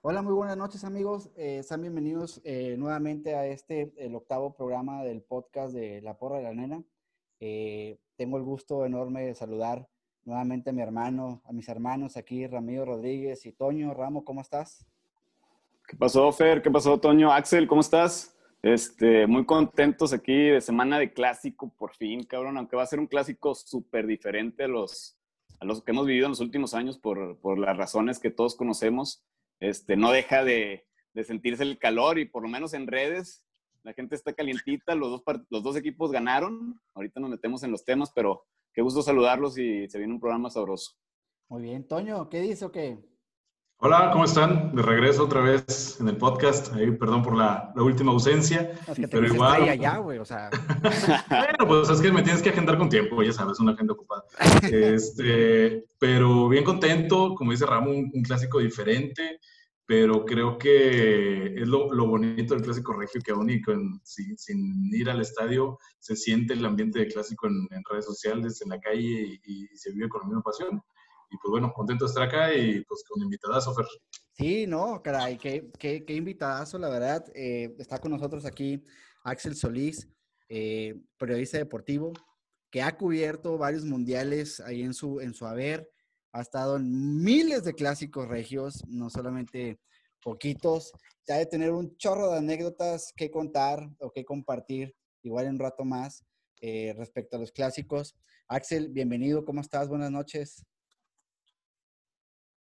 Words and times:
Hola, 0.00 0.22
muy 0.22 0.32
buenas 0.32 0.56
noches 0.56 0.84
amigos. 0.84 1.28
Eh, 1.36 1.60
sean 1.64 1.80
bienvenidos 1.80 2.40
eh, 2.44 2.76
nuevamente 2.78 3.34
a 3.34 3.46
este, 3.48 3.92
el 3.96 4.14
octavo 4.14 4.54
programa 4.54 5.02
del 5.02 5.22
podcast 5.22 5.74
de 5.74 6.00
La 6.02 6.16
Porra 6.16 6.36
de 6.36 6.44
la 6.44 6.54
Nena. 6.54 6.84
Eh, 7.40 7.98
tengo 8.14 8.36
el 8.36 8.44
gusto 8.44 8.86
enorme 8.86 9.26
de 9.26 9.34
saludar 9.34 9.88
nuevamente 10.24 10.70
a 10.70 10.72
mi 10.72 10.82
hermano, 10.82 11.42
a 11.44 11.52
mis 11.52 11.68
hermanos 11.68 12.16
aquí, 12.16 12.46
Ramiro 12.46 12.84
Rodríguez 12.84 13.44
y 13.44 13.50
Toño. 13.50 13.92
Ramo, 13.92 14.24
¿cómo 14.24 14.40
estás? 14.40 14.86
¿Qué 15.88 15.96
pasó, 15.96 16.30
Fer? 16.30 16.62
¿Qué 16.62 16.70
pasó, 16.70 17.00
Toño? 17.00 17.32
Axel, 17.32 17.66
¿cómo 17.66 17.80
estás? 17.80 18.36
Este, 18.62 19.26
muy 19.26 19.44
contentos 19.44 20.12
aquí 20.12 20.50
de 20.50 20.60
semana 20.60 21.00
de 21.00 21.12
clásico, 21.12 21.72
por 21.76 21.92
fin, 21.96 22.22
cabrón, 22.22 22.56
aunque 22.56 22.76
va 22.76 22.84
a 22.84 22.86
ser 22.86 23.00
un 23.00 23.08
clásico 23.08 23.56
súper 23.56 24.06
diferente 24.06 24.62
a 24.62 24.68
los, 24.68 25.18
los 25.60 25.82
que 25.82 25.90
hemos 25.90 26.06
vivido 26.06 26.26
en 26.26 26.32
los 26.32 26.40
últimos 26.40 26.72
años 26.72 26.98
por, 26.98 27.36
por 27.40 27.58
las 27.58 27.76
razones 27.76 28.20
que 28.20 28.30
todos 28.30 28.54
conocemos. 28.54 29.24
Este, 29.60 29.96
no 29.96 30.12
deja 30.12 30.44
de, 30.44 30.86
de, 31.14 31.24
sentirse 31.24 31.62
el 31.62 31.78
calor 31.78 32.18
y 32.18 32.26
por 32.26 32.42
lo 32.42 32.48
menos 32.48 32.74
en 32.74 32.86
redes 32.86 33.44
la 33.82 33.92
gente 33.92 34.14
está 34.14 34.32
calientita, 34.32 34.94
los 34.94 35.10
dos, 35.10 35.22
los 35.50 35.62
dos 35.62 35.76
equipos 35.76 36.10
ganaron, 36.10 36.80
ahorita 36.94 37.20
nos 37.20 37.30
metemos 37.30 37.62
en 37.62 37.70
los 37.70 37.84
temas, 37.84 38.12
pero 38.14 38.44
qué 38.72 38.82
gusto 38.82 39.02
saludarlos 39.02 39.56
y 39.58 39.88
se 39.88 39.98
viene 39.98 40.12
un 40.12 40.20
programa 40.20 40.50
sabroso. 40.50 40.92
Muy 41.48 41.62
bien, 41.62 41.86
Toño, 41.86 42.28
¿qué 42.28 42.40
dice 42.40 42.66
o 42.66 42.72
qué? 42.72 42.98
Hola, 43.80 44.10
¿cómo 44.12 44.24
están? 44.24 44.74
De 44.74 44.82
regreso 44.82 45.22
otra 45.22 45.40
vez 45.40 46.00
en 46.00 46.08
el 46.08 46.16
podcast. 46.16 46.74
Ahí, 46.74 46.90
perdón 46.90 47.22
por 47.22 47.36
la, 47.36 47.72
la 47.76 47.82
última 47.84 48.10
ausencia. 48.10 48.72
Es 48.88 48.96
que 48.96 49.02
te 49.02 49.06
pero 49.06 49.32
igual. 49.32 49.68
Allá, 49.68 49.98
güey, 49.98 50.18
o 50.18 50.24
sea. 50.24 50.50
bueno, 51.30 51.64
pues 51.64 51.88
es 51.88 52.00
que 52.00 52.10
me 52.10 52.24
tienes 52.24 52.42
que 52.42 52.48
agendar 52.48 52.76
con 52.76 52.88
tiempo, 52.88 53.22
ya 53.22 53.32
sabes, 53.32 53.60
una 53.60 53.74
agenda 53.74 53.92
ocupada. 53.92 54.24
este, 54.72 55.84
pero 55.96 56.48
bien 56.48 56.64
contento, 56.64 57.36
como 57.36 57.52
dice 57.52 57.66
Ramón, 57.66 58.10
un, 58.12 58.22
clásico 58.24 58.58
diferente, 58.58 59.38
pero 59.86 60.24
creo 60.24 60.58
que 60.58 61.54
es 61.54 61.68
lo, 61.68 61.94
lo 61.94 62.08
bonito 62.08 62.54
del 62.54 62.64
clásico 62.64 62.94
regio 62.94 63.20
que 63.24 63.30
aún 63.30 63.48
y 63.48 63.62
con, 63.62 64.00
sin, 64.02 64.36
sin, 64.36 64.92
ir 64.92 65.08
al 65.08 65.20
estadio 65.20 65.78
se 66.00 66.16
siente 66.16 66.54
el 66.54 66.66
ambiente 66.66 66.98
de 66.98 67.06
clásico 67.06 67.46
en, 67.46 67.68
en 67.70 67.82
redes 67.88 68.06
sociales, 68.06 68.60
en 68.60 68.70
la 68.70 68.80
calle 68.80 69.38
y, 69.40 69.40
y 69.44 69.68
se 69.76 69.92
vive 69.92 70.08
con 70.08 70.22
la 70.22 70.26
misma 70.26 70.42
pasión 70.42 70.82
y 71.30 71.36
pues 71.36 71.50
bueno, 71.50 71.72
contento 71.72 72.04
de 72.04 72.08
estar 72.08 72.24
acá 72.24 72.54
y 72.54 72.82
pues 72.84 73.04
con 73.08 73.22
invitadazo, 73.22 73.74
Fer. 73.74 73.86
Sí, 74.32 74.66
no, 74.66 75.02
caray, 75.02 75.36
qué, 75.36 75.70
qué, 75.78 76.04
qué 76.04 76.14
invitadazo, 76.14 76.78
la 76.78 76.88
verdad. 76.88 77.24
Eh, 77.34 77.74
está 77.78 77.98
con 77.98 78.12
nosotros 78.12 78.44
aquí 78.44 78.82
Axel 79.24 79.56
Solís, 79.56 80.08
eh, 80.48 80.94
periodista 81.18 81.58
deportivo, 81.58 82.12
que 82.70 82.82
ha 82.82 82.96
cubierto 82.96 83.58
varios 83.58 83.84
mundiales 83.84 84.60
ahí 84.60 84.82
en 84.82 84.94
su, 84.94 85.20
en 85.20 85.34
su 85.34 85.46
haber. 85.46 85.90
Ha 86.32 86.40
estado 86.40 86.76
en 86.76 87.22
miles 87.22 87.64
de 87.64 87.74
clásicos 87.74 88.28
regios, 88.28 88.84
no 88.86 89.10
solamente 89.10 89.80
poquitos. 90.22 90.92
Ya 91.26 91.36
de 91.36 91.46
tener 91.46 91.72
un 91.72 91.96
chorro 91.96 92.30
de 92.30 92.38
anécdotas 92.38 93.12
que 93.16 93.30
contar 93.30 93.90
o 93.98 94.10
que 94.10 94.24
compartir, 94.24 94.94
igual 95.22 95.46
en 95.46 95.52
un 95.52 95.58
rato 95.58 95.84
más, 95.84 96.24
eh, 96.60 96.94
respecto 96.96 97.36
a 97.36 97.40
los 97.40 97.52
clásicos. 97.52 98.16
Axel, 98.46 98.88
bienvenido, 98.88 99.44
¿cómo 99.44 99.60
estás? 99.60 99.88
Buenas 99.88 100.10
noches. 100.10 100.64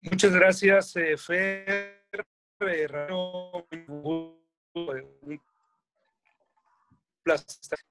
Muchas 0.02 0.32
gracias, 0.32 0.96
eh, 0.96 1.16
Fer. 1.16 2.00
Eh, 2.60 2.86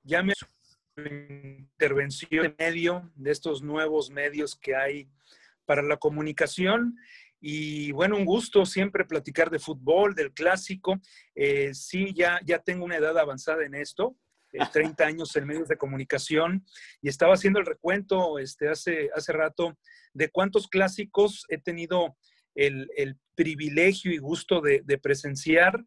ya 0.03 0.23
me 0.23 0.33
intervención 0.97 2.43
de 2.43 2.55
medio 2.57 3.11
de 3.15 3.31
estos 3.31 3.61
nuevos 3.61 4.09
medios 4.09 4.55
que 4.55 4.75
hay 4.75 5.07
para 5.65 5.81
la 5.81 5.97
comunicación. 5.97 6.97
Y 7.39 7.91
bueno, 7.91 8.17
un 8.17 8.25
gusto 8.25 8.65
siempre 8.65 9.05
platicar 9.05 9.49
de 9.49 9.59
fútbol, 9.59 10.15
del 10.15 10.33
clásico. 10.33 10.99
Eh, 11.35 11.73
sí, 11.73 12.13
ya, 12.13 12.39
ya 12.43 12.59
tengo 12.59 12.85
una 12.85 12.97
edad 12.97 13.17
avanzada 13.17 13.63
en 13.63 13.75
esto, 13.75 14.15
30 14.71 15.05
años 15.05 15.35
en 15.35 15.47
medios 15.47 15.67
de 15.67 15.77
comunicación, 15.77 16.65
y 17.01 17.09
estaba 17.09 17.33
haciendo 17.33 17.59
el 17.59 17.65
recuento 17.65 18.39
este, 18.39 18.69
hace, 18.69 19.09
hace 19.15 19.31
rato 19.31 19.77
de 20.13 20.29
cuántos 20.29 20.67
clásicos 20.67 21.45
he 21.49 21.59
tenido 21.59 22.17
el, 22.55 22.89
privilegio 23.35 24.11
y 24.11 24.17
gusto 24.17 24.59
de, 24.59 24.99
presenciar, 25.01 25.81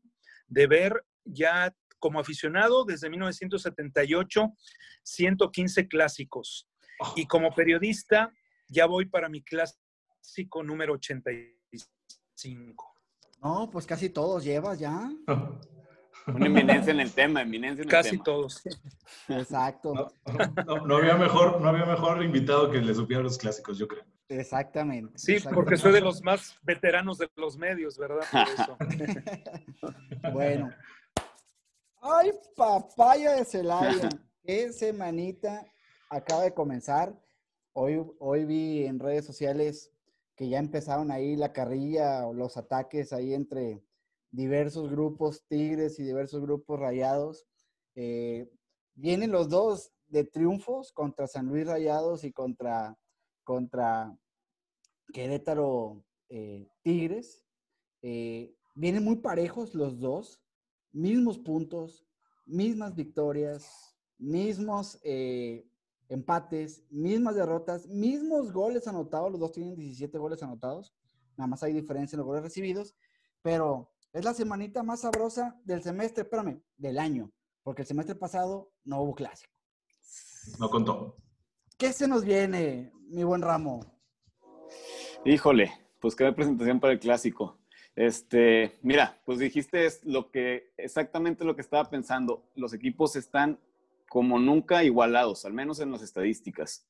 de 0.46 0.66
ver 0.66 1.04
ya 1.22 1.70
como 1.98 2.18
aficionado 2.18 2.86
desde 2.86 3.10
1978, 3.10 4.54
115 5.02 5.86
clásicos. 5.86 6.66
Oh. 6.98 7.12
Y 7.14 7.26
como 7.26 7.54
periodista, 7.54 8.32
ya 8.68 8.86
voy 8.86 9.04
para 9.04 9.28
mi 9.28 9.42
clásico 9.42 10.62
número 10.62 10.94
85. 10.94 12.94
No, 13.42 13.68
pues 13.70 13.84
casi 13.84 14.08
todos 14.08 14.42
llevas 14.42 14.78
ya. 14.78 15.12
Una 16.26 16.46
eminencia 16.46 16.92
en 16.92 17.00
el 17.00 17.12
tema, 17.12 17.42
eminencia 17.42 17.82
en 17.82 17.88
Casi 17.88 18.10
el 18.10 18.14
tema. 18.14 18.24
todos. 18.24 18.62
Exacto. 19.28 20.12
No, 20.86 20.96
había 20.96 21.16
mejor, 21.16 21.60
no 21.60 21.68
había 21.68 21.84
mejor 21.84 22.22
invitado 22.22 22.70
que 22.70 22.80
le 22.80 22.94
supiera 22.94 23.22
los 23.22 23.38
clásicos, 23.38 23.78
yo 23.78 23.88
creo. 23.88 24.04
Exactamente. 24.28 25.18
Sí, 25.18 25.36
porque 25.52 25.76
soy 25.76 25.92
de 25.92 26.00
los 26.00 26.22
más 26.22 26.56
veteranos 26.62 27.18
de 27.18 27.28
los 27.36 27.58
medios, 27.58 27.98
¿verdad? 27.98 28.24
bueno. 30.32 30.70
Ay, 32.00 32.32
papaya 32.56 33.32
de 33.32 33.44
Celaya. 33.44 34.08
Qué 34.44 34.72
semanita 34.72 35.64
acaba 36.08 36.42
de 36.42 36.54
comenzar. 36.54 37.14
Hoy, 37.74 38.02
hoy 38.18 38.44
vi 38.44 38.86
en 38.86 38.98
redes 38.98 39.24
sociales 39.24 39.92
que 40.36 40.48
ya 40.48 40.58
empezaron 40.58 41.10
ahí 41.10 41.36
la 41.36 41.52
carrilla 41.52 42.26
o 42.26 42.32
los 42.32 42.56
ataques 42.56 43.12
ahí 43.12 43.34
entre 43.34 43.82
diversos 44.32 44.90
grupos 44.90 45.44
tigres 45.46 45.98
y 46.00 46.02
diversos 46.02 46.40
grupos 46.40 46.80
rayados. 46.80 47.46
Eh, 47.94 48.50
vienen 48.94 49.30
los 49.30 49.48
dos 49.48 49.92
de 50.08 50.24
triunfos 50.24 50.90
contra 50.92 51.26
San 51.26 51.46
Luis 51.46 51.66
Rayados 51.66 52.24
y 52.24 52.32
contra, 52.32 52.98
contra 53.44 54.18
Querétaro 55.12 56.02
eh, 56.30 56.66
Tigres. 56.82 57.44
Eh, 58.00 58.56
vienen 58.74 59.04
muy 59.04 59.16
parejos 59.16 59.74
los 59.74 60.00
dos, 60.00 60.42
mismos 60.92 61.38
puntos, 61.38 62.06
mismas 62.46 62.94
victorias, 62.94 63.94
mismos 64.18 64.98
empates, 66.08 66.84
mismas 66.90 67.34
derrotas, 67.34 67.86
mismos 67.86 68.50
goles 68.50 68.88
anotados. 68.88 69.30
Los 69.30 69.40
dos 69.40 69.52
tienen 69.52 69.76
17 69.76 70.16
goles 70.16 70.42
anotados. 70.42 70.94
Nada 71.36 71.48
más 71.48 71.62
hay 71.62 71.74
diferencia 71.74 72.16
en 72.16 72.18
los 72.18 72.26
goles 72.26 72.42
recibidos. 72.42 72.94
Pero 73.42 73.91
es 74.12 74.24
la 74.24 74.34
semanita 74.34 74.82
más 74.82 75.00
sabrosa 75.00 75.58
del 75.64 75.82
semestre, 75.82 76.22
espérame, 76.24 76.62
del 76.76 76.98
año, 76.98 77.32
porque 77.62 77.82
el 77.82 77.88
semestre 77.88 78.14
pasado 78.14 78.72
no 78.84 79.00
hubo 79.00 79.14
clásico. 79.14 79.52
No 80.58 80.68
contó. 80.68 81.16
¿Qué 81.78 81.92
se 81.92 82.06
nos 82.06 82.24
viene, 82.24 82.92
mi 83.08 83.24
buen 83.24 83.42
Ramo? 83.42 83.80
Híjole, 85.24 85.72
pues 86.00 86.14
qué 86.14 86.30
presentación 86.32 86.80
para 86.80 86.92
el 86.92 86.98
clásico. 86.98 87.58
Este, 87.94 88.78
mira, 88.82 89.20
pues 89.24 89.38
dijiste 89.38 89.86
es 89.86 90.04
lo 90.04 90.30
que 90.30 90.72
exactamente 90.76 91.44
lo 91.44 91.54
que 91.54 91.62
estaba 91.62 91.88
pensando. 91.88 92.50
Los 92.54 92.72
equipos 92.72 93.16
están 93.16 93.60
como 94.08 94.38
nunca 94.38 94.84
igualados, 94.84 95.44
al 95.44 95.52
menos 95.54 95.80
en 95.80 95.90
las 95.90 96.02
estadísticas. 96.02 96.86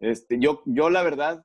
Este, 0.00 0.38
yo, 0.38 0.62
yo 0.64 0.90
la 0.90 1.02
verdad 1.02 1.44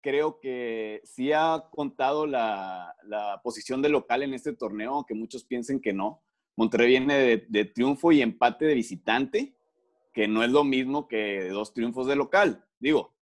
creo 0.00 0.38
que 0.40 1.00
sí 1.04 1.32
ha 1.32 1.66
contado 1.70 2.26
la, 2.26 2.94
posición 3.42 3.82
de 3.82 3.88
local 3.88 4.22
en 4.22 4.34
este 4.34 4.52
torneo, 4.52 4.94
aunque 4.94 5.14
muchos 5.14 5.44
piensen 5.44 5.80
que 5.80 5.92
no. 5.92 6.22
Monterrey 6.56 6.88
viene 6.88 7.44
de, 7.48 7.64
triunfo 7.64 8.12
y 8.12 8.22
empate 8.22 8.66
de 8.66 8.74
visitante, 8.74 9.54
que 10.12 10.28
no 10.28 10.42
es 10.42 10.50
lo 10.50 10.64
mismo 10.64 11.08
que 11.08 11.48
dos 11.48 11.72
triunfos 11.72 12.06
de 12.06 12.16
local. 12.16 12.64
Digo, 12.78 13.14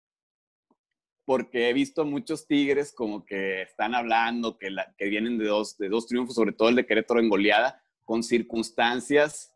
porque 1.26 1.70
he 1.70 1.74
visto 1.74 2.06
muchos 2.06 2.48
Tigres 2.48 2.94
como 2.94 3.26
que 3.26 3.64
están 3.64 3.94
hablando 3.94 4.58
que, 4.58 4.74
que 4.98 5.06
vienen 5.10 5.38
de 5.38 5.46
dos, 5.46 5.78
de 5.78 5.90
dos 5.90 6.08
triunfos, 6.08 6.36
sobre 6.36 6.54
todo 6.54 6.70
el 6.70 6.76
de 6.76 6.86
Querétaro 6.86 7.20
en 7.20 7.30
goleada, 7.30 7.84
con 8.06 8.24
circunstancias 8.24 9.54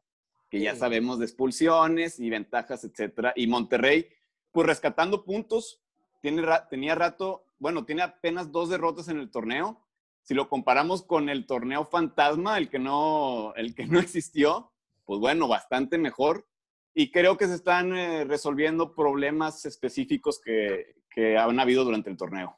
que 0.50 0.60
ya 0.60 0.75
sabemos 0.75 1.18
de 1.18 1.25
expulsiones 1.25 2.19
y 2.19 2.30
ventajas, 2.30 2.84
etcétera. 2.84 3.31
Y 3.38 3.48
Monterrey, 3.48 4.10
pues 4.51 4.68
rescatando 4.68 5.24
puntos, 5.24 5.81
tenía 6.22 6.96
rato, 6.96 7.46
bueno, 7.60 7.86
tiene 7.86 8.02
apenas 8.02 8.52
dos 8.52 8.70
derrotas 8.70 9.08
en 9.08 9.20
el 9.20 9.30
torneo. 9.30 9.80
Si 10.24 10.34
lo 10.34 10.48
comparamos 10.50 11.04
con 11.04 11.30
el 11.30 11.46
torneo 11.46 11.86
fantasma, 11.86 12.58
el 12.58 12.70
que 12.70 12.80
no, 12.80 13.54
el 13.56 13.76
que 13.76 13.86
no 13.86 14.00
existió, 14.00 14.72
pues 15.06 15.20
bueno, 15.20 15.48
bastante 15.48 15.98
mejor. 15.98 16.48
Y 16.94 17.12
creo 17.12 17.38
que 17.38 17.48
se 17.48 17.56
están 17.56 17.96
eh, 17.96 18.26
resolviendo 18.26 18.94
problemas 18.94 19.66
específicos 19.66 20.42
que, 20.44 20.96
que, 21.10 21.38
han 21.38 21.60
habido 21.60 21.86
durante 21.86 22.10
el 22.10 22.18
torneo. 22.18 22.58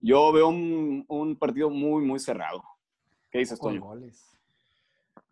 Yo 0.00 0.32
veo 0.32 0.48
un, 0.48 1.04
un 1.08 1.36
partido 1.36 1.70
muy, 1.70 2.04
muy 2.04 2.20
cerrado. 2.20 2.62
¿Qué 3.30 3.38
dices, 3.38 3.58
Toño? 3.58 3.82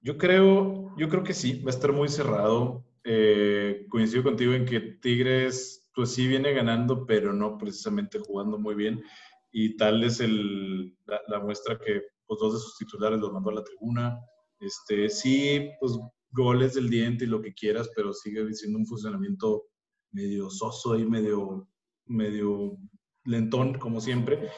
Yo 0.01 0.19
creo, 0.19 0.95
yo 0.97 1.09
creo 1.09 1.23
que 1.23 1.35
sí, 1.35 1.61
va 1.63 1.71
a 1.71 1.75
estar 1.75 1.93
muy 1.93 2.09
cerrado. 2.09 2.85
Eh, 3.05 3.87
coincido 3.89 4.23
contigo 4.23 4.53
en 4.53 4.65
que 4.65 4.81
Tigres 4.81 5.86
pues 5.97 6.13
sí 6.13 6.29
viene 6.29 6.53
ganando, 6.53 7.07
pero 7.07 7.33
no 7.33 7.57
precisamente 7.57 8.19
jugando 8.19 8.59
muy 8.59 8.75
bien. 8.75 9.03
Y 9.51 9.77
tal 9.79 10.05
es 10.05 10.21
el, 10.21 10.95
la, 11.07 11.41
muestra 11.41 11.79
que 11.79 12.03
pues 12.27 12.39
dos 12.39 12.53
de 12.53 12.61
sus 12.61 12.77
titulares 12.77 13.19
los 13.19 13.33
mandó 13.33 13.49
a 13.49 13.55
la 13.55 13.65
tribuna. 13.65 14.21
Este, 14.61 15.09
sí, 15.09 15.71
pues 15.81 15.99
goles 16.33 16.75
del 16.75 16.91
diente 16.91 17.25
y 17.25 17.29
lo 17.29 17.41
que 17.41 17.55
quieras, 17.55 17.89
pero 17.97 18.13
sigue 18.13 18.53
siendo 18.53 18.79
un 18.79 18.87
funcionamiento 18.87 19.65
medio 20.13 20.51
soso 20.51 20.99
y 20.99 21.07
medio, 21.07 21.67
medio 22.05 22.77
lentón, 23.25 23.79
como 23.79 24.03
siempre. 24.03 24.51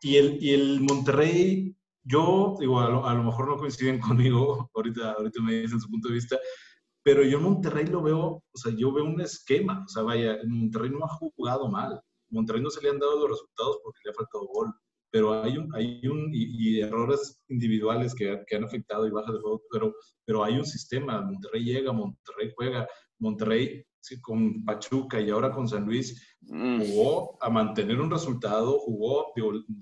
Y 0.00 0.16
el, 0.16 0.42
y 0.42 0.54
el 0.54 0.80
Monterrey, 0.80 1.76
yo, 2.02 2.56
digo, 2.58 2.80
a 2.80 2.88
lo, 2.88 3.22
mejor 3.22 3.48
no 3.48 3.58
coinciden 3.58 4.00
conmigo, 4.00 4.70
ahorita, 4.74 5.12
ahorita 5.12 5.42
me 5.42 5.52
dicen 5.60 5.80
su 5.80 5.90
punto 5.90 6.08
de 6.08 6.14
vista, 6.14 6.38
pero 7.08 7.22
yo 7.22 7.38
en 7.38 7.44
Monterrey 7.44 7.86
lo 7.86 8.02
veo, 8.02 8.44
o 8.52 8.58
sea, 8.58 8.70
yo 8.76 8.92
veo 8.92 9.06
un 9.06 9.18
esquema, 9.22 9.82
o 9.82 9.88
sea, 9.88 10.02
vaya, 10.02 10.36
Monterrey 10.46 10.90
no 10.90 11.06
ha 11.06 11.08
jugado 11.08 11.66
mal, 11.70 11.98
Monterrey 12.28 12.60
no 12.60 12.68
se 12.68 12.82
le 12.82 12.90
han 12.90 12.98
dado 12.98 13.20
los 13.20 13.30
resultados 13.30 13.78
porque 13.82 14.00
le 14.04 14.10
ha 14.10 14.14
faltado 14.14 14.46
gol, 14.46 14.74
pero 15.10 15.42
hay 15.42 15.56
un, 15.56 15.74
hay 15.74 16.06
un 16.06 16.28
y, 16.34 16.80
errores 16.80 17.42
individuales 17.48 18.14
que, 18.14 18.42
que, 18.46 18.56
han 18.56 18.64
afectado 18.64 19.06
y 19.06 19.10
bajas 19.10 19.32
de 19.32 19.40
juego, 19.40 19.62
pero, 19.72 19.94
pero 20.26 20.44
hay 20.44 20.58
un 20.58 20.66
sistema, 20.66 21.22
Monterrey 21.22 21.64
llega, 21.64 21.92
Monterrey 21.92 22.52
juega, 22.54 22.86
Monterrey 23.18 23.86
con 24.20 24.62
Pachuca 24.66 25.18
y 25.18 25.30
ahora 25.30 25.50
con 25.50 25.66
San 25.66 25.86
Luis, 25.86 26.36
mm. 26.42 26.80
jugó 26.80 27.42
a 27.42 27.48
mantener 27.48 28.02
un 28.02 28.10
resultado, 28.10 28.80
jugó 28.80 29.32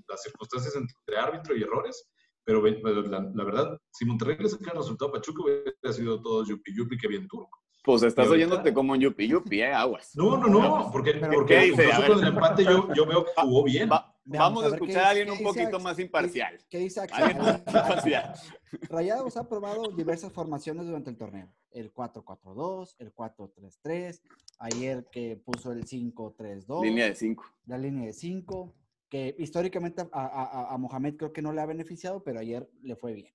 las 0.07 0.23
circunstancias 0.23 0.77
entre 0.77 1.17
árbitro 1.17 1.57
y 1.57 1.63
errores, 1.63 2.09
pero, 2.47 2.63
la, 2.63 3.43
verdad, 3.43 3.77
si 3.91 4.05
Monterrey 4.05 4.37
le 4.39 4.47
saca 4.47 4.71
el 4.71 4.77
resultado 4.77 5.09
a 5.09 5.15
Pachuca, 5.15 5.43
hubiera 5.43 5.93
sido 5.93 6.21
todo 6.21 6.45
yupi 6.45 6.73
yupi, 6.73 6.97
que 6.97 7.09
bien 7.09 7.27
turco. 7.27 7.59
Pues 7.83 8.03
estás 8.03 8.29
oyéndote 8.29 8.73
como 8.73 8.93
un 8.93 9.01
yupi 9.01 9.27
yupi, 9.27 9.61
¿eh? 9.61 9.73
Aguas. 9.73 10.11
No, 10.15 10.37
no, 10.37 10.47
no, 10.47 10.89
porque, 10.89 11.15
porque 11.15 11.59
dice? 11.59 11.89
con 12.07 12.19
el 12.19 12.27
empate 12.29 12.63
yo, 12.63 12.87
yo 12.93 13.05
veo 13.05 13.25
que 13.25 13.31
jugó 13.41 13.65
bien. 13.65 13.89
vamos 14.23 14.63
a, 14.63 14.67
escuchar 14.69 15.03
a 15.03 15.09
alguien 15.09 15.29
un 15.29 15.43
poquito 15.43 15.77
más 15.81 15.99
imparcial. 15.99 16.57
¿Qué, 16.69 16.77
dice 16.77 17.01
Rayados 18.89 19.35
ha 19.35 19.49
probado 19.49 19.91
diversas 19.91 20.31
formaciones 20.31 20.85
durante 20.85 21.09
el 21.09 21.17
torneo. 21.17 21.49
El 21.71 21.93
4-4-2, 21.93 22.95
el 22.99 23.13
4-3-3, 23.13 24.21
ayer 24.59 25.05
que 25.11 25.35
puso 25.35 25.73
el 25.73 25.85
5-3-2. 25.85 26.81
Línea 26.81 27.07
de 27.07 27.15
5. 27.15 27.45
La 27.65 27.77
línea 27.77 28.05
de 28.05 28.13
5, 28.13 28.73
que 29.09 29.35
históricamente 29.37 30.01
a, 30.01 30.07
a, 30.11 30.73
a 30.73 30.77
Mohamed 30.77 31.15
creo 31.15 31.33
que 31.33 31.41
no 31.41 31.53
le 31.53 31.61
ha 31.61 31.65
beneficiado, 31.65 32.23
pero 32.23 32.39
ayer 32.39 32.69
le 32.81 32.95
fue 32.95 33.13
bien. 33.13 33.33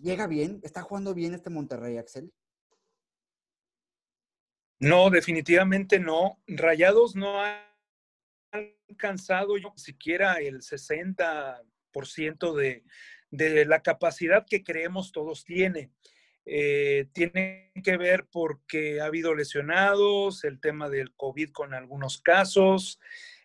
Llega 0.00 0.26
bien, 0.26 0.60
está 0.62 0.82
jugando 0.82 1.14
bien 1.14 1.34
este 1.34 1.50
Monterrey, 1.50 1.98
Axel. 1.98 2.32
No, 4.78 5.10
definitivamente 5.10 6.00
no. 6.00 6.40
Rayados 6.46 7.14
no 7.14 7.42
ha 7.42 7.70
alcanzado 8.50 9.54
siquiera 9.76 10.40
el 10.40 10.62
60% 10.62 12.54
de, 12.54 12.84
de 13.30 13.64
la 13.66 13.82
capacidad 13.82 14.46
que 14.48 14.64
creemos 14.64 15.12
todos 15.12 15.44
tiene. 15.44 15.92
Eh, 16.46 17.08
tiene 17.12 17.70
que 17.84 17.96
ver 17.96 18.26
porque 18.30 19.00
ha 19.00 19.04
habido 19.04 19.34
lesionados, 19.34 20.44
el 20.44 20.60
tema 20.60 20.88
del 20.88 21.14
COVID 21.14 21.50
con 21.50 21.74
algunos 21.74 22.20
casos, 22.20 22.98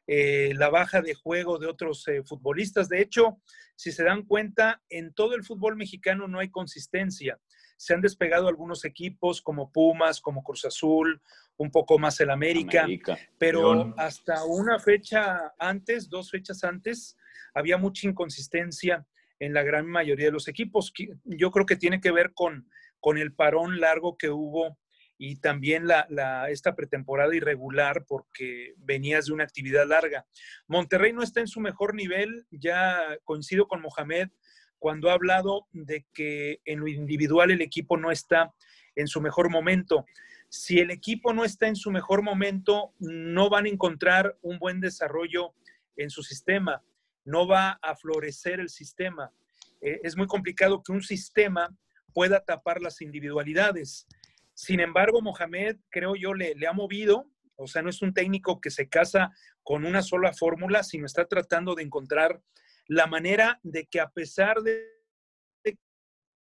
eh, 0.08 0.54
la 0.56 0.70
baja 0.70 1.02
de 1.02 1.14
juego 1.14 1.58
de 1.58 1.68
otros 1.68 2.08
eh, 2.08 2.24
futbolistas. 2.24 2.90
De 2.90 3.02
hecho, 3.02 3.42
si 3.76 3.92
se 3.92 4.04
dan 4.04 4.24
cuenta, 4.24 4.82
en 4.90 5.14
todo 5.14 5.36
el 5.36 5.44
fútbol 5.44 5.76
mexicano 5.76 6.28
no 6.28 6.40
hay 6.40 6.50
consistencia 6.50 7.40
se 7.78 7.94
han 7.94 8.02
despegado 8.02 8.48
algunos 8.48 8.86
equipos 8.86 9.42
como 9.42 9.72
Pumas, 9.72 10.22
como 10.22 10.44
Cruz 10.44 10.66
Azul, 10.66 11.22
un 11.58 11.72
poco 11.72 11.98
más 11.98 12.20
el 12.20 12.30
América, 12.30 12.88
pero 13.38 13.94
hasta 13.98 14.44
una 14.46 14.80
fecha 14.80 15.54
antes, 15.60 16.10
dos 16.10 16.32
fechas 16.32 16.64
antes, 16.64 17.18
había 17.54 17.78
mucha 17.78 18.08
inconsistencia 18.08 19.06
en 19.40 19.54
la 19.54 19.64
gran 19.64 19.88
mayoría 19.88 20.28
de 20.28 20.32
los 20.32 20.48
equipos. 20.48 20.94
Yo 21.24 21.52
creo 21.52 21.66
que 21.66 21.76
tiene 21.76 22.02
que 22.02 22.12
ver 22.12 22.34
con, 22.34 22.70
con 23.00 23.18
el 23.18 23.34
parón 23.34 23.80
largo 23.80 24.18
que 24.18 24.30
hubo 24.30 24.78
y 25.18 25.38
también 25.38 25.88
la, 25.88 26.50
esta 26.50 26.76
pretemporada 26.76 27.36
irregular 27.36 28.06
porque 28.06 28.74
venías 28.78 29.26
de 29.26 29.34
una 29.34 29.44
actividad 29.44 29.88
larga. 29.88 30.26
Monterrey 30.68 31.14
no 31.14 31.24
está 31.24 31.40
en 31.40 31.48
su 31.48 31.60
mejor 31.60 31.96
nivel, 31.96 32.46
ya 32.52 33.00
coincido 33.24 33.68
con 33.68 33.82
Mohamed, 33.82 34.30
cuando 34.78 35.10
ha 35.10 35.14
hablado 35.14 35.68
de 35.72 36.06
que 36.14 36.60
en 36.66 36.82
lo 36.82 36.88
individual 36.88 37.52
el 37.52 37.62
equipo 37.62 37.98
no 37.98 38.12
está 38.12 38.54
en 38.96 39.08
su 39.08 39.22
mejor 39.22 39.50
momento. 39.50 40.06
Si 40.50 40.80
el 40.80 40.92
equipo 40.92 41.34
no 41.34 41.44
está 41.44 41.68
en 41.68 41.76
su 41.76 41.92
mejor 41.92 42.22
momento, 42.22 42.94
no 43.00 43.50
van 43.50 43.66
a 43.66 43.70
encontrar 43.70 44.38
un 44.42 44.60
buen 44.60 44.80
desarrollo 44.80 45.54
en 45.96 46.10
su 46.10 46.24
sistema, 46.24 46.84
no 47.24 47.48
va 47.48 47.80
a 47.82 47.96
florecer 47.96 48.60
el 48.60 48.70
sistema. 48.70 49.32
Eh, 49.82 50.00
es 50.04 50.16
muy 50.16 50.28
complicado 50.28 50.84
que 50.84 50.92
un 50.92 51.02
sistema 51.02 51.76
pueda 52.14 52.44
tapar 52.44 52.82
las 52.82 53.02
individualidades. 53.02 54.08
Sin 54.56 54.80
embargo, 54.80 55.22
Mohamed, 55.22 55.78
creo 55.90 56.16
yo, 56.16 56.34
le, 56.34 56.56
le 56.56 56.66
ha 56.66 56.74
movido, 56.74 57.30
o 57.56 57.68
sea, 57.68 57.84
no 57.84 57.90
es 57.90 58.02
un 58.02 58.14
técnico 58.14 58.60
que 58.60 58.72
se 58.72 58.90
casa 58.90 59.32
con 59.62 59.86
una 59.86 60.02
sola 60.02 60.34
fórmula, 60.34 60.82
sino 60.82 61.06
está 61.06 61.26
tratando 61.26 61.76
de 61.76 61.84
encontrar 61.84 62.42
la 62.88 63.06
manera 63.06 63.60
de 63.62 63.86
que 63.86 64.00
a 64.00 64.10
pesar 64.10 64.62
de 64.62 64.92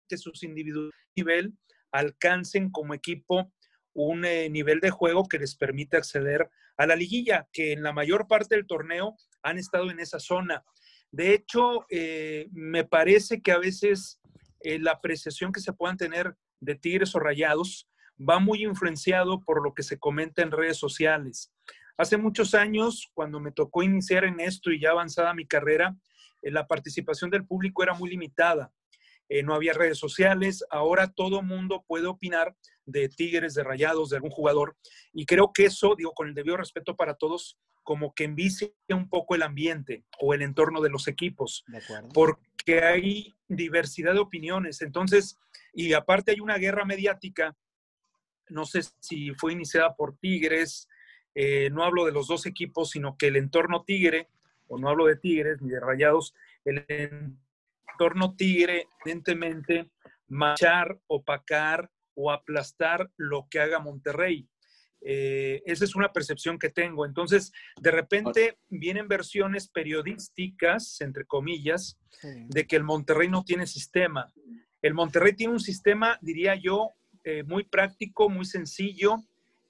que 0.07 0.18
sus 0.18 0.44
individuos 0.44 0.94
nivel 1.16 1.54
alcancen 1.92 2.69
como 2.69 2.94
equipo 2.94 3.52
un 3.94 4.25
eh, 4.25 4.50
nivel 4.50 4.81
de 4.81 4.92
juego 4.92 5.24
que 5.28 5.40
les 5.40 5.56
permite 5.56 5.98
acceder 5.98 6.50
a 6.78 6.86
la 6.86 6.96
liguilla, 6.96 7.48
que 7.54 7.72
en 7.72 7.81
la 7.81 7.94
mayor 7.94 8.28
parte 8.28 8.56
del 8.56 8.68
torneo 8.68 9.16
han 9.42 9.58
estado 9.58 9.90
en 9.90 10.00
esa 10.00 10.19
zona. 10.19 10.66
De 11.12 11.34
hecho, 11.34 11.86
eh, 11.90 12.48
me 12.51 12.84
parece 12.84 13.42
que 13.42 13.54
a 13.54 13.58
veces 13.58 14.19
eh, 14.60 14.80
la 14.80 14.92
apreciación 14.92 15.54
que 15.54 15.62
se 15.62 15.72
puedan 15.72 15.96
tener 15.96 16.36
de 16.60 16.75
Tigres 16.75 17.16
o 17.16 17.19
Rayados 17.19 17.88
va 18.18 18.40
muy 18.40 18.64
influenciado 18.64 19.42
por 19.42 19.64
lo 19.64 19.74
que 19.74 19.84
se 19.84 20.00
comenta 20.00 20.42
en 20.42 20.52
redes 20.52 20.78
sociales. 20.78 21.52
Hace 21.98 22.18
muchos 22.18 22.54
años, 22.54 23.10
cuando 23.14 23.40
me 23.40 23.52
tocó 23.52 23.84
iniciar 23.84 24.26
en 24.26 24.40
esto 24.40 24.72
y 24.72 24.80
ya 24.80 24.92
avanzada 24.92 25.34
mi 25.34 25.46
carrera, 25.46 25.96
eh, 26.42 26.52
la 26.52 26.68
participación 26.68 27.30
del 27.30 27.46
público 27.46 27.84
era 27.84 27.94
muy 27.94 28.10
limitada. 28.10 28.72
Eh, 29.30 29.44
no 29.44 29.56
había 29.56 29.74
redes 29.74 29.98
sociales, 29.98 30.64
ahora 30.70 31.12
todo 31.12 31.42
mundo 31.42 31.84
puede 31.88 32.06
opinar 32.06 32.56
de 32.86 33.10
Tigres, 33.10 33.56
de 33.56 33.64
Rayados, 33.64 34.10
de 34.10 34.18
algún 34.18 34.30
jugador, 34.30 34.78
y 35.12 35.26
creo 35.26 35.52
que 35.52 35.66
eso, 35.66 35.96
digo, 35.98 36.14
con 36.14 36.28
el 36.28 36.36
debido 36.36 36.58
respeto 36.58 36.96
para 36.96 37.16
todos, 37.16 37.58
como 37.82 38.14
que 38.14 38.24
envicia 38.24 38.70
un 38.90 39.10
poco 39.10 39.36
el 39.36 39.44
ambiente 39.44 40.04
o 40.20 40.34
el 40.34 40.42
entorno 40.42 40.82
de 40.82 40.90
los 40.90 41.08
equipos, 41.08 41.64
porque 42.14 42.84
hay 42.84 43.34
diversidad 43.48 44.14
de 44.14 44.20
opiniones. 44.20 44.82
Entonces, 44.82 45.39
y 45.74 45.94
aparte 45.94 46.32
hay 46.32 46.39
una 46.39 46.58
guerra 46.58 46.84
mediática, 46.84 47.56
no 48.50 48.66
sé 48.66 48.82
si 49.00 49.32
fue 49.34 49.54
iniciada 49.54 49.96
por 49.96 50.18
Tigres, 50.18 50.88
eh, 51.34 51.70
no 51.72 51.84
hablo 51.84 52.06
de 52.06 52.12
los 52.12 52.28
dos 52.28 52.46
equipos, 52.46 52.92
sino 52.92 53.18
que 53.18 53.28
el 53.28 53.36
entorno 53.36 53.84
Tigre 53.84 54.30
o 54.68 54.78
no 54.78 54.90
hablo 54.90 55.06
de 55.06 55.18
Tigres 55.18 55.62
ni 55.62 55.70
de 55.70 55.80
Rayados, 55.80 56.34
el 56.64 56.86
entorno 56.88 58.36
Tigre, 58.36 58.88
evidentemente, 59.04 59.90
machar, 60.28 60.98
opacar 61.08 61.92
o 62.16 62.32
aplastar 62.32 63.12
lo 63.18 63.48
que 63.50 63.60
haga 63.60 63.80
Monterrey. 63.80 64.48
Eh, 65.02 65.62
esa 65.66 65.86
es 65.86 65.96
una 65.96 66.12
percepción 66.12 66.58
que 66.58 66.70
tengo. 66.70 67.06
Entonces, 67.06 67.52
de 67.80 67.92
repente 67.92 68.58
vienen 68.70 69.08
versiones 69.08 69.68
periodísticas, 69.70 71.00
entre 71.02 71.25
comillas, 71.25 72.00
de 72.24 72.66
que 72.66 72.75
el 72.75 72.84
Monterrey 72.84 73.30
no 73.30 73.44
tiene 73.44 73.68
sistema. 73.68 74.34
El 74.82 74.96
Monterrey 74.96 75.34
tiene 75.34 75.54
un 75.54 75.60
sistema, 75.60 76.18
diría 76.22 76.56
yo, 76.56 76.90
eh, 77.25 77.44
muy 77.44 77.63
práctico, 77.63 78.29
muy 78.29 78.46
sencillo, 78.46 79.17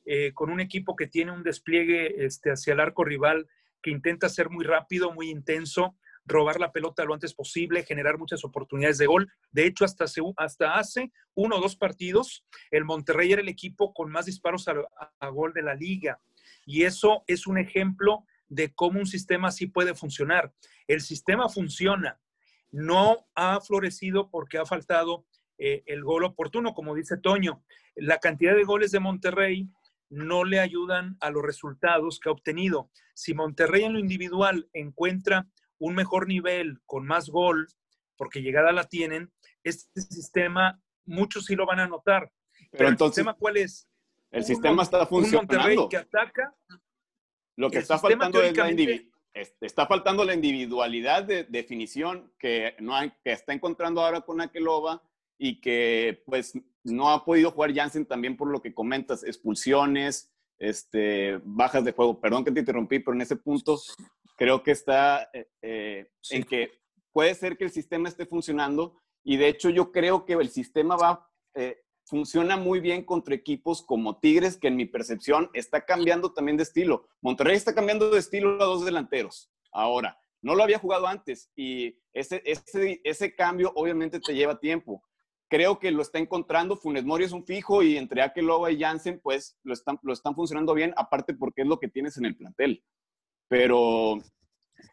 eh, 0.06 0.34
con 0.34 0.50
un 0.50 0.60
equipo 0.60 0.96
que 0.96 1.08
tiene 1.08 1.32
un 1.32 1.42
despliegue 1.42 2.26
este, 2.26 2.52
hacia 2.52 2.74
el 2.74 2.82
arco 2.82 3.06
rival 3.06 3.48
que 3.82 3.92
intenta 3.92 4.28
ser 4.28 4.50
muy 4.50 4.66
rápido, 4.66 5.14
muy 5.14 5.30
intenso, 5.30 5.96
robar 6.26 6.60
la 6.60 6.74
pelota 6.74 7.06
lo 7.06 7.14
antes 7.14 7.34
posible, 7.34 7.86
generar 7.86 8.18
muchas 8.18 8.44
oportunidades 8.44 8.98
de 8.98 9.06
gol. 9.06 9.32
De 9.52 9.66
hecho, 9.66 9.86
hasta 9.86 10.04
hace, 10.04 10.22
hasta 10.36 10.76
hace 10.76 11.14
uno 11.34 11.56
o 11.56 11.62
dos 11.62 11.78
partidos, 11.78 12.44
el 12.72 12.84
Monterrey 12.84 13.32
era 13.32 13.42
el 13.42 13.48
equipo 13.48 13.94
con 13.94 14.12
más 14.12 14.26
disparos 14.26 14.68
a, 14.68 15.30
gol 15.30 15.54
de 15.54 15.62
la 15.62 15.76
liga. 15.76 16.20
Y 16.66 16.84
eso 16.84 17.24
es 17.26 17.48
un 17.48 17.58
ejemplo 17.58 18.26
de 18.50 18.74
cómo 18.74 19.00
un 19.00 19.08
sistema 19.08 19.48
así 19.48 19.68
puede 19.68 19.96
funcionar. 19.96 20.52
El 20.88 21.00
sistema 21.00 21.48
funciona, 21.48 22.20
no 22.70 23.28
ha 23.34 23.62
florecido 23.62 24.30
porque 24.30 24.58
ha 24.58 24.66
faltado 24.66 25.26
eh, 25.58 25.84
el 25.86 26.04
gol 26.04 26.24
oportuno, 26.26 26.74
como 26.74 26.96
dice 26.96 27.18
Toño. 27.18 27.64
La 27.96 28.18
cantidad 28.20 28.56
de 28.56 28.64
goles 28.64 28.92
de 28.92 29.00
Monterrey 29.00 29.70
no 30.10 30.44
le 30.44 30.60
ayudan 30.60 31.18
a 31.20 31.30
los 31.30 31.44
resultados 31.44 32.20
que 32.20 32.30
ha 32.30 32.32
obtenido. 32.32 32.90
Si 33.14 33.34
Monterrey 33.34 33.84
en 33.84 33.94
lo 33.94 34.00
individual 34.00 34.70
encuentra 34.74 35.48
un 35.78 35.96
mejor 35.96 36.28
nivel 36.28 36.80
con 36.86 37.06
más 37.06 37.30
gol, 37.30 37.68
porque 38.18 38.42
llegada 38.42 38.72
la 38.72 38.86
tienen, 38.86 39.32
este 39.64 40.02
sistema 40.02 40.80
muchos 41.06 41.46
sí 41.46 41.56
lo 41.56 41.66
van 41.66 41.80
a 41.80 41.88
notar. 41.88 42.32
Pero, 42.72 42.90
entonces, 42.90 43.20
¿el 43.20 43.24
sistema 43.24 43.34
cuál 43.34 43.58
es? 43.58 43.88
El 44.32 44.44
sistema 44.44 44.84
está 44.84 45.06
funcionando. 45.06 45.54
Un 45.54 45.60
Monterrey 45.60 45.90
que 45.90 45.98
ataca. 45.98 46.54
Lo 47.58 47.70
que 47.70 47.80
está 47.80 47.98
faltando 47.98 48.42
es 48.42 48.56
la 48.56 48.70
está 49.62 49.86
faltando 49.86 50.24
la 50.24 50.34
individualidad 50.34 51.24
de 51.24 51.44
definición 51.44 52.34
que, 52.40 52.76
no 52.80 52.96
hay, 52.96 53.12
que 53.24 53.34
está 53.34 53.54
encontrando 53.54 54.02
ahora 54.02 54.22
con 54.22 54.40
Akeloba 54.40 55.02
y 55.38 55.60
que 55.62 56.24
pues 56.26 56.54
no 56.84 57.10
ha 57.10 57.26
podido 57.26 57.52
jugar 57.52 57.74
Jansen 57.74 58.06
también 58.06 58.38
por 58.38 58.50
lo 58.50 58.62
que 58.62 58.74
comentas, 58.74 59.24
expulsiones, 59.24 60.32
este, 60.58 61.40
bajas 61.44 61.84
de 61.84 61.92
juego. 61.92 62.20
Perdón 62.22 62.46
que 62.46 62.52
te 62.52 62.60
interrumpí, 62.60 63.00
pero 63.00 63.16
en 63.16 63.22
ese 63.22 63.36
punto 63.36 63.80
creo 64.38 64.64
que 64.64 64.72
está 64.72 65.30
eh, 65.34 65.48
eh, 65.62 66.12
en 66.30 66.44
que 66.44 66.72
puede 67.12 67.34
ser 67.36 67.58
que 67.58 67.66
el 67.66 67.72
sistema 67.72 68.10
esté 68.10 68.26
funcionando 68.26 68.98
y 69.24 69.38
de 69.38 69.48
hecho 69.48 69.70
yo 69.70 69.92
creo 69.92 70.26
que 70.26 70.34
el 70.34 70.50
sistema 70.50 70.96
va, 70.96 71.28
eh, 71.56 71.82
funciona 72.06 72.58
muy 72.58 72.80
bien 72.80 73.04
contra 73.04 73.34
equipos 73.34 73.82
como 73.82 74.20
Tigres, 74.20 74.58
que 74.58 74.68
en 74.68 74.76
mi 74.76 74.86
percepción 74.86 75.50
está 75.54 75.86
cambiando 75.86 76.34
también 76.34 76.58
de 76.58 76.64
estilo. 76.64 77.08
Monterrey 77.22 77.56
está 77.56 77.74
cambiando 77.74 78.10
de 78.10 78.20
estilo 78.20 78.62
a 78.62 78.66
dos 78.66 78.86
delanteros. 78.86 79.52
Ahora, 79.72 80.20
no 80.42 80.54
lo 80.54 80.64
había 80.64 80.78
jugado 80.78 81.08
antes 81.08 81.50
y 81.56 81.98
ese, 82.14 82.44
ese, 82.46 83.02
ese 83.04 83.36
cambio 83.36 83.72
obviamente 83.76 84.20
te 84.20 84.36
lleva 84.36 84.60
tiempo 84.60 85.04
creo 85.50 85.80
que 85.80 85.92
lo 85.92 86.02
está 86.02 86.20
encontrando. 86.20 86.78
Funes 86.78 87.06
Mori 87.06 87.26
es 87.26 87.32
un 87.32 87.46
fijo 87.46 87.84
y 87.84 87.98
entre 87.98 88.22
Akeloba 88.22 88.72
y 88.72 88.80
Jansen, 88.80 89.20
pues 89.22 89.58
lo 89.64 89.74
están, 89.74 90.00
lo 90.04 90.14
están 90.14 90.36
funcionando 90.36 90.74
bien, 90.74 90.94
aparte 90.98 91.34
porque 91.34 91.62
es 91.62 91.68
lo 91.68 91.80
que 91.80 91.88
tienes 91.88 92.18
en 92.18 92.26
el 92.26 92.36
plantel. 92.36 92.84
Pero 93.48 94.20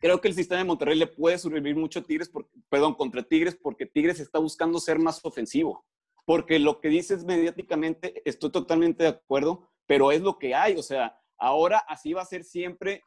creo 0.01 0.21
que 0.21 0.29
el 0.29 0.35
sistema 0.35 0.59
de 0.59 0.67
Monterrey 0.67 0.99
le 0.99 1.07
puede 1.07 1.39
sobrevivir 1.39 1.77
mucho 1.77 2.05
Tigres, 2.05 2.31
perdón, 2.69 2.95
contra 2.95 3.23
Tigres, 3.23 3.57
porque 3.61 3.87
Tigres 3.87 4.21
está 4.21 4.39
buscando 4.39 4.79
ser 4.79 4.99
más 4.99 5.25
ofensivo. 5.25 5.85
Porque 6.25 6.59
lo 6.59 6.81
que 6.81 6.89
dices 6.89 7.25
mediáticamente, 7.25 8.23
estoy 8.25 8.51
totalmente 8.51 9.05
de 9.05 9.11
acuerdo, 9.11 9.71
pero 9.87 10.13
es 10.13 10.21
lo 10.21 10.39
que 10.39 10.55
hay. 10.55 10.77
O 10.77 10.83
sea, 10.83 11.19
ahora 11.39 11.79
así 11.89 12.13
va 12.13 12.23
a 12.23 12.27
ser 12.27 12.45
siempre, 12.45 13.03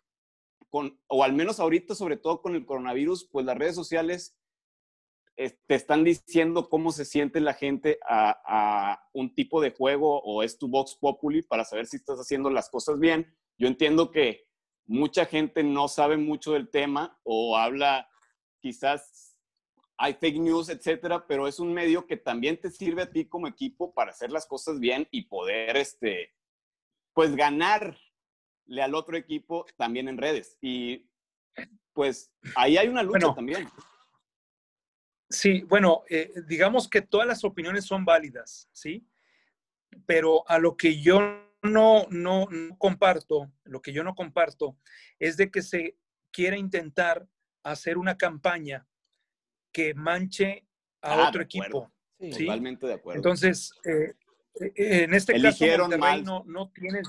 con, 0.69 0.99
o 1.07 1.23
al 1.23 1.33
menos 1.33 1.59
ahorita, 1.59 1.95
sobre 1.95 2.17
todo 2.17 2.41
con 2.41 2.55
el 2.55 2.65
coronavirus, 2.65 3.29
pues 3.31 3.45
las 3.45 3.57
redes 3.57 3.75
sociales 3.75 4.35
te 5.35 5.75
están 5.75 6.03
diciendo 6.03 6.69
cómo 6.69 6.91
se 6.91 7.05
siente 7.05 7.39
la 7.39 7.53
gente 7.53 7.99
a, 8.07 9.01
un 9.13 9.33
tipo 9.33 9.61
de 9.61 9.71
juego 9.71 10.21
o 10.21 10.43
es 10.43 10.57
tu 10.57 10.67
Vox 10.67 10.95
Populi 10.95 11.41
para 11.41 11.65
saber 11.65 11.87
si 11.87 11.97
estás 11.97 12.19
haciendo 12.19 12.49
las 12.49 12.69
cosas 12.69 12.99
bien. 12.99 13.35
Yo 13.57 13.67
entiendo 13.67 14.11
que 14.11 14.47
mucha 14.85 15.25
gente 15.25 15.63
no 15.63 15.87
sabe 15.87 16.17
mucho 16.17 16.53
del 16.53 16.69
tema 16.69 17.19
o 17.23 17.57
habla, 17.57 18.09
quizás 18.59 19.37
hay 19.97 20.13
fake 20.13 20.39
news, 20.39 20.69
etcétera, 20.69 21.25
pero 21.27 21.47
es 21.47 21.59
un 21.59 21.73
medio 21.73 22.05
que 22.05 22.17
también 22.17 22.59
te 22.59 22.69
sirve 22.69 23.03
a 23.03 23.11
ti 23.11 23.25
como 23.25 23.47
equipo 23.47 23.93
para 23.93 24.11
hacer 24.11 24.31
las 24.31 24.45
cosas 24.45 24.79
bien 24.79 25.07
y 25.11 25.23
poder, 25.23 25.77
este, 25.77 26.33
pues, 27.13 27.35
ganarle 27.35 27.97
al 28.81 28.95
otro 28.95 29.15
equipo 29.15 29.65
también 29.77 30.09
en 30.09 30.17
redes. 30.17 30.57
Y 30.61 31.09
pues 31.93 32.31
ahí 32.55 32.77
hay 32.77 32.89
una 32.89 33.03
lucha 33.03 33.33
también. 33.33 33.67
Sí, 35.35 35.63
bueno, 35.63 36.03
eh, 36.09 36.31
digamos 36.47 36.87
que 36.87 37.01
todas 37.01 37.27
las 37.27 37.43
opiniones 37.43 37.85
son 37.85 38.05
válidas, 38.05 38.69
¿sí? 38.71 39.05
Pero 40.05 40.49
a 40.49 40.59
lo 40.59 40.77
que 40.77 41.01
yo 41.01 41.19
no, 41.61 42.07
no, 42.09 42.47
comparto, 42.77 43.51
lo 43.65 43.81
que 43.81 43.91
yo 43.91 44.05
no 44.05 44.15
comparto 44.15 44.77
es 45.19 45.35
de 45.35 45.51
que 45.51 45.61
se 45.61 45.97
quiera 46.31 46.57
intentar 46.57 47.27
hacer 47.63 47.97
una 47.97 48.17
campaña 48.17 48.87
que 49.73 49.93
manche 49.93 50.65
a 51.01 51.25
ah, 51.25 51.27
otro 51.27 51.41
equipo. 51.41 51.91
Sí, 52.17 52.45
Totalmente 52.45 52.87
de 52.87 52.93
acuerdo. 52.93 53.17
Entonces, 53.17 53.73
eh, 53.83 54.13
eh, 54.61 55.03
en 55.03 55.13
este 55.13 55.41
caso, 55.41 55.65
Monterrey 55.65 56.23
no, 56.23 56.45
no, 56.47 56.69
tiene, 56.69 57.01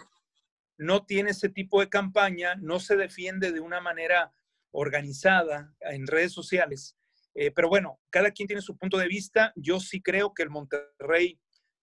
no 0.79 1.07
tiene 1.07 1.31
ese 1.31 1.49
tipo 1.49 1.79
de 1.79 1.89
campaña, 1.89 2.57
no 2.57 2.81
se 2.81 2.97
defiende 2.97 3.53
de 3.53 3.61
una 3.61 3.81
manera 3.81 4.33
organizada 4.73 5.73
en 5.81 6.09
redes 6.09 6.33
sociales. 6.33 6.97
Eh, 7.39 7.51
pero 7.51 7.69
bueno, 7.69 8.01
cada 8.09 8.31
quien 8.31 8.47
tiene 8.47 8.63
su 8.63 8.77
punto 8.79 8.97
de 8.97 9.09
vista. 9.09 9.53
Yo 9.57 9.79
sí 9.79 10.01
creo 10.01 10.33
que 10.33 10.43
el 10.43 10.51
Monterrey 10.51 11.39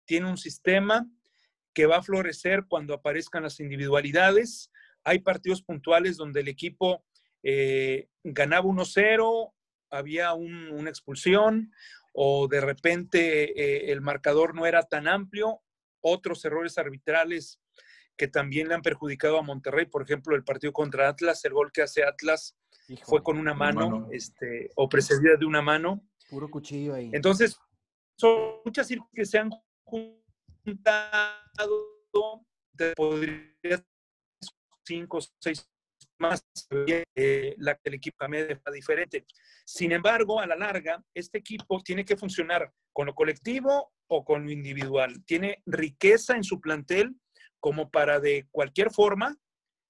tiene 0.05 0.27
un 0.27 0.38
sistema 0.38 1.07
que 1.74 1.86
va 1.86 1.98
a 1.98 2.03
florecer 2.03 2.65
cuando 2.67 2.95
aparezcan 2.95 3.43
las 3.43 3.60
individualidades. 3.60 4.72
Hay 5.03 5.19
partidos 5.19 5.62
puntuales 5.62 6.17
donde 6.17 6.41
el 6.41 6.48
equipo 6.48 7.05
eh, 7.43 8.07
ganaba 8.24 8.65
1-0, 8.65 9.53
había 9.91 10.33
una 10.33 10.89
expulsión 10.89 11.72
o 12.13 12.48
de 12.48 12.62
repente 12.62 13.60
eh, 13.60 13.91
el 13.91 14.01
marcador 14.01 14.55
no 14.55 14.65
era 14.65 14.83
tan 14.83 15.07
amplio. 15.07 15.62
Otros 16.01 16.43
errores 16.45 16.79
arbitrales 16.79 17.60
que 18.17 18.27
también 18.27 18.67
le 18.67 18.75
han 18.75 18.82
perjudicado 18.82 19.38
a 19.38 19.43
Monterrey, 19.43 19.86
por 19.86 20.03
ejemplo, 20.03 20.36
el 20.36 20.43
partido 20.43 20.74
contra 20.74 21.10
Atlas, 21.10 21.43
el 21.46 21.53
gol 21.53 21.72
que 21.72 21.82
hace 21.82 22.03
Atlas 22.03 22.58
fue 23.03 23.24
con 23.24 23.38
una 23.38 23.53
mano, 23.53 24.08
este, 24.12 24.70
o 24.75 24.88
precedida 24.89 25.36
de 25.38 25.46
una 25.46 25.62
mano. 25.62 26.08
Puro 26.29 26.50
cuchillo 26.50 26.93
ahí. 26.93 27.10
Entonces, 27.13 27.58
son 28.17 28.62
muchas 28.65 28.88
circunstancias 28.88 29.13
que 29.13 29.25
se 29.25 29.39
han 29.39 29.50
juntado, 30.63 31.25
podría 32.96 33.84
cinco 34.86 35.17
o 35.17 35.22
seis 35.39 35.70
más, 36.20 36.46
eh, 37.15 37.55
la 37.58 37.75
que 37.75 37.89
el 37.89 37.96
equipo 37.96 38.25
de 38.27 38.60
diferente. 38.74 39.25
Sin 39.65 39.91
embargo, 39.91 40.39
a 40.39 40.48
la 40.48 40.55
larga, 40.55 41.03
este 41.13 41.39
equipo 41.39 41.82
tiene 41.84 42.05
que 42.05 42.15
funcionar 42.15 42.72
con 42.93 43.08
lo 43.08 43.15
colectivo 43.15 43.93
o 44.08 44.24
con 44.24 44.46
lo 44.46 44.51
individual. 44.51 45.24
Tiene 45.25 45.62
riqueza 45.65 46.36
en 46.36 46.43
su 46.43 46.62
plantel 46.62 47.15
como 47.63 47.89
para 47.89 48.20
de 48.20 48.46
cualquier 48.51 48.91
forma 48.91 49.38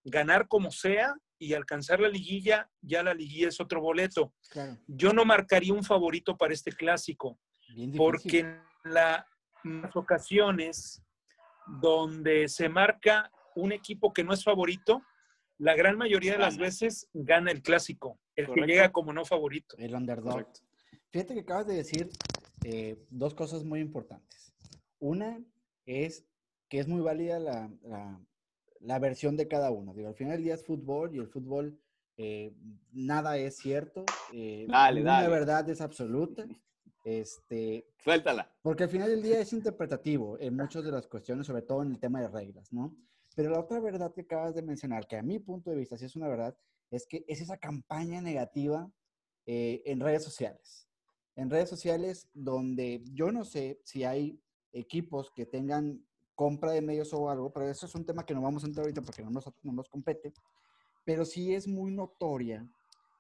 ganar 0.04 0.48
como 0.48 0.70
sea 0.70 1.16
y 1.40 1.56
alcanzar 1.56 2.00
la 2.00 2.08
liguilla, 2.08 2.70
ya 2.82 3.02
la 3.02 3.16
liguilla 3.16 3.48
es 3.48 3.60
otro 3.60 3.82
boleto. 3.82 4.32
Yo 4.86 5.12
no 5.12 5.26
marcaría 5.26 5.74
un 5.74 5.84
favorito 5.84 6.38
para 6.38 6.54
este 6.54 6.72
clásico, 6.72 7.40
porque 7.98 8.42
en 8.42 8.62
las 8.84 9.26
ocasiones 9.96 11.02
donde 11.82 12.48
se 12.48 12.70
marca 12.70 13.32
un 13.56 13.72
equipo 13.72 14.14
que 14.14 14.24
no 14.24 14.36
es 14.36 14.44
favorito, 14.44 15.02
la 15.58 15.74
gran 15.74 15.98
mayoría 15.98 16.34
de 16.34 16.40
las 16.40 16.60
veces 16.60 17.10
gana 17.12 17.50
el 17.50 17.64
clásico, 17.64 18.20
el 18.36 18.54
que 18.54 18.68
llega 18.68 18.92
como 18.92 19.14
no 19.14 19.26
favorito. 19.26 19.76
El 19.80 19.96
underdog. 19.96 20.46
Fíjate 21.10 21.34
que 21.34 21.40
acabas 21.40 21.66
de 21.66 21.74
decir 21.74 22.12
eh, 22.66 23.04
dos 23.10 23.34
cosas 23.34 23.64
muy 23.64 23.80
importantes. 23.80 24.54
Una 25.00 25.44
es 25.88 26.24
que 26.74 26.80
es 26.80 26.88
muy 26.88 27.02
válida 27.02 27.38
la, 27.38 27.70
la 28.80 28.98
versión 28.98 29.38
de 29.38 29.48
cada 29.48 29.70
uno. 29.70 29.94
Digo, 29.94 30.08
al 30.08 30.16
final 30.16 30.38
del 30.38 30.44
día 30.44 30.56
es 30.56 30.66
fútbol 30.66 31.14
y 31.14 31.20
el 31.20 31.28
fútbol 31.28 31.80
eh, 32.18 32.52
nada 32.92 33.38
es 33.38 33.58
cierto. 33.58 34.04
Eh, 34.34 34.66
La 34.68 35.30
verdad 35.30 35.70
es 35.70 35.82
absoluta. 35.82 36.48
Este, 37.06 37.86
Suéltala. 38.04 38.52
Porque 38.64 38.86
al 38.86 38.90
final 38.90 39.08
del 39.12 39.22
día 39.22 39.40
es 39.40 39.54
interpretativo 39.54 40.40
en 40.40 40.56
muchas 40.56 40.84
de 40.84 40.92
las 40.92 41.06
cuestiones, 41.06 41.46
sobre 41.46 41.62
todo 41.62 41.84
en 41.84 41.92
el 41.92 42.00
tema 42.00 42.22
de 42.22 42.30
reglas, 42.30 42.74
¿no? 42.74 42.98
Pero 43.36 43.52
la 43.52 43.60
otra 43.60 43.80
verdad 43.80 44.12
que 44.12 44.22
acabas 44.22 44.56
de 44.56 44.64
mencionar, 44.64 45.06
que 45.06 45.18
a 45.18 45.22
mi 45.22 45.38
punto 45.38 45.70
de 45.70 45.76
vista 45.76 45.96
sí 45.96 46.06
es 46.06 46.16
una 46.16 46.28
verdad, 46.28 46.58
es 46.90 47.06
que 47.06 47.24
es 47.28 47.40
esa 47.40 47.58
campaña 47.58 48.20
negativa 48.20 48.92
eh, 49.46 49.84
en 49.86 50.00
redes 50.00 50.24
sociales. 50.24 50.90
En 51.36 51.52
redes 51.52 51.70
sociales 51.70 52.32
donde 52.34 53.04
yo 53.14 53.32
no 53.32 53.46
sé 53.46 53.80
si 53.84 54.06
hay 54.06 54.42
equipos 54.72 55.30
que 55.30 55.46
tengan 55.46 56.04
compra 56.36 56.72
de 56.72 56.82
medios 56.82 57.14
o 57.14 57.30
algo, 57.30 57.52
pero 57.52 57.70
eso 57.70 57.86
es 57.86 57.96
un 57.96 58.06
tema 58.06 58.26
que 58.26 58.34
no 58.34 58.42
vamos 58.42 58.64
a 58.64 58.68
entrar 58.68 58.84
ahorita 58.84 59.02
porque 59.02 59.24
no 59.24 59.30
nos, 59.30 59.52
no 59.62 59.74
nos 59.74 59.90
compete, 59.90 60.34
pero 61.06 61.26
sí 61.26 61.54
es 61.54 61.68
muy 61.68 61.92
notoria 61.92 62.68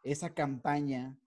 esa 0.03 0.33
campaña 0.33 1.17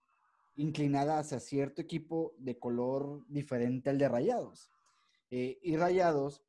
inclinada 0.57 1.19
hacia 1.19 1.39
cierto 1.39 1.83
equipo 1.83 2.35
de 2.39 2.59
color 2.59 3.25
diferente 3.29 3.91
al 3.91 3.99
de 3.99 4.09
Rayados. 4.09 4.71
Eh, 5.31 5.59
y 5.63 5.77
Rayados, 5.77 6.43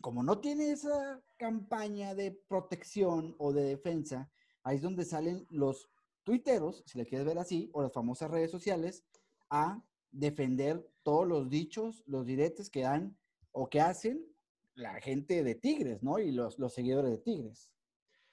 como 0.00 0.22
no 0.22 0.40
tiene 0.40 0.70
esa 0.70 1.20
campaña 1.36 2.14
de 2.14 2.32
protección 2.32 3.34
o 3.38 3.52
de 3.52 3.62
defensa, 3.62 4.30
ahí 4.62 4.76
es 4.76 4.82
donde 4.82 5.04
salen 5.04 5.46
los 5.50 5.88
tuiteros, 6.24 6.82
si 6.86 6.98
le 6.98 7.06
quieres 7.06 7.26
ver 7.26 7.38
así, 7.38 7.70
o 7.72 7.82
las 7.82 7.92
famosas 7.92 8.30
redes 8.30 8.50
sociales, 8.50 9.04
a 9.50 9.82
defender 10.10 10.86
todos 11.02 11.26
los 11.26 11.48
dichos, 11.48 12.02
los 12.06 12.26
diretes 12.26 12.70
que 12.70 12.82
dan 12.82 13.16
o 13.52 13.68
que 13.68 13.80
hacen 13.80 14.24
la 14.78 15.00
gente 15.00 15.42
de 15.42 15.54
Tigres, 15.56 16.02
¿no? 16.02 16.18
Y 16.18 16.30
los, 16.30 16.58
los 16.58 16.72
seguidores 16.72 17.10
de 17.10 17.18
Tigres. 17.18 17.72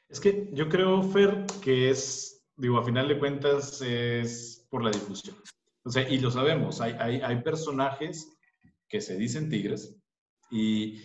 Es 0.08 0.20
que 0.20 0.50
yo 0.54 0.70
creo, 0.70 1.02
Fer, 1.02 1.46
que 1.62 1.90
es, 1.90 2.46
digo, 2.56 2.78
a 2.78 2.84
final 2.84 3.08
de 3.08 3.18
cuentas 3.18 3.82
es 3.82 4.66
por 4.70 4.84
la 4.84 4.92
difusión. 4.92 5.36
O 5.84 5.90
sea, 5.90 6.08
y 6.08 6.20
lo 6.20 6.32
sabemos, 6.32 6.82
hay, 6.82 6.94
hay, 7.00 7.22
hay 7.22 7.42
personajes 7.42 8.32
que 8.88 9.02
se 9.02 9.18
dicen 9.18 9.50
Tigres 9.50 9.96
y, 10.52 11.02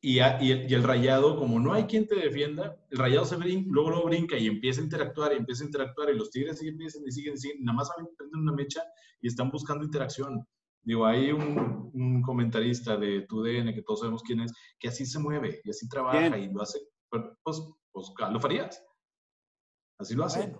y, 0.00 0.18
y, 0.20 0.50
el, 0.74 0.82
rayado, 0.82 1.38
como 1.38 1.58
no 1.58 1.72
hay 1.72 1.84
quien 1.84 2.06
te 2.06 2.16
defienda, 2.16 2.76
el 2.90 2.98
rayado 2.98 3.24
se 3.24 3.36
brinca, 3.36 3.68
luego 3.70 3.90
lo 3.90 4.04
brinca 4.04 4.36
y 4.36 4.46
empieza 4.46 4.80
a 4.80 4.84
interactuar 4.84 5.32
y 5.32 5.36
empieza 5.36 5.64
a 5.64 5.66
interactuar 5.66 6.10
y 6.10 6.18
los 6.18 6.30
Tigres 6.30 6.58
siguen, 6.58 6.80
y 6.80 7.10
siguen, 7.10 7.38
siguen, 7.38 7.64
nada 7.64 7.76
más 7.76 7.90
prenden 8.16 8.40
una 8.40 8.52
mecha 8.52 8.82
y 9.20 9.28
están 9.28 9.50
buscando 9.50 9.84
interacción. 9.84 10.46
Digo, 10.88 11.04
hay 11.04 11.32
un, 11.32 12.22
comentarista 12.22 12.96
de 12.96 13.26
TUDN, 13.28 13.74
que 13.74 13.82
todos 13.82 14.00
sabemos 14.00 14.22
quién 14.22 14.40
es, 14.40 14.54
que 14.78 14.88
así 14.88 15.04
se 15.04 15.18
mueve 15.18 15.60
y 15.62 15.68
así 15.68 15.86
trabaja 15.86 16.38
y 16.38 16.50
lo 16.50 16.62
hace. 16.62 16.78
Pues, 17.10 17.60
pues, 17.92 18.10
lo 18.32 18.40
farías. 18.40 18.82
Así 20.00 20.14
lo 20.14 20.24
hace. 20.24 20.50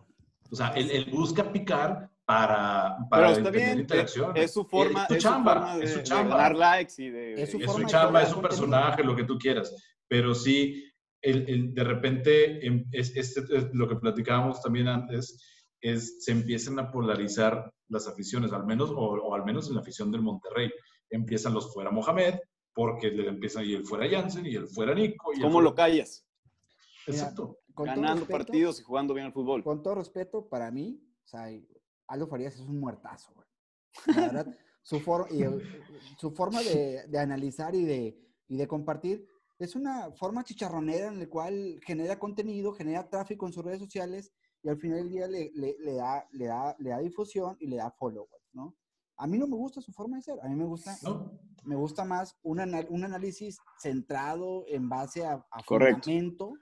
O 0.51 0.55
sea, 0.55 0.69
él, 0.77 1.09
busca 1.11 1.51
picar 1.51 2.11
para, 2.27 2.99
para 3.09 3.29
Pero 3.29 3.39
está 3.39 3.51
bien, 3.51 3.81
interacción. 3.81 4.37
Es, 4.37 4.53
su 4.53 4.67
forma, 4.67 5.05
es 5.05 5.09
su 5.09 5.17
chamba, 5.17 5.79
de, 5.79 5.85
es 5.85 5.93
su 5.95 6.03
chamba. 6.03 6.37
ganar 6.37 6.57
likes 6.57 7.03
y 7.03 7.09
de... 7.09 7.43
Es 7.43 7.51
su, 7.51 7.85
chamba, 7.87 8.23
es 8.23 8.29
su 8.29 8.43
personaje, 8.43 9.03
lo 9.03 9.17
que 9.17 9.25
tú 9.25 9.39
quieras. 9.39 9.75
Pero 10.09 10.35
sí, 10.35 10.93
el, 11.23 11.73
de 11.73 11.85
repente, 11.85 12.67
em, 12.67 12.85
es, 12.93 13.17
es, 13.17 13.35
lo 13.73 13.89
que 13.89 13.97
platicábamos 13.97 14.61
también 14.61 14.89
antes, 14.89 15.43
es, 15.81 16.23
se 16.23 16.33
empiezan 16.33 16.79
a 16.79 16.91
polarizar 16.91 17.73
las 17.89 18.07
aficiones, 18.07 18.53
al 18.53 18.67
menos, 18.67 18.91
o, 18.95 19.35
al 19.35 19.45
menos 19.45 19.69
en 19.69 19.75
la 19.75 19.81
afición 19.81 20.11
del 20.11 20.23
Monterrey. 20.23 20.71
Empiezan 21.11 21.55
los 21.55 21.73
fuera 21.73 21.91
Mohamed, 21.91 22.35
porque 22.75 23.11
le 23.11 23.29
empiezan 23.29 23.65
y 23.65 23.75
el 23.75 23.85
fuera 23.85 24.09
Jansen 24.09 24.47
y 24.47 24.55
el 24.55 24.69
fuera 24.69 24.95
Nico. 24.95 25.33
Y 25.35 25.41
¿Cómo 25.41 25.61
lo 25.61 25.75
callas? 25.75 26.27
Exacto. 27.07 27.59
Ganando 27.77 28.27
partidos 28.27 28.81
y 28.81 28.83
jugando 28.83 29.15
bien 29.15 29.27
al 29.27 29.33
fútbol. 29.33 29.63
Con 29.63 29.83
todo 29.83 29.97
respeto, 29.97 30.49
para 30.49 30.71
mí, 30.71 31.01
o 31.25 31.29
sea, 31.29 31.49
Aldo 32.09 32.27
Farías 32.27 32.55
es 32.55 32.61
un 32.61 32.81
muertazo, 32.81 33.33
güey. 33.35 33.47
La 34.17 34.27
verdad, 34.27 34.47
su, 34.83 35.01
su 36.19 36.31
forma 36.33 36.63
de, 36.63 37.07
de 37.07 37.19
analizar 37.19 37.75
y 37.75 37.85
de, 37.85 38.19
y 38.49 38.57
de 38.57 38.69
compartir 38.69 39.27
es 39.59 39.75
una 39.75 40.13
forma 40.13 40.45
chicharronera 40.45 41.09
en 41.09 41.19
la 41.19 41.29
cual 41.29 41.81
genera 41.85 42.19
contenido, 42.19 42.73
genera 42.73 43.09
tráfico 43.09 43.47
en 43.47 43.53
sus 43.53 43.65
redes 43.65 43.81
sociales 43.81 44.33
y 44.69 44.71
al 44.71 44.77
final 44.77 44.99
del 44.99 45.09
día 45.09 45.27
le, 45.27 45.51
le, 45.55 45.95
da, 45.95 46.29
le, 46.33 46.45
da, 46.45 46.77
le 46.79 46.91
da 46.91 46.99
difusión 46.99 47.57
y 47.59 47.69
le 47.69 47.77
da 47.77 47.91
followers, 47.91 48.51
¿no? 48.53 48.77
A 49.17 49.27
mí 49.27 49.39
no 49.39 49.47
me 49.47 49.57
gusta 49.57 49.81
su 49.81 49.93
forma 49.93 50.19
de 50.19 50.25
ser, 50.25 50.39
a 50.43 50.49
mí 50.49 50.55
me 50.57 50.67
gusta, 50.67 50.95
me 51.65 51.75
gusta 51.75 52.05
más 52.05 52.37
un, 52.43 52.61
un, 52.91 53.05
análisis 53.05 53.59
centrado 53.81 54.67
en 54.69 54.91
base 54.91 55.25
a, 55.25 55.43
a 55.51 55.63
fundamento 55.63 56.53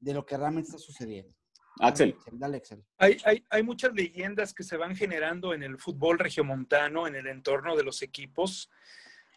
de 0.00 0.14
lo 0.14 0.24
que 0.24 0.38
realmente 0.38 0.68
está 0.68 0.78
sucediendo. 0.78 1.36
Axel. 1.78 2.16
Dale, 2.32 2.56
Axel. 2.56 2.82
Hay, 2.96 3.18
hay, 3.26 3.44
hay, 3.50 3.62
muchas 3.62 3.92
leyendas 3.92 4.54
que 4.54 4.62
se 4.62 4.78
van 4.78 4.96
generando 4.96 5.52
en 5.52 5.62
el 5.62 5.78
fútbol 5.78 6.18
regiomontano, 6.18 7.06
en 7.06 7.16
el 7.16 7.26
entorno 7.26 7.76
de 7.76 7.84
los 7.84 8.00
equipos. 8.00 8.70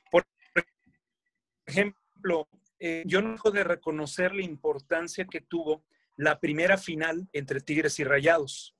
Por 0.09 0.25
ejemplo, 1.65 2.47
eh, 2.79 3.03
yo 3.05 3.21
no 3.21 3.33
dejo 3.33 3.51
de 3.51 3.65
reconocer 3.65 4.33
la 4.33 4.43
importancia 4.43 5.25
que 5.25 5.41
tuvo 5.41 5.83
la 6.17 6.39
primera 6.39 6.77
final 6.77 7.27
entre 7.33 7.61
Tigres 7.61 7.99
y 7.99 8.03
Rayados, 8.03 8.75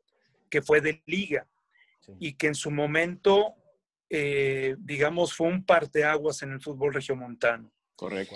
que 0.50 0.62
fue 0.62 0.82
de 0.82 1.02
liga, 1.06 1.48
y 2.20 2.34
que 2.34 2.48
en 2.48 2.56
su 2.56 2.70
momento, 2.72 3.56
eh, 4.10 4.76
digamos, 4.80 5.34
fue 5.34 5.48
un 5.48 5.66
parteaguas 5.66 6.44
en 6.44 6.52
el 6.52 6.62
fútbol 6.62 6.94
regiomontano. 6.94 7.72
Correcto. 7.96 8.36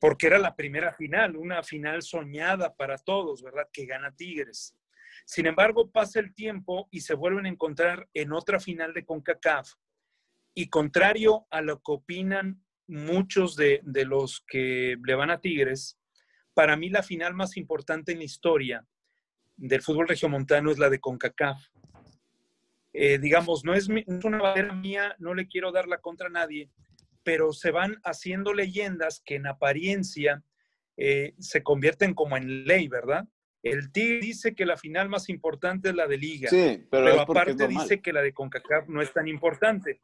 Porque 0.00 0.26
era 0.26 0.38
la 0.38 0.56
primera 0.56 0.92
final, 0.92 1.36
una 1.36 1.62
final 1.62 2.02
soñada 2.02 2.74
para 2.74 2.98
todos, 2.98 3.42
¿verdad? 3.42 3.68
Que 3.72 3.86
gana 3.86 4.14
Tigres. 4.14 4.74
Sin 5.24 5.46
embargo, 5.46 5.90
pasa 5.90 6.20
el 6.20 6.34
tiempo 6.34 6.88
y 6.90 7.00
se 7.00 7.14
vuelven 7.14 7.46
a 7.46 7.50
encontrar 7.50 8.08
en 8.14 8.32
otra 8.32 8.58
final 8.58 8.92
de 8.94 9.04
CONCACAF. 9.04 9.74
Y 10.54 10.68
contrario 10.68 11.46
a 11.50 11.60
lo 11.60 11.76
que 11.76 11.92
opinan 11.92 12.62
muchos 12.86 13.56
de, 13.56 13.82
los 13.84 14.44
que 14.46 14.96
le 15.02 15.14
van 15.14 15.30
a 15.30 15.40
Tigres, 15.40 15.98
para 16.54 16.76
mí 16.76 16.88
la 16.88 17.02
final 17.02 17.34
más 17.34 17.56
importante 17.56 18.12
en 18.12 18.18
la 18.18 18.24
historia 18.24 18.86
del 19.56 19.82
fútbol 19.82 20.08
regiomontano 20.08 20.70
es 20.70 20.78
la 20.78 20.90
de 20.90 21.00
CONCACAF. 21.00 21.62
Eh, 22.94 23.18
digamos, 23.18 23.64
no 23.64 23.74
es, 23.74 23.88
una 23.88 24.38
bandera 24.38 24.74
mía, 24.74 25.14
no 25.18 25.34
le 25.34 25.46
quiero 25.46 25.72
dar 25.72 25.88
la 25.88 25.98
contra 25.98 26.26
a 26.26 26.30
nadie, 26.30 26.70
pero 27.22 27.52
se 27.52 27.70
van 27.70 27.96
haciendo 28.04 28.52
leyendas 28.52 29.22
que 29.24 29.36
en 29.36 29.46
apariencia 29.46 30.42
eh, 30.96 31.34
se 31.38 31.62
convierten 31.62 32.14
como 32.14 32.36
en 32.36 32.64
ley, 32.64 32.88
¿verdad? 32.88 33.24
El 33.62 33.92
Tigre 33.92 34.18
dice 34.20 34.54
que 34.54 34.66
la 34.66 34.76
final 34.76 35.08
más 35.08 35.28
importante 35.28 35.90
es 35.90 35.94
la 35.94 36.06
de 36.06 36.18
Liga, 36.18 36.50
sí, 36.50 36.84
pero 36.90 37.20
aparte 37.20 37.68
dice 37.68 38.02
que 38.02 38.12
la 38.12 38.20
de 38.20 38.34
CONCACAF 38.34 38.88
no 38.88 39.00
es 39.00 39.12
tan 39.12 39.28
importante. 39.28 40.00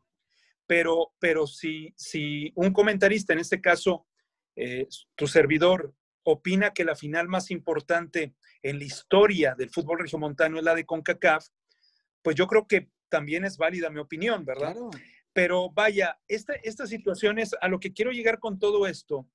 Pero, 0.66 1.12
pero 1.18 1.46
si, 1.46 1.92
si 1.96 2.52
un 2.54 2.72
comentarista, 2.72 3.32
en 3.32 3.40
este 3.40 3.60
caso 3.60 4.06
eh, 4.54 4.86
tu 5.14 5.26
servidor, 5.26 5.94
opina 6.30 6.74
que 6.74 6.84
la 6.84 6.94
final 6.94 7.26
más 7.26 7.50
importante 7.50 8.34
en 8.62 8.78
la 8.78 8.84
historia 8.84 9.54
del 9.54 9.70
fútbol 9.70 10.00
regiomontano 10.00 10.58
es 10.58 10.64
la 10.64 10.74
de 10.74 10.84
CONCACAF, 10.84 11.46
pues 12.22 12.36
yo 12.36 12.46
creo 12.46 12.66
que 12.66 12.90
también 13.08 13.46
es 13.46 13.56
válida 13.56 13.88
mi 13.88 13.98
opinión, 13.98 14.44
¿verdad? 14.44 14.76
Pero 15.32 15.70
vaya, 15.70 16.18
esta, 16.28 16.52
esta 16.62 16.86
situación 16.86 17.38
es, 17.38 17.56
a 17.60 17.68
lo 17.68 17.80
que 17.80 17.94
quiero 17.94 18.10
llegar 18.10 18.38
con 18.40 18.58
todo 18.58 18.86
esto, 18.86 19.26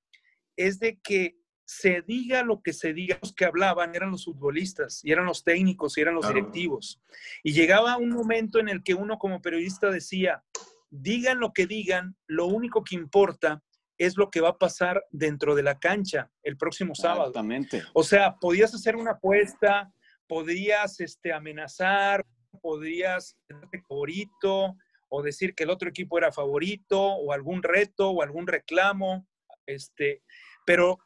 es 0.56 0.80
de 0.80 1.00
que 1.00 1.36
se 1.66 2.04
diga 2.04 2.44
lo 2.44 2.62
que 2.62 2.74
se 2.74 2.94
diga, 2.94 3.18
los 3.22 3.34
que 3.34 3.46
hablaban 3.46 3.96
eran 3.96 4.12
los 4.12 4.26
futbolistas, 4.26 5.04
y 5.04 5.12
eran 5.12 5.26
los 5.26 5.44
técnicos, 5.44 5.98
y 5.98 6.02
eran 6.02 6.14
los 6.14 6.28
directivos. 6.28 7.02
Y 7.42 7.54
llegaba 7.54 7.98
un 7.98 8.10
momento 8.10 8.60
en 8.60 8.70
el 8.70 8.84
que 8.84 8.94
uno 8.94 9.18
como 9.18 9.42
periodista 9.42 9.90
decía, 9.90 10.44
digan 10.92 11.40
lo 11.40 11.54
que 11.54 11.66
digan, 11.66 12.16
lo 12.28 12.46
único 12.46 12.84
que 12.84 12.96
importa 12.96 13.64
es 13.98 14.18
lo 14.18 14.30
que 14.30 14.42
va 14.42 14.50
a 14.50 14.58
pasar 14.58 15.04
dentro 15.12 15.56
de 15.56 15.64
la 15.64 15.80
cancha 15.80 16.32
el 16.44 16.58
próximo 16.58 16.96
sábado. 16.96 17.30
Exactamente. 17.30 17.84
O 17.94 18.04
sea, 18.04 18.36
podías 18.40 18.74
hacer 18.74 18.96
una 18.96 19.12
apuesta, 19.12 19.94
podrías 20.28 21.00
este, 21.00 21.32
amenazar, 21.32 22.26
podrías 22.62 23.38
ser 23.48 23.58
favorito 23.88 24.76
o 25.10 25.22
decir 25.22 25.54
que 25.54 25.64
el 25.64 25.70
otro 25.70 25.90
equipo 25.90 26.18
era 26.18 26.32
favorito 26.32 27.00
o 27.00 27.32
algún 27.34 27.62
reto 27.62 28.10
o 28.10 28.24
algún 28.24 28.48
reclamo, 28.48 29.28
este, 29.66 30.24
pero 30.66 31.00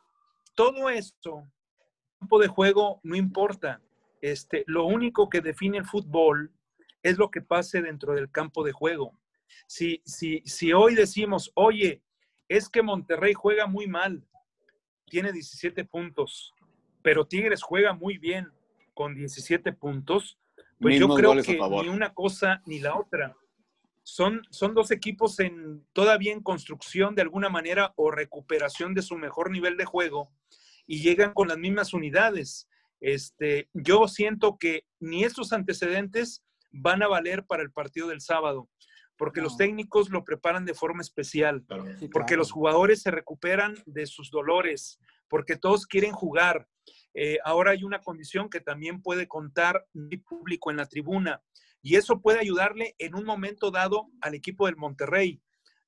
todo 0.56 0.90
esto, 0.90 1.44
campo 2.20 2.40
de 2.40 2.48
juego 2.48 3.00
no 3.04 3.16
importa. 3.16 3.82
Este, 4.22 4.64
lo 4.66 4.86
único 4.86 5.30
que 5.30 5.42
define 5.42 5.78
el 5.78 5.86
fútbol 5.86 6.52
es 7.04 7.18
lo 7.18 7.30
que 7.30 7.42
pase 7.42 7.82
dentro 7.82 8.14
del 8.16 8.32
campo 8.32 8.64
de 8.64 8.72
juego. 8.72 9.20
Si, 9.68 10.02
si, 10.06 10.42
si 10.46 10.74
hoy 10.74 10.96
decimos, 10.96 11.52
oye, 11.56 12.02
es 12.50 12.70
que 12.70 12.82
Monterrey 12.82 13.34
juega 13.34 13.68
muy 13.68 13.88
mal, 13.88 14.24
tiene 15.06 15.32
17 15.32 15.86
puntos, 15.86 16.54
pero 17.02 17.26
Tigres 17.26 17.62
juega 17.62 17.94
muy 17.94 18.18
bien 18.18 18.52
con 18.94 19.16
17 19.16 19.74
puntos, 19.74 20.38
pues 20.80 21.00
yo 21.00 21.08
creo 21.10 21.42
que 21.42 21.60
ni 21.84 21.90
una 21.90 22.14
cosa 22.14 22.62
ni 22.66 22.80
la 22.80 22.96
otra. 22.96 23.36
Son, 24.04 24.42
son 24.52 24.74
dos 24.74 24.92
equipos 24.92 25.40
en, 25.40 25.86
todavía 25.92 26.32
en 26.32 26.42
construcción 26.42 27.14
de 27.14 27.24
alguna 27.24 27.50
manera 27.50 27.94
o 27.98 28.10
recuperación 28.10 28.94
de 28.94 29.02
su 29.02 29.18
mejor 29.18 29.52
nivel 29.52 29.76
de 29.76 29.86
juego 29.86 30.32
y 30.86 31.02
llegan 31.02 31.34
con 31.34 31.50
las 31.50 31.58
mismas 31.58 31.94
unidades. 31.94 32.70
Este, 33.02 33.70
yo 33.74 34.08
siento 34.08 34.58
que 34.58 34.86
ni 35.00 35.26
estos 35.26 35.52
antecedentes 35.52 36.44
van 36.72 37.04
a 37.04 37.08
valer 37.08 37.46
para 37.46 37.64
el 37.64 37.72
partido 37.72 38.08
del 38.08 38.22
sábado 38.22 38.70
porque 39.18 39.42
los 39.42 39.58
técnicos 39.58 40.10
lo 40.10 40.24
preparan 40.24 40.66
de 40.66 40.74
forma 40.74 41.02
especial, 41.02 41.66
porque 42.12 42.38
los 42.38 42.52
jugadores 42.52 43.02
se 43.02 43.12
recuperan 43.12 43.76
de 43.86 44.06
sus 44.06 44.30
dolores, 44.30 45.00
porque 45.28 45.58
todos 45.58 45.86
quieren 45.86 46.12
jugar. 46.12 46.68
Eh, 47.14 47.40
ahora 47.44 47.72
hay 47.72 47.84
una 47.84 48.00
condición 48.00 48.50
que 48.50 48.62
también 48.62 49.02
puede 49.02 49.28
contar 49.28 49.86
mi 49.94 50.18
público 50.18 50.70
en 50.70 50.78
la 50.78 50.86
tribuna 50.86 51.42
y 51.82 51.96
eso 51.96 52.22
puede 52.22 52.40
ayudarle 52.40 52.96
en 53.00 53.16
un 53.16 53.26
momento 53.26 53.72
dado 53.72 54.10
al 54.22 54.36
equipo 54.36 54.68
del 54.68 54.76
Monterrey, 54.76 55.42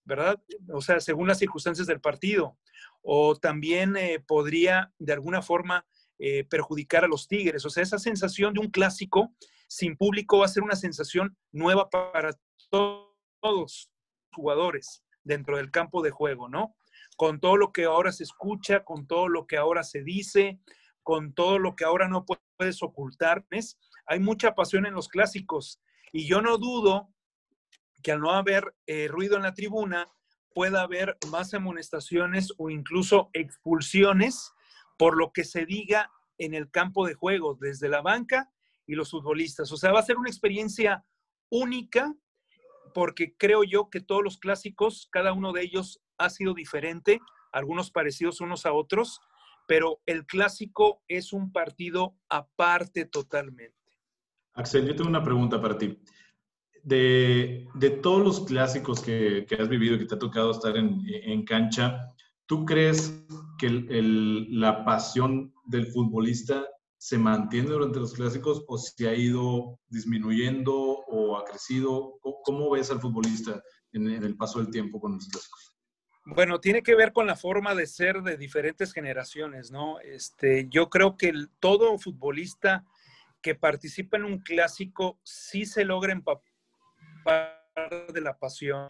¿verdad? 0.06 0.42
O 0.74 0.82
sea, 0.82 1.00
según 1.00 1.28
las 1.28 1.40
circunstancias 1.40 1.88
del 1.88 2.02
partido. 2.02 2.58
O 3.02 3.36
también 3.36 3.96
eh, 3.96 4.20
podría 4.20 4.92
de 4.98 5.14
alguna 5.14 5.42
forma 5.42 5.86
eh, 6.18 6.44
perjudicar 6.46 7.04
a 7.06 7.08
los 7.08 7.28
Tigres. 7.28 7.66
O 7.66 7.70
sea, 7.70 7.84
esa 7.84 8.00
sensación 8.00 8.54
de 8.54 8.60
un 8.60 8.72
clásico 8.72 9.34
sin 9.68 9.96
público 9.96 10.40
va 10.40 10.46
a 10.46 10.50
ser 10.50 10.64
una 10.64 10.76
sensación 10.76 11.38
nueva 11.52 11.90
para 11.90 12.32
todos 12.70 13.09
todos 13.42 13.92
jugadores 14.32 15.04
dentro 15.24 15.58
del 15.58 15.72
campo 15.72 16.02
de 16.02 16.12
juego, 16.12 16.50
¿no? 16.50 16.76
Con 17.18 17.40
todo 17.40 17.58
lo 17.58 17.72
que 17.72 17.86
ahora 17.86 18.12
se 18.12 18.24
escucha, 18.24 18.84
con 18.84 19.08
todo 19.08 19.28
lo 19.28 19.48
que 19.48 19.58
ahora 19.58 19.84
se 19.84 20.04
dice, 20.04 20.60
con 21.04 21.34
todo 21.34 21.60
lo 21.60 21.76
que 21.76 21.86
ahora 21.86 22.08
no 22.08 22.26
puedes 22.58 22.82
ocultar, 22.82 23.46
¿ves? 23.50 23.78
Hay 24.06 24.20
mucha 24.20 24.56
pasión 24.56 24.86
en 24.86 24.94
los 24.94 25.08
clásicos 25.08 25.82
y 26.12 26.28
yo 26.28 26.42
no 26.42 26.58
dudo 26.58 27.14
que 28.02 28.12
al 28.12 28.22
no 28.22 28.32
haber 28.32 28.76
eh, 28.88 29.08
ruido 29.08 29.36
en 29.36 29.44
la 29.44 29.54
tribuna 29.54 30.10
pueda 30.54 30.82
haber 30.82 31.18
más 31.30 31.54
amonestaciones 31.54 32.54
o 32.58 32.70
incluso 32.70 33.30
expulsiones 33.34 34.52
por 34.98 35.18
lo 35.18 35.32
que 35.32 35.44
se 35.44 35.66
diga 35.66 36.12
en 36.38 36.54
el 36.54 36.72
campo 36.72 37.06
de 37.06 37.14
juego, 37.14 37.58
desde 37.60 37.90
la 37.90 38.02
banca 38.02 38.52
y 38.88 38.96
los 38.96 39.12
futbolistas. 39.12 39.72
O 39.72 39.78
sea, 39.78 39.92
va 39.92 40.00
a 40.00 40.06
ser 40.06 40.18
una 40.18 40.30
experiencia 40.30 41.06
única 41.50 42.14
porque 42.94 43.36
creo 43.38 43.64
yo 43.64 43.90
que 43.90 44.02
todos 44.02 44.24
los 44.24 44.38
clásicos, 44.38 45.08
cada 45.12 45.34
uno 45.34 45.54
de 45.54 45.64
ellos 45.64 46.02
ha 46.18 46.30
sido 46.30 46.54
diferente, 46.54 47.20
algunos 47.52 47.92
parecidos 47.92 48.42
unos 48.42 48.66
a 48.66 48.74
otros, 48.74 49.22
pero 49.68 50.02
el 50.06 50.26
clásico 50.26 51.04
es 51.08 51.32
un 51.32 51.52
partido 51.52 52.16
aparte 52.28 53.06
totalmente. 53.06 53.76
Axel, 54.54 54.88
yo 54.88 54.96
tengo 54.96 55.10
una 55.10 55.24
pregunta 55.24 55.62
para 55.62 55.78
ti. 55.78 56.00
De, 56.84 57.68
todos 58.02 58.24
los 58.24 58.40
clásicos 58.46 59.02
que, 59.02 59.46
has 59.60 59.70
vivido, 59.70 59.98
que 59.98 60.06
te 60.06 60.16
ha 60.16 60.20
tocado 60.20 60.52
estar 60.52 60.76
en, 60.76 61.46
cancha, 61.46 62.14
¿tú 62.46 62.66
crees 62.66 63.26
que 63.58 63.70
la 64.50 64.84
pasión 64.84 65.54
del 65.66 65.88
futbolista 65.88 66.66
se 66.98 67.18
mantiene 67.18 67.70
durante 67.70 68.00
los 68.00 68.14
clásicos 68.14 68.64
o 68.68 68.78
si 68.78 69.06
ha 69.06 69.14
ido 69.14 69.80
disminuyendo 69.88 70.99
ha 71.38 71.46
crecido? 71.46 72.20
¿Cómo 72.44 72.72
ves 72.72 72.92
al 72.92 73.00
futbolista 73.00 73.62
en, 73.92 74.08
el 74.08 74.38
paso 74.38 74.60
del 74.60 74.72
tiempo 74.72 75.00
con 75.00 75.14
los 75.14 75.28
clásicos? 75.28 75.76
Bueno, 76.26 76.60
tiene 76.60 76.84
que 76.84 76.96
ver 76.96 77.12
con 77.12 77.26
la 77.26 77.36
forma 77.36 77.74
de 77.74 77.88
ser 77.88 78.22
de 78.22 78.38
diferentes 78.38 78.94
generaciones, 78.94 79.72
¿no? 79.72 80.00
Este, 80.00 80.68
yo 80.70 80.90
creo 80.90 81.18
que 81.18 81.34
todo 81.60 81.98
futbolista 81.98 82.86
que 83.42 83.56
participa 83.56 84.18
en 84.18 84.26
un 84.26 84.40
clásico 84.40 85.20
sí 85.24 85.66
se 85.66 85.86
logra 85.86 86.12
empapar 86.12 87.56
de 88.14 88.22
la 88.22 88.38
pasión, 88.38 88.90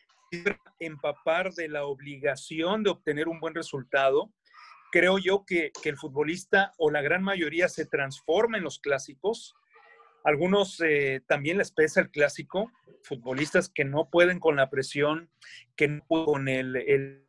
empapar 0.80 1.54
de 1.54 1.70
la 1.70 1.86
obligación 1.86 2.84
de 2.84 2.90
obtener 2.90 3.28
un 3.28 3.40
buen 3.40 3.54
resultado. 3.54 4.32
Creo 4.92 5.18
yo 5.20 5.46
que, 5.46 5.72
el 5.84 5.98
futbolista 5.98 6.74
o 6.78 6.90
la 6.90 7.02
gran 7.02 7.24
mayoría 7.24 7.70
se 7.70 7.86
transforma 7.86 8.58
en 8.58 8.64
los 8.64 8.80
clásicos. 8.80 9.56
Algunos 10.24 10.82
eh, 10.82 11.22
también 11.28 11.58
les 11.58 11.72
pesa 11.72 12.02
el 12.02 12.10
clásico, 12.10 12.72
futbolistas 13.04 13.70
que 13.70 13.86
no 13.86 14.10
pueden 14.10 14.40
con 14.40 14.56
la 14.56 14.70
presión, 14.70 15.30
que 15.76 15.88
no 15.88 16.04
pueden 16.08 16.26
con 16.26 16.48
el, 16.48 16.76
el 16.76 17.26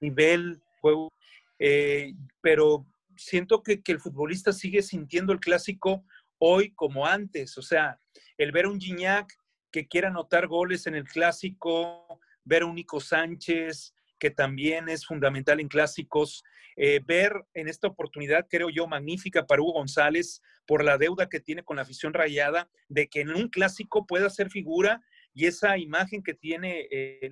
nivel 0.00 0.62
juego, 0.80 1.12
eh, 1.58 2.14
pero 2.40 2.86
siento 3.16 3.62
que, 3.62 3.82
que, 3.82 3.92
el 3.92 4.00
futbolista 4.00 4.52
sigue 4.52 4.82
sintiendo 4.82 5.32
el 5.32 5.40
clásico 5.40 6.04
hoy 6.38 6.72
como 6.74 7.06
antes, 7.06 7.56
o 7.58 7.62
sea, 7.62 7.98
el 8.36 8.52
ver 8.52 8.66
a 8.66 8.68
un 8.68 8.80
Gignac 8.80 9.32
que 9.70 9.86
quiera 9.86 10.08
anotar 10.08 10.46
goles 10.46 10.86
en 10.86 10.94
el 10.94 11.04
clásico, 11.04 12.20
ver 12.44 12.62
a 12.62 12.66
un 12.66 12.74
Nico 12.74 13.00
Sánchez, 13.00 13.94
que 14.22 14.30
también 14.30 14.88
es 14.88 15.04
fundamental 15.04 15.58
en 15.58 15.66
clásicos, 15.66 16.44
eh, 16.76 17.00
ver 17.04 17.44
en 17.54 17.66
esta 17.66 17.88
oportunidad, 17.88 18.46
creo 18.48 18.70
yo, 18.70 18.86
magnífica 18.86 19.48
para 19.48 19.60
Hugo 19.60 19.72
González 19.72 20.40
por 20.64 20.84
la 20.84 20.96
deuda 20.96 21.28
que 21.28 21.40
tiene 21.40 21.64
con 21.64 21.74
la 21.74 21.82
afición 21.82 22.14
rayada, 22.14 22.70
de 22.88 23.08
que 23.08 23.22
en 23.22 23.30
un 23.30 23.48
clásico 23.48 24.06
pueda 24.06 24.30
ser 24.30 24.48
figura 24.48 25.02
y 25.34 25.46
esa 25.46 25.76
imagen 25.76 26.22
que 26.22 26.34
tiene 26.34 26.86
eh, 26.92 27.30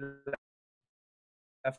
la 1.63 1.73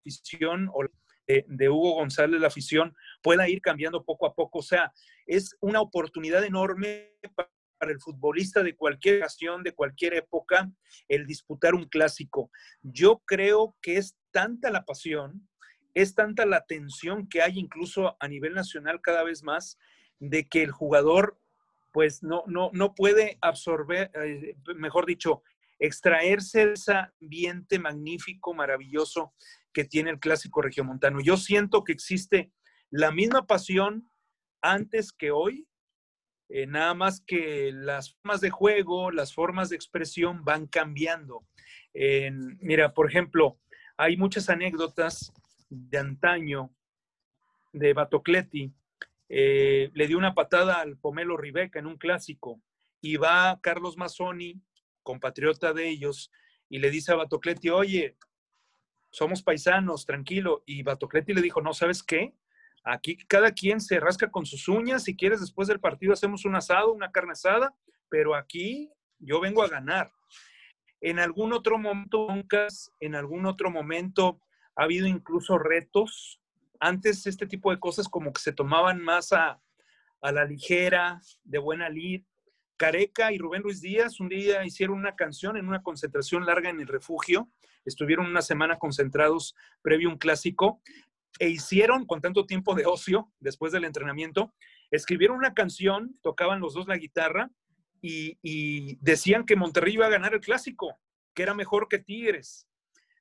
afición 0.00 0.68
o 0.74 0.84
de, 1.28 1.68
Hugo 1.68 1.94
González, 1.94 2.40
la 2.40 2.48
afición, 2.48 2.92
pueda 3.22 3.48
ir 3.48 3.60
cambiando 3.60 4.04
poco 4.04 4.26
a 4.26 4.34
poco. 4.34 4.58
O 4.58 4.62
sea, 4.62 4.92
es 5.26 5.56
una 5.60 5.80
oportunidad 5.80 6.42
enorme 6.42 7.12
para 7.36 7.48
para 7.78 7.92
el 7.92 8.00
futbolista 8.00 8.62
de 8.62 8.76
cualquier 8.76 9.20
nación, 9.20 9.62
de 9.62 9.74
cualquier 9.74 10.14
época, 10.14 10.70
el 11.08 11.26
disputar 11.26 11.74
un 11.74 11.84
clásico. 11.84 12.50
Yo 12.82 13.22
creo 13.24 13.76
que 13.80 13.98
es 13.98 14.16
tanta 14.36 14.68
la 14.68 14.84
pasión, 14.84 15.48
es 15.94 16.14
tanta 16.14 16.44
la 16.44 16.66
tensión 16.66 17.26
que 17.26 17.40
hay 17.40 17.58
incluso 17.58 18.18
a 18.20 18.28
nivel 18.28 18.52
nacional 18.52 19.00
cada 19.00 19.24
vez 19.24 19.42
más, 19.42 19.78
de 20.18 20.46
que 20.46 20.62
el 20.62 20.72
jugador 20.72 21.40
pues 21.90 22.22
no, 22.22 22.44
no, 22.46 22.68
no 22.74 22.94
puede 22.94 23.38
absorber, 23.40 24.10
eh, 24.12 24.54
mejor 24.76 25.06
dicho, 25.06 25.42
extraerse 25.78 26.66
de 26.66 26.72
ese 26.74 26.92
ambiente 27.22 27.78
magnífico, 27.78 28.52
maravilloso 28.52 29.32
que 29.72 29.86
tiene 29.86 30.10
el 30.10 30.20
clásico 30.20 30.60
regiomontano. 30.60 31.22
Yo 31.22 31.38
siento 31.38 31.82
que 31.82 31.92
existe 31.92 32.52
la 32.90 33.12
misma 33.12 33.46
pasión 33.46 34.10
antes 34.60 35.12
que 35.12 35.30
hoy, 35.30 35.66
eh, 36.50 36.66
nada 36.66 36.92
más 36.92 37.22
que 37.26 37.70
las 37.72 38.12
formas 38.12 38.42
de 38.42 38.50
juego, 38.50 39.10
las 39.10 39.32
formas 39.32 39.70
de 39.70 39.76
expresión 39.76 40.44
van 40.44 40.66
cambiando. 40.66 41.46
mira, 42.60 42.92
por 42.92 43.08
ejemplo, 43.08 43.58
hay 43.96 44.16
muchas 44.16 44.48
anécdotas 44.48 45.32
de 45.68 45.98
antaño 45.98 46.70
de 47.72 47.92
Batocleti. 47.92 48.72
Eh, 49.28 49.90
le 49.92 50.06
dio 50.06 50.18
una 50.18 50.34
patada 50.34 50.80
al 50.80 50.96
Pomelo 50.98 51.36
Ribeca 51.36 51.78
en 51.78 51.86
un 51.86 51.96
clásico 51.96 52.60
y 53.00 53.16
va 53.16 53.58
Carlos 53.60 53.96
Mazzoni, 53.96 54.60
compatriota 55.02 55.72
de 55.72 55.88
ellos, 55.88 56.30
y 56.68 56.78
le 56.78 56.90
dice 56.90 57.12
a 57.12 57.16
Batocleti, 57.16 57.70
oye, 57.70 58.16
somos 59.10 59.42
paisanos, 59.42 60.04
tranquilo. 60.04 60.62
Y 60.66 60.82
Batocleti 60.82 61.32
le 61.32 61.42
dijo, 61.42 61.60
no, 61.60 61.72
¿sabes 61.72 62.02
qué? 62.02 62.34
Aquí 62.84 63.16
cada 63.26 63.52
quien 63.52 63.80
se 63.80 63.98
rasca 63.98 64.30
con 64.30 64.46
sus 64.46 64.68
uñas. 64.68 65.04
Si 65.04 65.16
quieres, 65.16 65.40
después 65.40 65.68
del 65.68 65.80
partido 65.80 66.12
hacemos 66.12 66.44
un 66.44 66.54
asado, 66.54 66.92
una 66.92 67.10
carne 67.10 67.32
asada, 67.32 67.74
pero 68.08 68.34
aquí 68.34 68.90
yo 69.18 69.40
vengo 69.40 69.62
a 69.62 69.68
ganar. 69.68 70.10
En 71.00 71.18
algún 71.18 71.52
otro 71.52 71.78
momento, 71.78 72.28
en 73.00 73.14
algún 73.14 73.46
otro 73.46 73.70
momento 73.70 74.40
ha 74.76 74.84
habido 74.84 75.06
incluso 75.06 75.58
retos. 75.58 76.40
Antes 76.80 77.26
este 77.26 77.46
tipo 77.46 77.70
de 77.70 77.80
cosas 77.80 78.08
como 78.08 78.32
que 78.32 78.40
se 78.40 78.52
tomaban 78.52 79.00
más 79.00 79.32
a, 79.32 79.60
la 80.22 80.44
ligera, 80.44 81.20
de 81.44 81.58
buena 81.58 81.88
lid. 81.88 82.24
Careca 82.76 83.32
y 83.32 83.38
Rubén 83.38 83.62
Ruiz 83.62 83.80
Díaz 83.80 84.20
un 84.20 84.28
día 84.28 84.64
hicieron 84.64 84.98
una 84.98 85.14
canción 85.14 85.56
en 85.56 85.68
una 85.68 85.82
concentración 85.82 86.44
larga 86.44 86.68
en 86.68 86.80
el 86.80 86.88
refugio. 86.88 87.48
Estuvieron 87.84 88.26
una 88.26 88.42
semana 88.42 88.78
concentrados 88.78 89.54
previo 89.82 90.08
a 90.08 90.12
un 90.12 90.18
clásico 90.18 90.82
e 91.38 91.48
hicieron 91.48 92.06
con 92.06 92.20
tanto 92.20 92.46
tiempo 92.46 92.74
de 92.74 92.86
ocio 92.86 93.30
después 93.40 93.72
del 93.72 93.84
entrenamiento, 93.84 94.54
escribieron 94.90 95.36
una 95.36 95.54
canción, 95.54 96.18
tocaban 96.22 96.60
los 96.60 96.74
dos 96.74 96.88
la 96.88 96.96
guitarra 96.96 97.50
y, 98.00 98.96
decían 99.00 99.44
que 99.44 99.56
Monterrey 99.56 99.94
iba 99.94 100.06
a 100.06 100.10
ganar 100.10 100.34
el 100.34 100.40
clásico, 100.40 100.98
que 101.34 101.42
era 101.42 101.54
mejor 101.54 101.88
que 101.88 101.98
Tigres. 101.98 102.68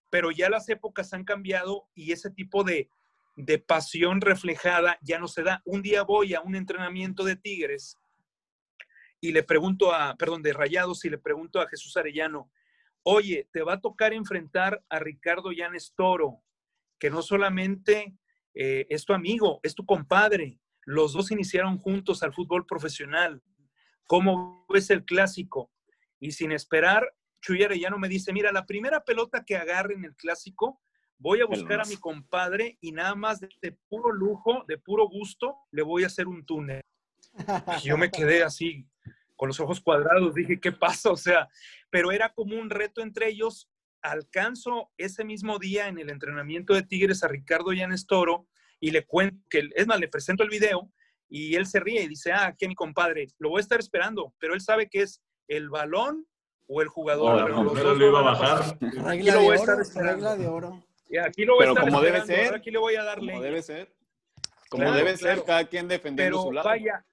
Pero 0.09 0.31
ya 0.31 0.49
las 0.49 0.69
épocas 0.69 1.13
han 1.13 1.23
cambiado 1.23 1.89
y 1.93 2.11
ese 2.11 2.29
tipo 2.29 2.63
de, 2.63 2.89
de 3.35 3.59
pasión 3.59 4.21
reflejada 4.21 4.97
ya 5.01 5.19
no 5.19 5.27
se 5.27 5.43
da. 5.43 5.61
Un 5.65 5.81
día 5.81 6.03
voy 6.03 6.33
a 6.33 6.41
un 6.41 6.55
entrenamiento 6.55 7.23
de 7.23 7.35
Tigres 7.35 7.97
y 9.19 9.31
le 9.31 9.43
pregunto 9.43 9.93
a, 9.93 10.15
perdón, 10.15 10.43
de 10.43 10.53
Rayados 10.53 11.03
y 11.05 11.09
le 11.09 11.17
pregunto 11.17 11.59
a 11.59 11.67
Jesús 11.67 11.97
Arellano, 11.97 12.51
oye, 13.03 13.47
te 13.51 13.61
va 13.61 13.73
a 13.73 13.81
tocar 13.81 14.13
enfrentar 14.13 14.83
a 14.89 14.99
Ricardo 14.99 15.51
Llanes 15.51 15.93
Toro, 15.95 16.41
que 16.99 17.09
no 17.09 17.21
solamente 17.21 18.15
eh, 18.53 18.85
es 18.89 19.05
tu 19.05 19.13
amigo, 19.13 19.59
es 19.63 19.75
tu 19.75 19.85
compadre. 19.85 20.59
Los 20.85 21.13
dos 21.13 21.31
iniciaron 21.31 21.77
juntos 21.77 22.23
al 22.23 22.33
fútbol 22.33 22.65
profesional. 22.65 23.41
¿Cómo 24.07 24.65
ves 24.69 24.89
el 24.89 25.03
clásico? 25.05 25.71
Y 26.19 26.31
sin 26.31 26.51
esperar, 26.51 27.13
Chuy 27.41 27.63
Arellano 27.63 27.97
me 27.97 28.07
dice, 28.07 28.33
mira, 28.33 28.51
la 28.51 28.65
primera 28.65 29.03
pelota 29.03 29.43
que 29.43 29.55
agarre 29.55 29.93
en 29.93 30.05
el 30.05 30.15
clásico, 30.15 30.81
voy 31.17 31.41
a 31.41 31.45
buscar 31.45 31.81
a 31.81 31.85
mi 31.85 31.97
compadre 31.97 32.77
y 32.81 32.91
nada 32.91 33.15
más 33.15 33.39
de, 33.39 33.71
puro 33.87 34.11
lujo, 34.11 34.63
de 34.67 34.77
puro 34.77 35.07
gusto, 35.07 35.57
le 35.71 35.81
voy 35.81 36.03
a 36.03 36.07
hacer 36.07 36.27
un 36.27 36.45
túnel. 36.45 36.81
Y 37.81 37.87
yo 37.87 37.97
me 37.97 38.11
quedé 38.11 38.43
así, 38.43 38.87
con 39.35 39.47
los 39.47 39.59
ojos 39.59 39.81
cuadrados, 39.81 40.35
dije, 40.35 40.59
¿qué 40.59 40.71
pasa? 40.71 41.11
O 41.11 41.17
sea, 41.17 41.47
pero 41.89 42.11
era 42.11 42.33
como 42.33 42.57
un 42.57 42.69
reto 42.69 43.01
entre 43.01 43.29
ellos 43.29 43.69
alcanzo 44.01 44.91
ese 44.97 45.23
mismo 45.23 45.57
día 45.57 45.87
en 45.87 45.97
el 45.97 46.09
entrenamiento 46.09 46.73
de 46.73 46.83
Tigres 46.83 47.23
a 47.23 47.27
Ricardo 47.27 47.73
Llanes 47.73 48.05
Toro 48.05 48.47
y 48.79 48.91
le 48.91 49.05
cuento 49.05 49.43
que, 49.49 49.69
es 49.75 49.87
más, 49.87 49.99
le 49.99 50.07
presento 50.07 50.43
el 50.43 50.49
video 50.49 50.91
y 51.29 51.55
él 51.55 51.65
se 51.65 51.79
ríe 51.79 52.03
y 52.03 52.07
dice, 52.07 52.31
ah, 52.31 52.47
aquí 52.47 52.67
mi 52.67 52.75
compadre, 52.75 53.27
lo 53.39 53.49
voy 53.49 53.59
a 53.59 53.61
estar 53.61 53.79
esperando, 53.79 54.33
pero 54.39 54.53
él 54.53 54.61
sabe 54.61 54.89
que 54.89 55.01
es 55.01 55.21
el 55.47 55.69
balón 55.69 56.25
o 56.67 56.81
el 56.81 56.87
jugador. 56.87 57.49
No, 57.49 57.73
pero 57.73 57.95
lo 57.95 58.07
iba 58.07 58.19
a 58.19 58.23
bajar. 58.23 58.77
Regla, 58.79 59.37
de 59.37 59.47
oro, 59.47 59.77
regla 59.95 60.35
de 60.35 60.47
oro. 60.47 60.83
aquí 61.23 61.45
lo 61.45 61.55
voy 61.55 61.65
a 61.65 61.69
estar 61.69 61.85
como 61.85 62.01
debe 62.01 62.25
ser. 62.25 62.55
Aquí 62.55 62.71
le 62.71 62.79
voy 62.79 62.95
a 62.95 63.03
dar 63.03 63.19
Como 63.19 63.41
debe 63.41 63.61
ser. 63.61 63.93
Como 64.69 64.91
debe 64.91 65.15
ser, 65.17 65.43
cada 65.43 65.65
quien 65.65 65.87
defendiendo 65.87 66.41
su 66.41 66.51
lado. 66.51 66.67
Vaya, 66.67 67.05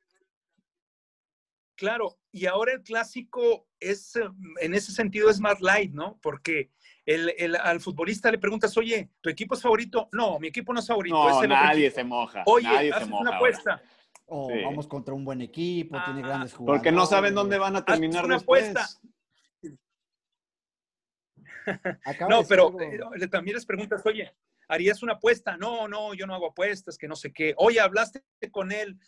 claro, 1.77 2.17
y 2.31 2.47
ahora 2.47 2.73
el 2.73 2.83
clásico 2.83 3.69
es, 3.81 4.15
en 4.61 4.75
ese 4.75 4.93
sentido, 4.93 5.29
es 5.29 5.41
más 5.41 5.61
light, 5.61 5.93
¿no? 5.93 6.19
Porque 6.23 6.71
el, 7.05 7.57
al 7.57 7.81
futbolista 7.81 8.31
le 8.31 8.39
preguntas, 8.39 8.77
oye, 8.77 9.11
¿tu 9.21 9.29
equipo 9.29 9.55
es 9.55 9.63
favorito? 9.63 10.09
No, 10.13 10.39
mi 10.39 10.49
equipo 10.49 10.73
no 10.73 10.81
es 10.81 10.87
favorito. 10.87 11.17
No, 11.17 11.43
nadie 11.47 11.91
se 11.91 12.05
moja. 12.05 12.45
Oye, 12.47 12.69
nadie 12.69 12.93
haces 12.93 13.09
una 13.11 13.37
apuesta. 13.37 13.83
O 14.35 14.49
vamos 14.65 14.87
contra 14.87 15.13
un 15.13 15.27
buen 15.27 15.43
equipo, 15.43 15.95
tiene 16.07 16.23
grandes 16.23 16.55
jugadores. 16.55 16.81
Porque 16.81 16.91
no 16.91 17.05
saben 17.05 17.35
dónde 17.35 17.59
van 17.59 17.77
a 17.77 17.85
terminar 17.85 18.25
una 18.25 18.37
después. 18.37 18.65
Apuesta. 22.05 22.29
no, 22.31 22.43
pero 22.49 22.75
eh, 22.81 23.29
también 23.29 23.57
les 23.57 23.67
preguntas, 23.67 24.01
oye, 24.07 24.35
¿harías 24.69 25.03
una 25.03 25.15
apuesta? 25.15 25.59
No, 25.59 25.87
no, 25.87 26.15
yo 26.15 26.27
no 26.27 26.35
hago 26.35 26.47
apuestas, 26.47 26.97
que 26.97 27.09
no 27.09 27.15
sé 27.15 27.31
qué. 27.31 27.53
Oye, 27.59 27.79
¿hablaste 27.79 28.23
con 28.51 28.73
él? 28.73 28.99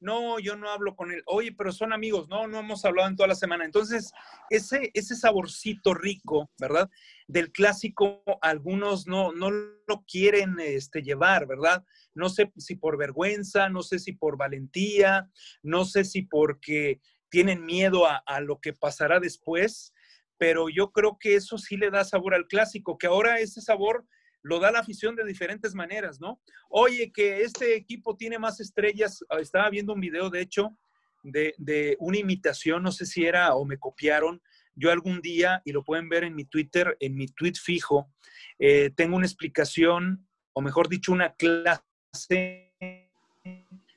No, 0.00 0.38
yo 0.38 0.56
no 0.56 0.70
hablo 0.70 0.94
con 0.94 1.10
él, 1.10 1.22
oye, 1.26 1.52
pero 1.52 1.72
son 1.72 1.92
amigos, 1.92 2.28
no, 2.28 2.46
no 2.46 2.58
hemos 2.60 2.84
hablado 2.84 3.08
en 3.08 3.16
toda 3.16 3.28
la 3.28 3.34
semana. 3.34 3.64
Entonces, 3.64 4.12
ese, 4.50 4.90
ese 4.94 5.16
saborcito 5.16 5.94
rico, 5.94 6.50
¿verdad? 6.58 6.90
Del 7.26 7.50
clásico, 7.52 8.22
algunos 8.42 9.06
no, 9.06 9.32
no 9.32 9.50
lo 9.50 10.04
quieren 10.06 10.56
este, 10.60 11.02
llevar, 11.02 11.46
¿verdad? 11.46 11.84
No 12.14 12.28
sé 12.28 12.52
si 12.56 12.76
por 12.76 12.98
vergüenza, 12.98 13.68
no 13.68 13.82
sé 13.82 13.98
si 13.98 14.12
por 14.12 14.36
valentía, 14.36 15.30
no 15.62 15.84
sé 15.84 16.04
si 16.04 16.22
porque 16.22 17.00
tienen 17.30 17.64
miedo 17.64 18.06
a, 18.06 18.16
a 18.26 18.40
lo 18.40 18.60
que 18.60 18.72
pasará 18.72 19.18
después, 19.18 19.92
pero 20.38 20.68
yo 20.68 20.92
creo 20.92 21.18
que 21.18 21.34
eso 21.34 21.56
sí 21.58 21.76
le 21.76 21.90
da 21.90 22.04
sabor 22.04 22.34
al 22.34 22.46
clásico, 22.46 22.98
que 22.98 23.06
ahora 23.06 23.40
ese 23.40 23.60
sabor 23.60 24.06
lo 24.46 24.60
da 24.60 24.70
la 24.70 24.78
afición 24.78 25.16
de 25.16 25.24
diferentes 25.24 25.74
maneras, 25.74 26.20
¿no? 26.20 26.40
Oye, 26.68 27.10
que 27.10 27.42
este 27.42 27.74
equipo 27.74 28.16
tiene 28.16 28.38
más 28.38 28.60
estrellas. 28.60 29.24
Ah, 29.28 29.40
estaba 29.40 29.68
viendo 29.70 29.92
un 29.92 30.00
video, 30.00 30.30
de 30.30 30.40
hecho, 30.40 30.78
de, 31.24 31.96
una 31.98 32.18
imitación, 32.18 32.84
no 32.84 32.92
sé 32.92 33.06
si 33.06 33.24
era 33.26 33.56
o 33.56 33.64
me 33.64 33.76
copiaron. 33.76 34.40
Yo 34.76 34.92
algún 34.92 35.20
día, 35.20 35.62
y 35.64 35.72
lo 35.72 35.82
pueden 35.82 36.08
ver 36.08 36.22
en 36.22 36.36
mi 36.36 36.44
Twitter, 36.44 36.96
en 37.00 37.16
mi 37.16 37.26
tweet 37.26 37.54
fijo, 37.60 38.12
eh, 38.60 38.90
tengo 38.94 39.16
una 39.16 39.26
explicación, 39.26 40.28
o 40.52 40.60
mejor 40.60 40.88
dicho, 40.88 41.10
una 41.10 41.34
clase 41.34 42.72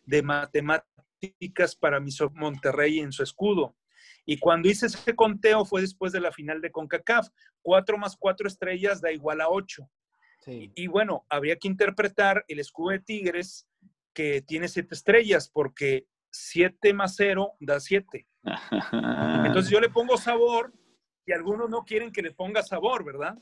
de 0.04 0.22
matemáticas 0.24 1.76
para 1.80 2.00
mi 2.00 2.10
Monterrey 2.34 3.00
en 3.00 3.12
su 3.12 3.22
escudo. 3.22 3.76
Y 4.26 4.40
cuando 4.40 4.68
hice 4.68 4.88
ese 4.88 5.16
conteo 5.16 5.64
fue 5.64 5.82
después 5.82 6.12
de 6.12 6.22
la 6.22 6.32
final 6.32 6.60
de 6.60 6.72
CONCACAF. 6.72 7.28
Cuatro 7.62 8.00
más 8.00 8.18
cuatro 8.18 8.48
estrellas 8.48 9.00
da 9.00 9.12
igual 9.12 9.42
a 9.42 9.50
Y, 10.50 10.88
bueno, 10.88 11.26
habría 11.30 11.58
que 11.58 11.68
interpretar 11.68 12.46
el 12.48 12.60
escudo 12.60 12.92
de 12.92 13.00
Tigres 13.00 13.68
que 14.14 14.42
tiene 14.42 14.68
siete 14.68 14.96
estrellas, 14.96 15.50
porque 15.50 16.08
siete 16.32 16.94
más 16.94 17.16
cero 17.16 17.54
da 17.60 17.80
siete. 17.80 18.28
Entonces 19.46 19.72
yo 19.72 19.80
le 19.80 19.90
pongo 19.90 20.18
sabor 20.18 20.74
y 21.26 21.32
algunos 21.32 21.70
no 21.70 21.84
quieren 21.84 22.12
que 22.12 22.22
le 22.22 22.32
ponga 22.32 22.64
sabor, 22.64 23.04
¿verdad? 23.04 23.38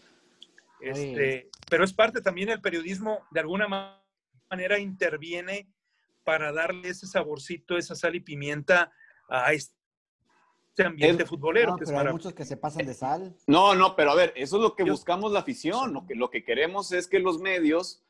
Este, 0.79 1.49
pero 1.69 1.83
es 1.83 1.93
parte 1.93 2.21
también 2.21 2.49
del 2.49 2.61
periodismo, 2.61 3.25
de 3.31 3.39
alguna 3.39 4.01
manera 4.49 4.79
interviene 4.79 5.69
para 6.23 6.51
darle 6.51 6.89
ese 6.89 7.07
saborcito, 7.07 7.77
esa 7.77 7.95
sal 7.95 8.15
y 8.15 8.19
pimienta 8.19 8.91
a 9.29 9.53
este 9.53 9.76
ambiente 10.83 11.25
futbolero. 11.25 11.71
No, 11.71 11.77
pero 11.77 11.99
hay 11.99 12.07
muchos 12.07 12.33
que 12.33 12.45
se 12.45 12.57
pasan 12.57 12.85
de 12.85 12.93
sal. 12.93 13.35
No, 13.47 13.75
no, 13.75 13.95
pero 13.95 14.11
a 14.11 14.15
ver, 14.15 14.33
eso 14.35 14.57
es 14.57 14.61
lo 14.61 14.75
que 14.75 14.83
buscamos 14.83 15.31
la 15.31 15.39
afición. 15.39 15.93
Lo 15.93 16.05
que, 16.05 16.15
lo 16.15 16.29
que 16.29 16.43
queremos 16.43 16.91
es 16.91 17.07
que 17.07 17.19
los 17.19 17.39
medios 17.39 18.03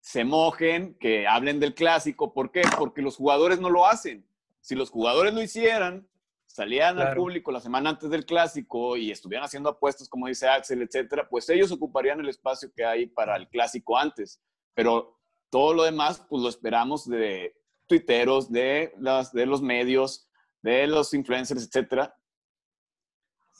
se 0.00 0.24
mojen, 0.24 0.94
que 0.98 1.26
hablen 1.26 1.60
del 1.60 1.74
clásico. 1.74 2.32
¿Por 2.32 2.50
qué? 2.50 2.62
Porque 2.78 3.02
los 3.02 3.16
jugadores 3.16 3.60
no 3.60 3.70
lo 3.70 3.86
hacen. 3.86 4.26
Si 4.60 4.74
los 4.74 4.90
jugadores 4.90 5.34
lo 5.34 5.42
hicieran, 5.42 6.06
salían 6.46 6.98
al 6.98 7.14
público 7.14 7.52
la 7.52 7.60
semana 7.60 7.90
antes 7.90 8.10
del 8.10 8.26
clásico 8.26 8.96
y 8.96 9.10
estuvieran 9.10 9.44
haciendo 9.44 9.70
apuestas, 9.70 10.08
como 10.08 10.26
dice 10.26 10.48
Axel, 10.48 10.82
etcétera, 10.82 11.28
pues 11.28 11.48
ellos 11.48 11.70
ocuparían 11.70 12.20
el 12.20 12.28
espacio 12.28 12.72
que 12.74 12.84
hay 12.84 13.06
para 13.06 13.36
el 13.36 13.48
clásico 13.48 13.96
antes. 13.96 14.40
Pero 14.74 15.18
todo 15.48 15.74
lo 15.74 15.84
demás, 15.84 16.24
pues 16.28 16.42
lo 16.42 16.48
esperamos 16.48 17.08
de 17.08 17.54
tuiteros, 17.86 18.50
de, 18.50 18.92
las, 18.98 19.32
de 19.32 19.46
los 19.46 19.62
medios, 19.62 20.28
de 20.62 20.86
los 20.86 21.12
influencers, 21.14 21.66
etcétera. 21.66 22.14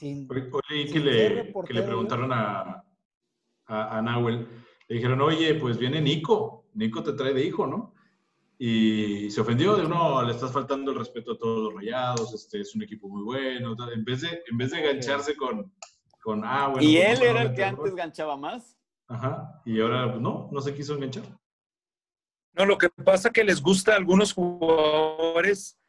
Oye, 0.02 0.86
que, 0.90 0.98
le, 0.98 1.52
que, 1.66 1.74
le, 1.74 1.82
preguntaron 1.82 2.32
a, 2.32 2.82
a, 3.66 3.98
a, 3.98 4.02
Nahuel, 4.02 4.48
le 4.88 4.96
dijeron, 4.96 5.20
oye, 5.20 5.54
pues 5.56 5.76
viene 5.76 6.00
Nico, 6.00 6.68
Nico 6.72 7.02
te 7.02 7.12
trae 7.12 7.34
de 7.34 7.44
hijo, 7.44 7.66
¿no? 7.66 7.94
Y 8.58 9.30
se 9.30 9.42
ofendió, 9.42 9.76
de 9.76 9.88
no, 9.88 10.22
le 10.22 10.32
estás 10.32 10.52
faltando 10.52 10.92
el 10.92 10.98
respeto 10.98 11.32
a 11.32 11.38
todos 11.38 11.64
los 11.64 11.74
rayados, 11.74 12.32
este 12.32 12.60
es 12.60 12.74
un 12.74 12.82
equipo 12.82 13.08
muy 13.08 13.22
bueno, 13.22 13.76
en 13.92 14.04
vez 14.04 14.22
de, 14.22 14.42
en 14.50 14.56
vez 14.56 14.70
de 14.70 14.80
engancharse 14.80 15.36
con, 15.36 15.70
con 16.22 16.44
ah, 16.44 16.68
bueno. 16.68 16.82
¿Y 16.86 16.96
pues, 16.96 17.20
él 17.20 17.26
era 17.26 17.42
el 17.42 17.54
que 17.54 17.64
antes 17.64 17.94
ganchaba 17.94 18.36
más? 18.36 18.78
Ajá, 19.08 19.62
y 19.66 19.80
ahora 19.80 20.10
pues, 20.10 20.20
no, 20.20 20.48
no 20.50 20.60
se 20.60 20.74
quiso 20.74 20.94
enganchar. 20.94 21.24
No, 22.52 22.66
lo 22.66 22.78
que 22.78 22.90
pasa 22.90 23.28
es 23.28 23.34
que 23.34 23.44
les 23.44 23.62
gusta 23.62 23.92
a 23.92 23.96
algunos 23.96 24.32
jugadores 24.32 25.79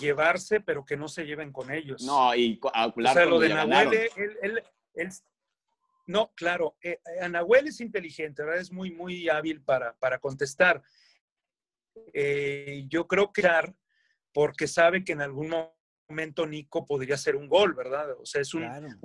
llevarse, 0.00 0.60
pero 0.60 0.84
que 0.84 0.96
no 0.96 1.08
se 1.08 1.24
lleven 1.24 1.52
con 1.52 1.70
ellos. 1.70 2.02
No, 2.02 2.34
y 2.34 2.60
a 2.72 2.86
o 2.86 2.92
sea, 3.12 3.24
lo 3.24 3.38
de 3.38 3.48
Nahuel, 3.48 4.10
él, 4.16 4.62
él, 4.94 5.10
no, 6.08 6.32
claro, 6.34 6.76
eh, 6.82 7.00
Anahuel 7.20 7.68
es 7.68 7.80
inteligente, 7.80 8.42
¿verdad? 8.42 8.60
Es 8.60 8.72
muy, 8.72 8.90
muy 8.90 9.28
hábil 9.28 9.62
para, 9.62 9.94
para 9.94 10.18
contestar. 10.18 10.82
Eh, 12.14 12.84
yo 12.88 13.06
creo 13.06 13.30
que 13.32 13.46
porque 14.32 14.66
sabe 14.66 15.04
que 15.04 15.12
en 15.12 15.20
algún 15.20 15.50
momento 16.08 16.46
Nico 16.46 16.86
podría 16.86 17.16
ser 17.16 17.36
un 17.36 17.48
gol, 17.48 17.74
¿verdad? 17.74 18.12
O 18.18 18.24
sea, 18.24 18.40
es 18.40 18.54
un, 18.54 18.64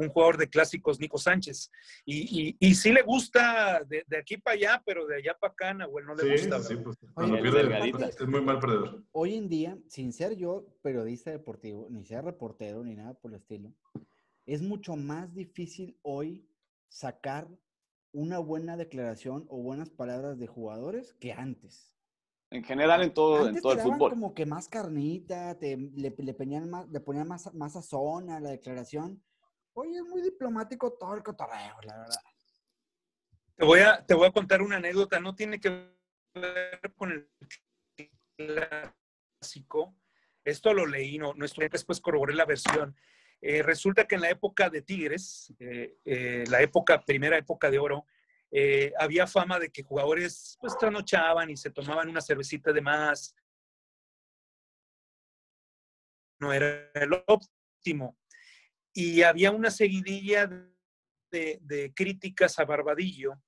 jugador 0.10 0.38
de 0.38 0.50
clásicos, 0.50 1.00
Nico 1.00 1.18
Sánchez. 1.18 1.72
Y, 2.06 2.56
y, 2.60 2.76
sí 2.76 2.92
le 2.92 3.02
gusta 3.02 3.84
de, 3.88 4.06
aquí 4.18 4.38
para 4.38 4.56
allá, 4.56 4.84
pero 4.86 5.06
de 5.06 5.18
allá 5.18 5.38
para 5.40 5.54
acá, 5.54 5.74
Nahuel 5.74 6.06
no 6.06 6.16
le 6.16 6.32
gusta. 6.32 6.62
Sí, 6.62 6.76
pues, 6.78 6.98
es 8.20 8.28
muy 8.28 8.42
mal 8.42 8.60
perdedor. 8.60 9.04
Hoy 9.12 9.36
en 9.36 9.50
día, 9.50 9.78
sin 9.88 10.14
ser 10.14 10.36
yo 10.36 10.66
periodista 10.82 11.32
deportivo, 11.32 11.88
ni 11.90 12.06
ser 12.06 12.24
reportero, 12.24 12.84
ni 12.84 12.96
nada 12.96 13.14
por 13.14 13.32
el 13.32 13.38
estilo, 13.38 13.74
es 14.46 14.62
mucho 14.62 14.96
más 14.96 15.34
difícil 15.34 15.98
hoy 16.02 16.48
sacar 16.88 17.48
una 18.12 18.38
buena 18.40 18.78
declaración 18.78 19.46
o 19.50 19.58
buenas 19.58 19.90
palabras 19.90 20.38
de 20.38 20.48
jugadores 20.48 21.14
que 21.14 21.34
antes. 21.34 21.93
En 22.54 22.64
general, 22.64 23.02
en 23.02 23.12
todo, 23.12 23.48
en 23.48 23.60
todo 23.60 23.74
el 23.74 23.80
fútbol. 23.80 24.12
como 24.12 24.36
que 24.36 24.46
más 24.46 24.68
carnita, 24.68 25.58
te, 25.58 25.76
le, 25.76 26.14
le, 26.16 26.34
ponían 26.36 26.70
más, 26.70 26.88
le 26.88 27.00
ponían 27.00 27.28
más, 27.28 27.52
más 27.56 27.74
sazón 27.74 28.30
a 28.30 28.40
la 28.40 28.52
declaración. 28.52 29.24
Oye, 29.74 29.98
es 29.98 30.04
muy 30.04 30.22
diplomático 30.22 30.94
todo 30.94 31.16
el 31.16 31.24
cotorreo, 31.24 31.76
la 31.82 31.98
verdad. 31.98 32.22
Te 33.56 33.66
voy 33.66 33.80
a, 33.80 34.06
te 34.06 34.14
voy 34.14 34.28
a 34.28 34.32
contar 34.32 34.62
una 34.62 34.76
anécdota, 34.76 35.20
no 35.20 35.34
tiene 35.34 35.60
que 35.60 35.90
ver 36.36 36.94
con 36.96 37.12
el 37.12 37.28
clásico. 38.38 39.96
Esto 40.46 40.76
lo 40.76 40.86
leí, 40.86 41.18
no, 41.18 41.34
no 41.34 41.46
estudié, 41.46 41.70
después 41.70 42.00
corroboré 42.02 42.36
la 42.36 42.46
versión. 42.46 42.96
Eh, 43.42 43.64
resulta 43.64 44.06
que 44.08 44.14
en 44.14 44.22
la 44.22 44.30
época 44.30 44.70
de 44.70 44.84
Tigres, 44.84 45.52
eh, 45.60 45.98
eh, 46.06 46.44
la 46.52 46.62
época, 46.62 47.04
primera 47.04 47.36
época 47.36 47.72
de 47.72 47.80
oro, 47.80 48.06
eh, 48.56 48.94
había 49.00 49.26
fama 49.26 49.58
de 49.58 49.72
que 49.72 49.82
jugadores 49.82 50.60
pues 50.62 50.78
tranochaban 50.78 51.50
y 51.50 51.58
se 51.58 51.72
tomaban 51.72 52.08
una 52.08 52.22
cervecita 52.22 52.72
de 52.72 52.82
más. 52.82 53.36
No 56.40 56.54
era 56.54 56.92
el 56.94 57.14
óptimo. 57.26 58.16
Y 58.94 59.24
había 59.24 59.50
una 59.50 59.72
seguidilla 59.72 60.46
de, 61.32 61.58
de 61.62 61.94
críticas 61.96 62.60
a 62.60 62.66
Barbadillo 62.66 63.42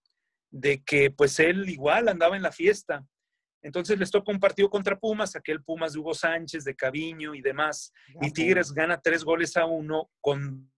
de 0.50 0.84
que 0.84 1.12
pues 1.12 1.40
él 1.40 1.70
igual 1.70 2.08
andaba 2.08 2.36
en 2.36 2.42
la 2.42 2.52
fiesta. 2.52 3.06
Entonces 3.62 4.00
les 4.00 4.10
tocó 4.10 4.32
un 4.32 4.40
partido 4.40 4.72
contra 4.72 4.98
Pumas, 4.98 5.36
aquel 5.36 5.64
Pumas 5.64 5.94
de 5.94 6.00
Hugo 6.00 6.16
Sánchez, 6.16 6.64
de 6.64 6.76
Caviño 6.76 7.36
y 7.36 7.44
demás. 7.44 7.94
Y 8.22 8.32
Tigres 8.32 8.72
gana 8.72 9.00
tres 9.00 9.24
goles 9.24 9.56
a 9.56 9.66
uno 9.66 10.10
con 10.20 10.72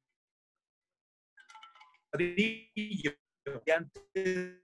Barbadillo 2.11 3.13
antes 3.75 4.62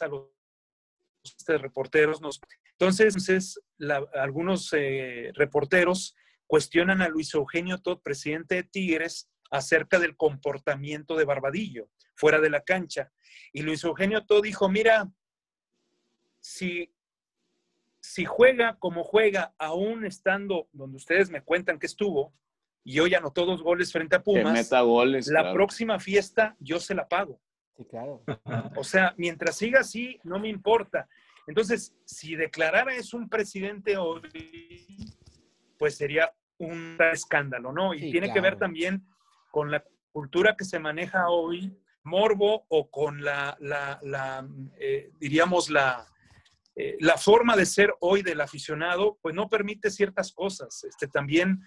a 0.00 0.08
los 0.08 0.28
reporteros 1.46 2.20
nos... 2.20 2.40
Entonces, 2.72 3.60
algunos 4.14 4.72
eh, 4.72 5.32
reporteros 5.34 6.14
cuestionan 6.46 7.02
a 7.02 7.08
Luis 7.08 7.34
Eugenio 7.34 7.78
Todd, 7.78 8.00
presidente 8.02 8.56
de 8.56 8.62
Tigres, 8.62 9.28
acerca 9.50 9.98
del 9.98 10.16
comportamiento 10.16 11.16
de 11.16 11.24
Barbadillo 11.24 11.88
fuera 12.14 12.40
de 12.40 12.50
la 12.50 12.62
cancha. 12.62 13.12
Y 13.52 13.62
Luis 13.62 13.84
Eugenio 13.84 14.26
Todd 14.26 14.42
dijo, 14.42 14.68
mira, 14.68 15.10
si, 16.40 16.92
si 18.00 18.24
juega 18.24 18.78
como 18.78 19.04
juega, 19.04 19.54
aún 19.58 20.04
estando 20.04 20.68
donde 20.72 20.96
ustedes 20.96 21.30
me 21.30 21.42
cuentan 21.42 21.78
que 21.78 21.86
estuvo, 21.86 22.34
y 22.84 23.00
hoy 23.00 23.14
anotó 23.14 23.44
dos 23.44 23.62
goles 23.62 23.92
frente 23.92 24.16
a 24.16 24.22
Pumas, 24.22 24.70
la 25.26 25.52
próxima 25.52 25.98
fiesta 25.98 26.56
yo 26.58 26.80
se 26.80 26.94
la 26.94 27.08
pago. 27.08 27.40
Sí, 27.76 27.84
claro. 27.84 28.24
O 28.76 28.82
sea, 28.82 29.14
mientras 29.16 29.56
siga 29.56 29.80
así, 29.80 30.18
no 30.24 30.38
me 30.38 30.48
importa. 30.48 31.08
Entonces, 31.46 31.94
si 32.04 32.34
declarara 32.34 32.94
es 32.94 33.14
un 33.14 33.28
presidente 33.28 33.96
hoy, 33.96 35.06
pues 35.78 35.96
sería 35.96 36.32
un 36.58 36.98
escándalo, 37.12 37.72
¿no? 37.72 37.94
Y 37.94 38.10
tiene 38.10 38.32
que 38.32 38.40
ver 38.40 38.58
también 38.58 39.06
con 39.50 39.70
la 39.70 39.84
cultura 40.12 40.56
que 40.56 40.64
se 40.64 40.78
maneja 40.78 41.28
hoy, 41.28 41.76
morbo, 42.02 42.64
o 42.68 42.90
con 42.90 43.22
la, 43.22 43.56
la, 43.60 44.46
eh, 44.78 45.10
diríamos, 45.18 45.70
la, 45.70 46.06
eh, 46.74 46.96
la 47.00 47.16
forma 47.16 47.56
de 47.56 47.66
ser 47.66 47.94
hoy 48.00 48.22
del 48.22 48.40
aficionado, 48.40 49.18
pues 49.22 49.34
no 49.34 49.48
permite 49.48 49.90
ciertas 49.90 50.32
cosas. 50.32 50.84
Este, 50.84 51.06
también 51.08 51.62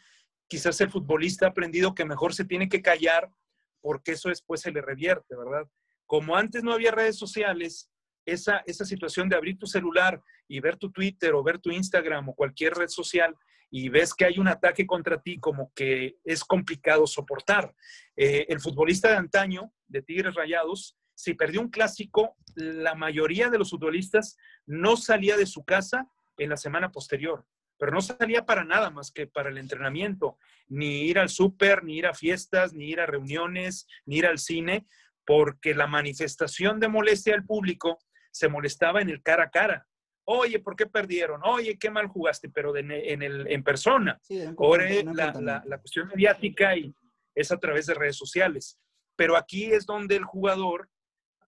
quizás 0.52 0.82
el 0.82 0.92
futbolista 0.92 1.46
ha 1.46 1.50
aprendido 1.52 1.96
que 1.96 2.04
mejor 2.04 2.34
se 2.34 2.44
tiene 2.44 2.68
que 2.68 2.82
callar 2.82 3.32
porque 3.80 4.12
eso 4.12 4.28
después 4.28 4.60
se 4.60 4.70
le 4.70 4.82
revierte, 4.82 5.34
¿verdad? 5.34 5.66
Como 6.06 6.36
antes 6.36 6.62
no 6.62 6.74
había 6.74 6.92
redes 6.92 7.18
sociales, 7.18 7.90
esa, 8.26 8.62
esa 8.66 8.84
situación 8.84 9.30
de 9.30 9.38
abrir 9.38 9.58
tu 9.58 9.66
celular 9.66 10.22
y 10.50 10.60
ver 10.60 10.76
tu 10.76 10.92
Twitter 10.92 11.34
o 11.36 11.42
ver 11.42 11.60
tu 11.60 11.72
Instagram 11.72 12.28
o 12.28 12.36
cualquier 12.36 12.74
red 12.74 12.90
social 12.90 13.34
y 13.70 13.88
ves 13.88 14.14
que 14.14 14.26
hay 14.26 14.40
un 14.40 14.50
ataque 14.50 14.86
contra 14.86 15.22
ti, 15.22 15.40
como 15.40 15.72
que 15.74 16.18
es 16.26 16.44
complicado 16.44 17.08
soportar. 17.08 17.74
Eh, 18.18 18.46
el 18.50 18.60
futbolista 18.60 19.10
de 19.10 19.16
antaño, 19.16 19.72
de 19.88 20.02
Tigres 20.02 20.36
Rayados, 20.36 20.98
si 21.16 21.34
perdió 21.34 21.62
un 21.62 21.70
clásico, 21.70 22.36
la 22.56 22.94
mayoría 22.94 23.50
de 23.50 23.58
los 23.58 23.70
futbolistas 23.70 24.36
no 24.66 24.98
salía 24.98 25.38
de 25.38 25.46
su 25.46 25.64
casa 25.64 26.12
en 26.38 26.50
la 26.50 26.58
semana 26.58 26.92
posterior 26.92 27.46
pero 27.82 27.94
no 27.94 28.02
salía 28.02 28.46
para 28.46 28.64
nada 28.64 28.92
más 28.92 29.12
que 29.12 29.26
para 29.26 29.50
el 29.50 29.58
entrenamiento, 29.58 30.38
ni 30.68 31.02
ir 31.02 31.18
al 31.18 31.30
súper, 31.30 31.84
ni 31.84 31.98
ir 31.98 32.06
a 32.06 32.14
fiestas, 32.14 32.76
ni 32.76 32.92
ir 32.92 33.00
a 33.00 33.08
reuniones, 33.08 33.88
ni 34.06 34.18
ir 34.18 34.28
al 34.28 34.38
cine, 34.38 34.86
porque 35.26 35.74
la 35.74 35.88
manifestación 35.88 36.80
de 36.80 36.90
molestia 36.90 37.34
del 37.34 37.44
público 37.44 37.98
se 38.30 38.50
molestaba 38.50 39.02
en 39.02 39.10
el 39.10 39.24
cara 39.24 39.46
a 39.46 39.50
cara. 39.50 39.88
Oye, 40.26 40.60
¿por 40.60 40.76
qué 40.76 40.86
perdieron? 40.86 41.42
Oye, 41.44 41.80
qué 41.80 41.90
mal 41.90 42.06
jugaste, 42.06 42.50
pero 42.50 42.78
en, 42.78 42.92
el, 42.92 43.48
en 43.48 43.64
persona. 43.64 44.22
Ahora 44.60 44.88
la, 45.16 45.64
la, 45.66 45.78
cuestión 45.80 46.08
mediática 46.08 46.78
y 46.78 46.94
es 47.34 47.52
a 47.52 47.58
través 47.58 47.88
de 47.88 47.96
redes 47.96 48.16
sociales. 48.16 48.80
Pero 49.16 49.36
aquí 49.36 49.74
es 49.74 49.88
donde 49.88 50.18
el 50.18 50.24
jugador 50.24 50.88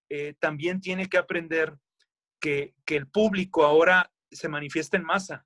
eh, 0.09 0.33
también 0.39 0.81
tiene 0.81 1.07
que 1.07 1.19
aprender 1.19 1.75
que, 2.41 2.73
que 2.85 2.95
el 2.95 3.05
público 3.05 3.63
ahora 3.63 4.11
se 4.31 4.49
manifiesta 4.49 4.97
en 4.97 5.03
masa 5.03 5.45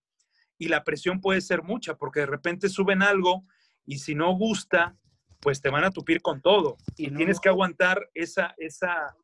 y 0.58 0.68
la 0.68 0.84
presión 0.84 1.22
puede 1.22 1.42
ser 1.42 1.64
mucha 1.64 1.96
porque 1.96 2.22
de 2.22 2.26
repente 2.26 2.70
suben 2.70 3.02
algo 3.02 3.46
y 3.86 4.00
si 4.00 4.16
no 4.16 4.36
gusta, 4.36 4.98
pues 5.40 5.62
te 5.62 5.70
van 5.70 5.84
a 5.84 5.92
tupir 5.92 6.22
con 6.22 6.42
todo 6.42 6.78
y 6.96 7.12
tienes 7.12 7.40
que 7.40 7.50
aguantar 7.50 8.10
esa, 8.14 8.54
esa, 8.58 9.16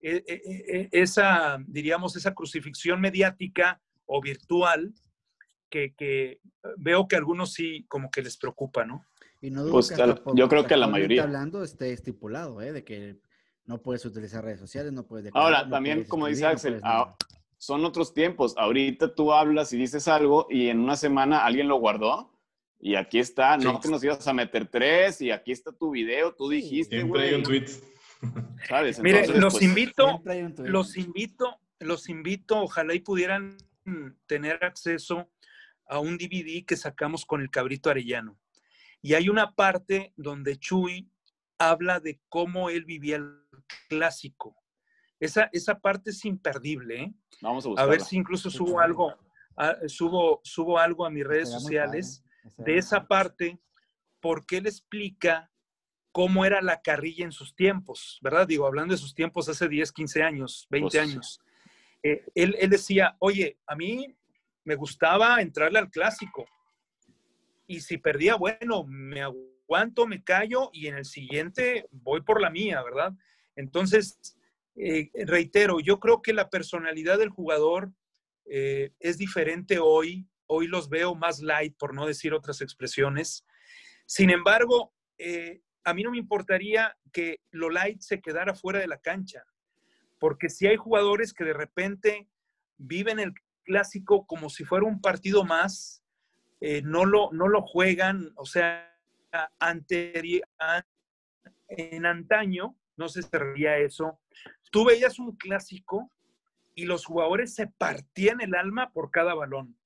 e, 0.00 0.22
e, 0.26 0.40
e, 0.46 0.88
esa, 0.92 1.58
diríamos, 1.66 2.16
esa 2.16 2.34
crucifixión 2.34 3.00
mediática 3.00 3.80
o 4.06 4.20
virtual 4.20 4.94
que, 5.70 6.40
veo 6.76 7.08
que 7.08 7.16
a 7.16 7.18
algunos 7.18 7.52
sí 7.54 7.86
como 7.88 8.10
que 8.10 8.22
les 8.22 8.36
preocupa, 8.36 8.84
¿no? 8.84 9.06
Y 9.40 9.50
no 9.50 9.66
pues, 9.70 9.92
yo 10.34 10.48
creo 10.48 10.66
que 10.66 10.74
a 10.74 10.76
la 10.76 10.86
mayoría. 10.86 11.24
hablando 11.24 11.64
esté 11.64 11.92
estipulado, 11.92 12.60
¿eh? 12.60 12.72
De 12.72 12.84
que 12.84 13.18
no 13.64 13.80
puedes 13.80 14.04
utilizar 14.04 14.44
redes 14.44 14.60
sociales, 14.60 14.92
no 14.92 15.06
puedes... 15.06 15.32
Ahora, 15.34 15.68
también, 15.68 16.04
como 16.04 16.26
dice 16.26 16.46
Axel, 16.46 16.80
son 17.62 17.84
otros 17.84 18.12
tiempos. 18.12 18.54
Ahorita 18.56 19.14
tú 19.14 19.32
hablas 19.32 19.72
y 19.72 19.76
dices 19.76 20.08
algo 20.08 20.48
y 20.50 20.66
en 20.66 20.80
una 20.80 20.96
semana 20.96 21.44
alguien 21.44 21.68
lo 21.68 21.76
guardó 21.76 22.36
y 22.80 22.96
aquí 22.96 23.20
está, 23.20 23.56
no 23.56 23.80
que 23.80 23.88
nos 23.88 24.02
ibas 24.02 24.26
a 24.26 24.32
meter 24.32 24.66
tres 24.66 25.20
y 25.20 25.30
aquí 25.30 25.52
está 25.52 25.70
tu 25.70 25.92
video, 25.92 26.34
tú 26.34 26.48
dijiste, 26.48 26.96
Siempre 26.96 27.28
hay 27.28 27.34
un 27.34 27.44
tweet. 27.44 27.66
¿Sabes? 28.68 28.98
Mire, 28.98 29.28
los 29.38 29.54
pues, 29.54 29.62
invito, 29.62 30.20
los 30.58 30.96
invito, 30.96 31.60
los 31.78 32.08
invito, 32.08 32.62
ojalá 32.62 32.94
y 32.94 33.00
pudieran 33.00 33.56
tener 34.26 34.64
acceso 34.64 35.30
a 35.86 36.00
un 36.00 36.18
DVD 36.18 36.64
que 36.66 36.76
sacamos 36.76 37.24
con 37.24 37.42
el 37.42 37.50
cabrito 37.50 37.90
arellano. 37.90 38.36
Y 39.00 39.14
hay 39.14 39.28
una 39.28 39.54
parte 39.54 40.12
donde 40.16 40.58
Chuy 40.58 41.08
habla 41.58 42.00
de 42.00 42.18
cómo 42.28 42.70
él 42.70 42.84
vivía 42.84 43.16
el 43.16 43.38
clásico. 43.88 44.61
Esa, 45.22 45.48
esa 45.52 45.78
parte 45.78 46.10
es 46.10 46.24
imperdible. 46.24 47.00
¿eh? 47.00 47.14
Vamos 47.40 47.64
a, 47.64 47.80
a 47.80 47.86
ver 47.86 48.00
si 48.00 48.16
incluso 48.16 48.50
subo 48.50 48.80
algo, 48.80 49.14
subo, 49.86 50.40
subo 50.42 50.80
algo 50.80 51.06
a 51.06 51.10
mis 51.10 51.24
redes 51.24 51.48
sociales 51.48 52.24
de 52.56 52.76
esa 52.76 53.06
parte, 53.06 53.60
porque 54.18 54.56
él 54.56 54.66
explica 54.66 55.48
cómo 56.10 56.44
era 56.44 56.60
la 56.60 56.82
carrilla 56.82 57.24
en 57.24 57.30
sus 57.30 57.54
tiempos, 57.54 58.18
¿verdad? 58.20 58.48
Digo, 58.48 58.66
hablando 58.66 58.94
de 58.94 58.98
sus 58.98 59.14
tiempos 59.14 59.48
hace 59.48 59.68
10, 59.68 59.92
15 59.92 60.22
años, 60.24 60.66
20 60.70 60.90
pues 60.90 61.08
años. 61.08 61.40
Eh, 62.02 62.24
él, 62.34 62.56
él 62.58 62.70
decía, 62.70 63.14
oye, 63.20 63.60
a 63.68 63.76
mí 63.76 64.12
me 64.64 64.74
gustaba 64.74 65.40
entrarle 65.40 65.78
al 65.78 65.88
clásico. 65.88 66.46
Y 67.68 67.78
si 67.78 67.96
perdía, 67.96 68.34
bueno, 68.34 68.82
me 68.88 69.22
aguanto, 69.22 70.04
me 70.08 70.24
callo 70.24 70.70
y 70.72 70.88
en 70.88 70.96
el 70.96 71.04
siguiente 71.04 71.86
voy 71.92 72.22
por 72.22 72.40
la 72.40 72.50
mía, 72.50 72.82
¿verdad? 72.82 73.12
Entonces, 73.54 74.18
eh, 74.76 75.10
reitero, 75.26 75.80
yo 75.80 76.00
creo 76.00 76.22
que 76.22 76.32
la 76.32 76.50
personalidad 76.50 77.18
del 77.18 77.30
jugador 77.30 77.92
eh, 78.46 78.92
es 79.00 79.18
diferente 79.18 79.78
hoy 79.78 80.26
hoy 80.52 80.66
los 80.66 80.88
veo 80.88 81.14
más 81.14 81.40
light, 81.40 81.76
por 81.78 81.94
no 81.94 82.06
decir 82.06 82.34
otras 82.34 82.60
expresiones. 82.60 83.46
Sin 84.06 84.30
embargo, 84.30 84.92
eh, 85.18 85.62
a 85.84 85.94
mí 85.94 86.02
no 86.02 86.10
me 86.10 86.18
importaría 86.18 86.96
que 87.12 87.40
lo 87.50 87.70
light 87.70 88.00
se 88.00 88.20
quedara 88.20 88.54
fuera 88.54 88.78
de 88.78 88.86
la 88.86 89.00
cancha, 89.00 89.44
porque 90.18 90.50
si 90.50 90.66
hay 90.66 90.76
jugadores 90.76 91.32
que 91.32 91.44
de 91.44 91.54
repente 91.54 92.28
viven 92.76 93.18
el 93.18 93.32
clásico 93.64 94.26
como 94.26 94.50
si 94.50 94.64
fuera 94.64 94.86
un 94.86 95.00
partido 95.00 95.44
más, 95.44 96.04
eh, 96.60 96.82
no, 96.82 97.06
lo, 97.06 97.30
no 97.32 97.48
lo 97.48 97.62
juegan, 97.62 98.32
o 98.36 98.44
sea, 98.44 98.88
en 101.68 102.06
antaño, 102.06 102.76
no 102.96 103.08
se 103.08 103.22
veía 103.54 103.78
eso, 103.78 104.20
tú 104.72 104.86
veías 104.86 105.18
un 105.18 105.36
clásico 105.36 106.10
y 106.74 106.86
los 106.86 107.04
jugadores 107.04 107.54
se 107.54 107.66
partían 107.68 108.40
el 108.40 108.54
alma 108.54 108.90
por 108.90 109.10
cada 109.10 109.34
balón. 109.34 109.76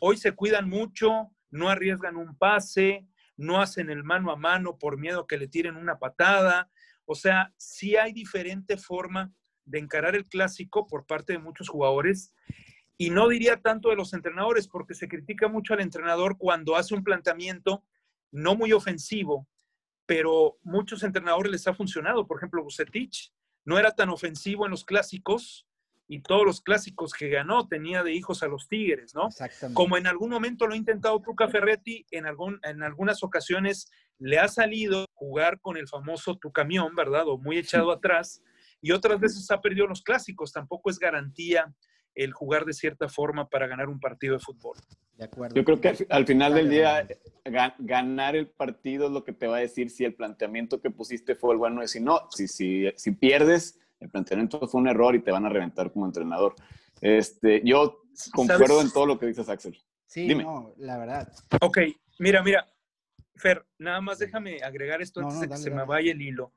Hoy 0.00 0.18
se 0.18 0.32
cuidan 0.32 0.68
mucho, 0.68 1.30
no 1.50 1.70
arriesgan 1.70 2.16
un 2.16 2.36
pase, 2.36 3.06
no 3.38 3.60
hacen 3.60 3.88
el 3.88 4.04
mano 4.04 4.30
a 4.30 4.36
mano 4.36 4.76
por 4.78 4.98
miedo 4.98 5.26
que 5.26 5.38
le 5.38 5.48
tiren 5.48 5.76
una 5.76 5.98
patada. 5.98 6.70
O 7.06 7.14
sea, 7.14 7.54
sí 7.56 7.96
hay 7.96 8.12
diferente 8.12 8.76
forma 8.76 9.32
de 9.64 9.78
encarar 9.78 10.14
el 10.14 10.28
clásico 10.28 10.86
por 10.86 11.06
parte 11.06 11.32
de 11.32 11.38
muchos 11.38 11.70
jugadores. 11.70 12.34
Y 12.98 13.08
no 13.08 13.28
diría 13.28 13.62
tanto 13.62 13.88
de 13.88 13.96
los 13.96 14.12
entrenadores, 14.12 14.68
porque 14.68 14.94
se 14.94 15.08
critica 15.08 15.48
mucho 15.48 15.72
al 15.72 15.80
entrenador 15.80 16.36
cuando 16.36 16.76
hace 16.76 16.94
un 16.94 17.02
planteamiento 17.02 17.82
no 18.30 18.56
muy 18.56 18.72
ofensivo, 18.72 19.48
pero 20.04 20.58
muchos 20.62 21.02
entrenadores 21.02 21.50
les 21.50 21.66
ha 21.66 21.72
funcionado. 21.72 22.26
Por 22.26 22.36
ejemplo, 22.36 22.62
Bucetich 22.62 23.32
no 23.64 23.78
era 23.78 23.92
tan 23.92 24.08
ofensivo 24.08 24.64
en 24.64 24.70
los 24.70 24.84
clásicos, 24.84 25.66
y 26.08 26.20
todos 26.20 26.44
los 26.44 26.60
clásicos 26.60 27.14
que 27.14 27.30
ganó 27.30 27.66
tenía 27.68 28.02
de 28.02 28.12
hijos 28.12 28.42
a 28.42 28.46
los 28.46 28.68
Tigres, 28.68 29.14
¿no? 29.14 29.28
Exactamente. 29.28 29.74
Como 29.74 29.96
en 29.96 30.06
algún 30.06 30.28
momento 30.28 30.66
lo 30.66 30.74
ha 30.74 30.76
intentado 30.76 31.20
Tuca 31.22 31.48
Ferretti, 31.48 32.04
en, 32.10 32.26
algún, 32.26 32.60
en 32.64 32.82
algunas 32.82 33.22
ocasiones 33.22 33.90
le 34.18 34.38
ha 34.38 34.48
salido 34.48 35.06
jugar 35.14 35.60
con 35.60 35.78
el 35.78 35.88
famoso 35.88 36.36
tu 36.36 36.52
camión, 36.52 36.94
¿verdad? 36.94 37.28
O 37.28 37.38
muy 37.38 37.56
echado 37.56 37.90
atrás, 37.90 38.42
y 38.82 38.92
otras 38.92 39.18
veces 39.20 39.50
ha 39.50 39.60
perdido 39.60 39.86
los 39.86 40.02
clásicos. 40.02 40.52
Tampoco 40.52 40.90
es 40.90 40.98
garantía 40.98 41.72
el 42.14 42.32
jugar 42.32 42.66
de 42.66 42.74
cierta 42.74 43.08
forma 43.08 43.48
para 43.48 43.66
ganar 43.66 43.88
un 43.88 44.00
partido 44.00 44.34
de 44.34 44.40
fútbol. 44.40 44.76
De 45.14 45.24
acuerdo. 45.24 45.54
Yo 45.54 45.64
creo 45.64 45.80
que 45.80 46.06
al 46.10 46.26
final 46.26 46.54
del 46.54 46.68
día 46.68 47.06
ganar 47.44 48.36
el 48.36 48.48
partido 48.48 49.06
es 49.06 49.12
lo 49.12 49.24
que 49.24 49.32
te 49.32 49.46
va 49.46 49.56
a 49.56 49.60
decir 49.60 49.90
si 49.90 50.04
el 50.04 50.14
planteamiento 50.14 50.80
que 50.80 50.90
pusiste 50.90 51.34
fue 51.34 51.52
el 51.52 51.58
bueno 51.58 51.82
y 51.82 51.88
si 51.88 52.00
no, 52.00 52.28
si, 52.30 52.46
si, 52.46 52.90
si 52.96 53.10
pierdes 53.12 53.80
el 54.00 54.10
planteamiento 54.10 54.66
fue 54.68 54.80
un 54.80 54.88
error 54.88 55.14
y 55.14 55.22
te 55.22 55.30
van 55.30 55.46
a 55.46 55.48
reventar 55.48 55.92
como 55.92 56.06
entrenador. 56.06 56.54
Este, 57.00 57.62
yo 57.64 58.02
concuerdo 58.32 58.80
en 58.80 58.90
todo 58.92 59.06
lo 59.06 59.18
que 59.18 59.26
dices, 59.26 59.48
Axel. 59.48 59.78
Sí, 60.06 60.34
no, 60.34 60.74
la 60.76 60.98
verdad. 60.98 61.32
Ok, 61.60 61.78
mira, 62.18 62.42
mira, 62.42 62.68
Fer, 63.34 63.64
nada 63.78 64.00
más 64.00 64.18
déjame 64.18 64.58
agregar 64.62 65.00
esto 65.00 65.20
antes 65.20 65.40
de 65.40 65.48
que 65.48 65.56
se 65.56 65.70
me 65.70 65.84
vaya 65.84 66.12
el 66.12 66.20
hilo. 66.20 66.52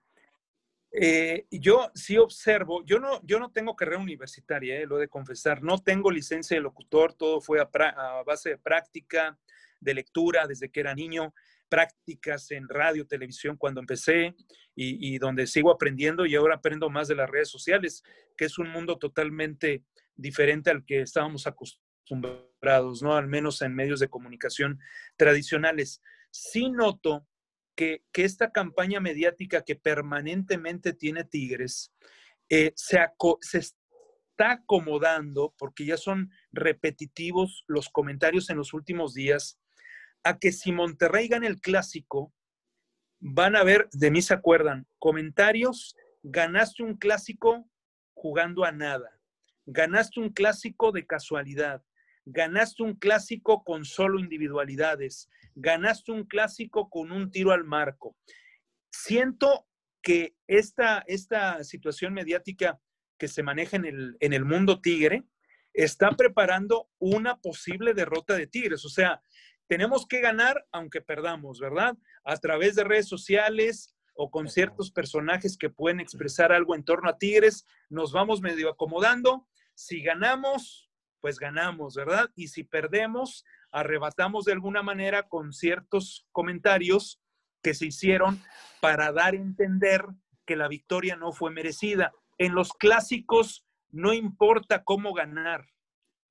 Eh, 0.91 1.45
yo 1.51 1.91
sí 1.93 2.17
observo, 2.17 2.83
yo 2.85 2.99
no, 2.99 3.21
yo 3.23 3.37
no 3.39 3.51
tengo 3.51 3.75
carrera 3.75 4.01
universitaria, 4.01 4.79
eh, 4.79 4.85
lo 4.85 4.97
de 4.97 5.09
confesar, 5.09 5.61
no 5.61 5.77
tengo 5.77 6.09
licencia 6.09 6.55
de 6.55 6.61
locutor, 6.61 7.13
todo 7.13 7.41
fue 7.41 7.59
a, 7.59 7.69
a, 7.69 8.23
base 8.23 8.51
de 8.51 8.57
práctica, 8.57 9.37
de 9.79 9.93
lectura 9.93 10.47
desde 10.47 10.69
que 10.69 10.79
era 10.79 10.95
niño 10.95 11.33
prácticas 11.69 12.51
en 12.51 12.67
radio, 12.69 13.07
televisión 13.07 13.57
cuando 13.57 13.79
empecé 13.79 14.35
y, 14.75 15.17
donde 15.17 15.47
sigo 15.47 15.71
aprendiendo 15.71 16.25
y 16.25 16.35
ahora 16.35 16.55
aprendo 16.55 16.89
más 16.89 17.07
de 17.07 17.15
las 17.15 17.29
redes 17.29 17.49
sociales, 17.49 18.03
que 18.37 18.45
es 18.45 18.57
un 18.57 18.69
mundo 18.69 18.97
totalmente 18.97 19.83
diferente 20.15 20.69
al 20.69 20.85
que 20.85 21.01
estábamos 21.01 21.47
acostumbrados, 21.47 23.01
¿no? 23.01 23.15
Al 23.15 23.27
menos 23.27 23.61
en 23.61 23.73
medios 23.73 23.99
de 23.99 24.09
comunicación 24.09 24.79
tradicionales. 25.17 26.01
Sí 26.31 26.69
noto 26.69 27.27
que, 27.75 28.03
esta 28.13 28.51
campaña 28.51 28.99
mediática 28.99 29.63
que 29.63 29.75
permanentemente 29.75 30.93
tiene 30.93 31.23
Tigres 31.23 31.93
eh, 32.49 32.73
se, 32.75 32.99
se 33.41 33.57
está 33.57 34.51
acomodando, 34.51 35.53
porque 35.57 35.85
ya 35.85 35.97
son 35.97 36.31
repetitivos 36.51 37.63
los 37.67 37.89
comentarios 37.89 38.49
en 38.49 38.57
los 38.57 38.73
últimos 38.73 39.13
días, 39.13 39.59
a 40.25 40.39
que 40.39 40.51
si 40.51 40.71
Monterrey 40.71 41.27
gana 41.27 41.47
el 41.47 41.61
clásico, 41.61 42.33
van 43.19 43.55
a 43.55 43.63
ver, 43.63 43.87
de 43.93 44.09
mí 44.09 44.23
se 44.23 44.33
acuerdan, 44.33 44.87
comentarios, 44.97 45.95
ganaste 46.23 46.81
un 46.81 46.97
clásico 46.97 47.69
jugando 48.15 48.65
a 48.65 48.71
nada, 48.71 49.19
ganaste 49.67 50.19
un 50.19 50.29
clásico 50.29 50.91
de 50.91 51.05
casualidad, 51.05 51.83
ganaste 52.25 52.81
un 52.81 52.95
clásico 52.95 53.63
con 53.63 53.85
solo 53.85 54.19
individualidades, 54.19 55.29
ganaste 55.53 56.11
un 56.11 56.25
clásico 56.25 56.89
con 56.89 57.11
un 57.11 57.29
tiro 57.29 57.51
al 57.51 57.63
marco. 57.63 58.17
Siento 58.91 59.67
que 60.01 60.35
esta, 60.47 61.03
esta 61.05 61.63
situación 61.63 62.13
mediática 62.15 62.79
que 63.19 63.27
se 63.27 63.43
maneja 63.43 63.77
en 63.77 63.85
el, 63.85 64.17
en 64.19 64.33
el 64.33 64.43
mundo 64.43 64.81
tigre 64.81 65.23
está 65.75 66.09
preparando 66.11 66.89
una 66.97 67.39
posible 67.39 67.93
derrota 67.93 68.35
de 68.35 68.47
Tigres. 68.47 68.85
O 68.85 68.89
sea, 68.89 69.21
tenemos 69.67 70.05
que 70.07 70.21
ganar 70.21 70.65
aunque 70.71 71.01
perdamos, 71.01 71.59
¿verdad? 71.59 71.97
A 72.23 72.37
través 72.37 72.75
de 72.75 72.83
redes 72.83 73.07
sociales 73.07 73.95
o 74.13 74.29
con 74.31 74.47
ciertos 74.47 74.91
personajes 74.91 75.57
que 75.57 75.69
pueden 75.69 75.99
expresar 75.99 76.51
algo 76.51 76.75
en 76.75 76.83
torno 76.83 77.09
a 77.09 77.17
Tigres, 77.17 77.65
nos 77.89 78.13
vamos 78.13 78.41
medio 78.41 78.69
acomodando. 78.69 79.47
Si 79.73 80.01
ganamos, 80.01 80.89
pues 81.19 81.37
ganamos, 81.37 81.95
¿verdad? 81.95 82.29
Y 82.35 82.47
si 82.47 82.63
perdemos, 82.63 83.43
arrebatamos 83.71 84.45
de 84.45 84.53
alguna 84.53 84.83
manera 84.83 85.23
con 85.27 85.51
ciertos 85.51 86.27
comentarios 86.31 87.21
que 87.61 87.73
se 87.73 87.87
hicieron 87.87 88.41
para 88.79 89.11
dar 89.11 89.33
a 89.33 89.37
entender 89.37 90.05
que 90.45 90.55
la 90.55 90.67
victoria 90.67 91.15
no 91.15 91.33
fue 91.33 91.51
merecida. 91.51 92.13
En 92.37 92.53
los 92.53 92.73
clásicos 92.73 93.65
no 93.89 94.13
importa 94.13 94.83
cómo 94.83 95.13
ganar, 95.13 95.65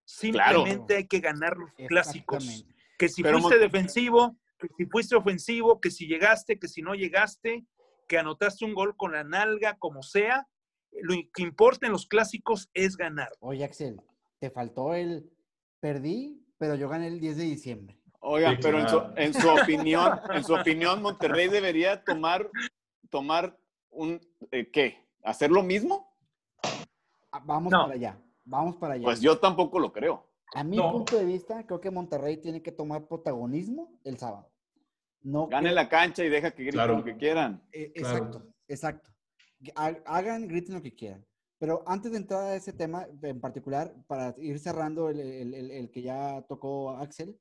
simplemente 0.05 0.97
hay 0.97 1.07
que 1.07 1.20
ganar 1.20 1.57
los 1.57 1.70
clásicos. 1.89 2.64
Que 3.05 3.09
si 3.11 3.23
fuiste 3.23 3.59
defensivo, 3.59 4.35
que 4.59 4.69
si 4.79 4.87
fuiste 4.87 5.15
ofensivo, 5.15 5.79
que 5.79 5.91
si 5.91 6.07
llegaste, 6.07 6.59
que 6.59 6.69
si 6.69 6.81
no 6.81 6.95
llegaste, 6.95 7.67
que 8.09 8.17
anotaste 8.17 8.65
un 8.65 8.73
gol 8.73 8.97
con 8.97 9.13
la 9.13 9.25
nalga, 9.25 9.77
como 9.79 10.03
sea, 10.03 10.49
lo 11.03 11.15
que 11.35 11.43
importa 11.43 11.85
en 11.85 11.93
los 11.93 12.07
clásicos 12.07 12.71
es 12.73 12.97
ganar. 12.97 13.29
Oye, 13.41 13.63
Axel, 13.63 14.01
te 14.39 14.49
faltó 14.49 14.95
el 14.95 15.31
perdí, 15.81 16.43
pero 16.57 16.77
yo 16.77 16.89
gané 16.89 17.09
el 17.09 17.21
10 17.21 17.37
de 17.37 17.45
diciembre. 17.45 17.99
Oigan, 18.21 18.57
pero 18.63 18.79
en 18.79 18.89
su, 19.35 19.51
opinión, 19.51 20.19
en 20.33 20.45
su 20.45 20.55
opinión, 20.55 21.03
Monterrey 21.03 21.49
debería 21.49 22.03
tomar, 22.03 22.51
tomar 23.11 23.59
un, 23.91 24.19
eh, 24.51 24.71
¿qué? 24.71 25.07
¿Hacer 25.23 25.51
lo 25.51 25.63
mismo? 25.63 26.11
Ah, 27.31 27.43
vamos 27.45 27.71
para 27.71 27.93
allá, 27.93 28.19
vamos 28.47 28.77
para 28.77 28.95
allá. 28.95 29.05
Pues 29.05 29.21
yo 29.21 29.39
tampoco 29.39 29.79
lo 29.79 29.93
creo. 29.93 30.27
A 30.53 30.62
mi 30.62 30.78
punto 30.78 31.16
de 31.16 31.24
vista, 31.24 31.66
creo 31.66 31.80
que 31.80 31.90
Monterrey 31.90 32.36
tiene 32.36 32.62
que 32.62 32.72
tomar 32.72 33.07
protagonismo 33.07 33.99
el 34.05 34.18
sábado. 34.18 34.51
No 35.22 35.49
Gane 35.49 35.72
la 35.72 35.88
cancha 35.88 36.24
y 36.24 36.28
deja 36.28 36.51
que 36.51 36.64
griten 36.64 36.88
lo 36.88 37.05
que 37.05 37.16
quieran. 37.16 37.66
Eh, 37.72 37.92
exacto, 37.95 38.47
exacto. 38.68 39.11
Hagan, 39.74 40.47
griten 40.47 40.74
lo 40.74 40.82
que 40.82 40.95
quieran. 40.95 41.26
Pero 41.59 41.82
antes 41.86 42.12
de 42.12 42.18
entrar 42.18 42.45
a 42.45 42.57
ese 42.57 42.72
tema 42.72 43.07
en 43.22 43.40
particular, 43.40 43.95
para 44.07 44.34
ir 44.38 44.59
cerrando 44.59 45.09
el, 45.09 45.20
el 45.20 45.90
que 45.90 46.03
ya 46.03 46.42
tocó 46.42 46.90
Axel, 46.90 47.40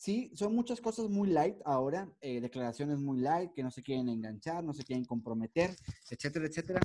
Sí, 0.00 0.32
son 0.34 0.54
muchas 0.54 0.80
cosas 0.80 1.10
muy 1.10 1.28
light 1.28 1.58
ahora, 1.62 2.10
eh, 2.22 2.40
declaraciones 2.40 2.98
muy 2.98 3.20
light, 3.20 3.52
que 3.52 3.62
no 3.62 3.70
se 3.70 3.82
quieren 3.82 4.08
enganchar, 4.08 4.64
no 4.64 4.72
se 4.72 4.82
quieren 4.82 5.04
comprometer, 5.04 5.76
etcétera, 6.08 6.46
etcétera. 6.46 6.80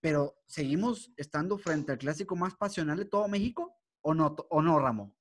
Pero 0.00 0.38
¿seguimos 0.46 1.12
estando 1.18 1.58
frente 1.58 1.92
al 1.92 1.98
clásico 1.98 2.34
más 2.34 2.54
pasional 2.54 2.96
de 2.96 3.04
todo 3.04 3.28
México 3.28 3.76
o 4.06 4.14
no, 4.14 4.36
o 4.50 4.62
no 4.62 4.78
Ramón? 4.78 5.12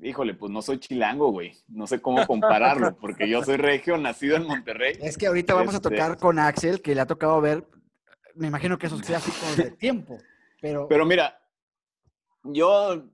Híjole, 0.00 0.32
pues 0.34 0.50
no 0.50 0.62
soy 0.62 0.78
chilango, 0.78 1.30
güey. 1.30 1.52
No 1.68 1.86
sé 1.86 2.00
cómo 2.00 2.26
compararlo, 2.26 2.96
porque 2.96 3.28
yo 3.28 3.44
soy 3.44 3.56
regio, 3.58 3.98
nacido 3.98 4.36
en 4.36 4.46
Monterrey. 4.46 4.96
Es 5.00 5.18
que 5.18 5.26
ahorita 5.26 5.52
vamos 5.52 5.74
a 5.74 5.76
este 5.76 5.90
tocar 5.90 6.16
con 6.16 6.38
Axel, 6.38 6.80
que 6.80 6.94
le 6.94 7.02
ha 7.02 7.06
tocado 7.06 7.38
ver, 7.42 7.66
me 8.34 8.48
imagino 8.48 8.78
que 8.78 8.86
esos 8.86 9.02
clásicos 9.02 9.56
de 9.58 9.70
tiempo. 9.78 10.18
Pero, 10.60 10.88
pero 10.88 11.04
mira, 11.04 11.38
yo 12.44 13.04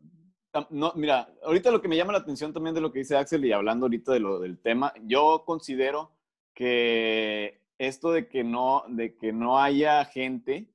no, 0.71 0.93
mira, 0.95 1.29
ahorita 1.43 1.73
lo 1.73 1.83
que 1.83 1.89
me 1.89 1.97
llama 1.97 2.13
la 2.13 2.19
atención 2.19 2.53
también 2.53 2.75
de 2.75 2.81
lo 2.81 2.93
que 2.93 3.01
dice 3.01 3.17
Axel 3.17 3.45
y 3.45 3.53
hablando 3.53 3.87
ahorita 3.87 4.13
de 4.13 4.21
lo 4.21 4.39
del 4.39 4.61
tema, 4.61 4.93
yo 5.03 5.43
considero 5.45 6.13
que 6.55 7.63
esto 7.79 8.13
de 8.13 8.29
que 8.29 8.45
no, 8.45 8.85
de 8.89 9.17
que 9.17 9.33
no 9.33 9.59
haya 9.59 10.05
gente 10.05 10.69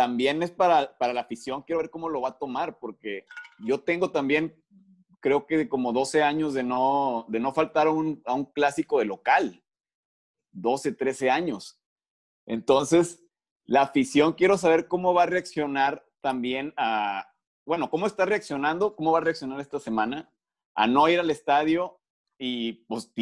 también 0.00 0.42
es 0.42 0.50
para, 0.50 0.96
para 0.96 1.12
la 1.12 1.20
afición. 1.20 1.60
Quiero 1.60 1.82
ver 1.82 1.90
cómo 1.90 2.08
lo 2.08 2.22
va 2.22 2.30
a 2.30 2.38
tomar, 2.38 2.78
porque 2.78 3.26
yo 3.58 3.80
tengo 3.80 4.10
también, 4.10 4.58
creo 5.20 5.46
que 5.46 5.68
como 5.68 5.92
12 5.92 6.22
años 6.22 6.54
de 6.54 6.62
no, 6.62 7.26
de 7.28 7.38
no 7.38 7.52
faltar 7.52 7.86
a 7.86 7.90
un, 7.90 8.22
clásico 8.54 8.98
de 8.98 9.04
local. 9.04 9.62
12, 10.52 10.92
13 10.92 11.28
años. 11.28 11.82
Entonces, 12.46 13.22
la 13.66 13.82
afición, 13.82 14.32
quiero 14.32 14.56
saber 14.56 14.88
cómo 14.88 15.12
va 15.12 15.24
a 15.24 15.26
reaccionar 15.26 16.02
también 16.22 16.72
a, 16.78 17.34
bueno, 17.66 17.90
¿cómo 17.90 18.06
está 18.06 18.24
reaccionando? 18.24 18.96
¿Cómo 18.96 19.12
va 19.12 19.18
a 19.18 19.24
reaccionar 19.24 19.60
esta 19.60 19.80
semana 19.80 20.32
a 20.74 20.86
no 20.86 21.10
ir 21.10 21.20
al 21.20 21.30
estadio? 21.30 22.00
Y 22.38 22.86
pues 22.86 23.12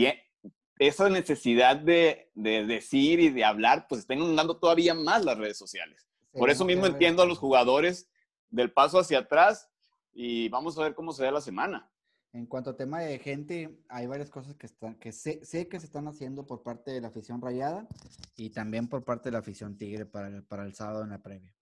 esa 0.79 1.11
necesidad 1.11 1.75
de, 1.75 2.31
decir 2.37 3.19
y 3.19 3.31
de 3.31 3.45
hablar, 3.45 3.89
pues 3.89 4.03
está 4.03 4.15
inundando 4.15 4.59
todavía 4.59 4.95
más 4.95 5.25
las 5.25 5.37
redes 5.37 5.59
sociales. 5.59 6.08
Por 6.33 6.51
eso 6.51 6.65
mismo 6.65 6.87
entiendo 6.87 7.23
a 7.23 7.27
los 7.27 7.39
jugadores 7.39 8.09
del 8.51 8.73
paso 8.73 8.99
hacia 8.99 9.21
atrás 9.21 9.71
y 10.13 10.49
vamos 10.49 10.79
a 10.79 10.83
ver 10.83 10.95
cómo 10.95 11.13
se 11.13 11.25
da 11.25 11.31
la 11.31 11.41
semana. 11.41 11.91
En 12.33 12.47
cuanto 12.47 12.71
a 12.71 12.77
tema 12.77 13.01
de 13.01 13.19
gente, 13.19 13.79
hay 13.89 14.07
varias 14.07 14.29
cosas 14.31 14.55
que, 14.57 14.67
están, 14.67 14.95
que 14.97 15.13
sé, 15.13 15.41
que 15.41 15.81
se 15.81 15.87
están 15.87 16.09
haciendo 16.09 16.47
por 16.47 16.63
parte 16.63 16.91
de 16.91 17.01
la 17.01 17.09
afición 17.09 17.41
rayada 17.41 17.87
y 18.37 18.51
también 18.51 18.89
por 18.89 19.03
parte 19.03 19.29
de 19.29 19.33
la 19.33 19.39
afición 19.39 19.79
tigre 19.79 20.05
para 20.05 20.43
para 20.43 20.65
el 20.65 20.75
sábado 20.75 21.03
en 21.05 21.11
la 21.11 21.23
previa. 21.23 21.55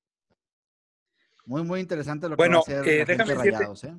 Muy, 1.44 1.62
muy 1.62 1.80
interesante 1.80 2.28
lo 2.28 2.36
que 2.36 2.42
bueno, 2.42 2.56
va 2.68 2.74
a 2.74 2.80
hacer 2.80 2.88
eh, 2.88 3.04
déjame 3.04 3.34
rayados, 3.34 3.84
¿eh? 3.84 3.94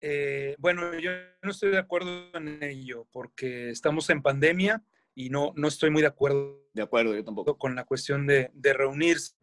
¿eh? 0.00 0.56
bueno, 0.58 0.98
yo 0.98 1.12
no 1.42 1.52
estoy 1.52 1.70
de 1.70 1.78
acuerdo 1.78 2.34
en 2.34 2.60
ello, 2.62 3.06
porque 3.12 3.70
estamos 3.70 4.10
en 4.10 4.22
pandemia 4.22 4.82
y 5.14 5.30
no, 5.30 5.52
no 5.54 5.68
estoy 5.68 5.90
muy 5.90 6.02
de 6.02 6.08
acuerdo. 6.08 6.58
De 6.72 6.82
acuerdo, 6.82 7.14
yo 7.14 7.24
tampoco. 7.24 7.56
Con 7.56 7.76
la 7.76 7.84
cuestión 7.84 8.26
de, 8.26 8.50
de 8.54 8.72
reunirse. 8.72 9.34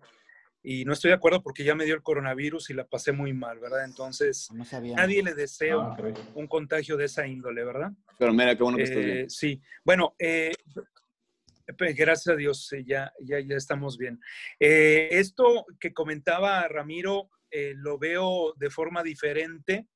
Y 0.69 0.83
no 0.83 0.91
estoy 0.91 1.11
de 1.11 1.15
acuerdo 1.15 1.41
porque 1.41 1.63
ya 1.63 1.75
me 1.75 1.85
dio 1.85 1.95
el 1.95 2.03
coronavirus 2.03 2.71
y 2.71 2.73
la 2.73 2.85
pasé 2.85 3.13
muy 3.13 3.31
mal, 3.31 3.57
¿verdad? 3.57 3.85
Entonces, 3.85 4.49
nadie 4.97 5.23
le 5.23 5.33
deseo 5.33 5.79
ah, 5.79 5.97
un 6.35 6.45
contagio 6.45 6.97
de 6.97 7.05
esa 7.05 7.25
índole, 7.25 7.63
¿verdad? 7.63 7.93
Pero 8.19 8.33
mira, 8.33 8.53
qué 8.53 8.63
bueno 8.63 8.77
que 8.77 8.83
eh, 8.83 8.99
bien. 8.99 9.29
Sí, 9.29 9.61
bueno, 9.85 10.13
eh, 10.19 10.51
Gracias 11.77 12.27
a 12.27 12.35
Dios, 12.35 12.69
ya, 12.85 13.13
ya, 13.21 13.39
ya 13.39 13.55
estamos 13.55 13.97
bien. 13.97 14.19
Eh, 14.59 15.07
esto 15.11 15.65
que 15.79 15.93
comentaba 15.93 16.67
Ramiro, 16.67 17.29
eh, 17.49 17.73
lo 17.75 17.97
veo 17.97 18.53
de 18.57 18.69
forma 18.69 19.03
diferente. 19.03 19.87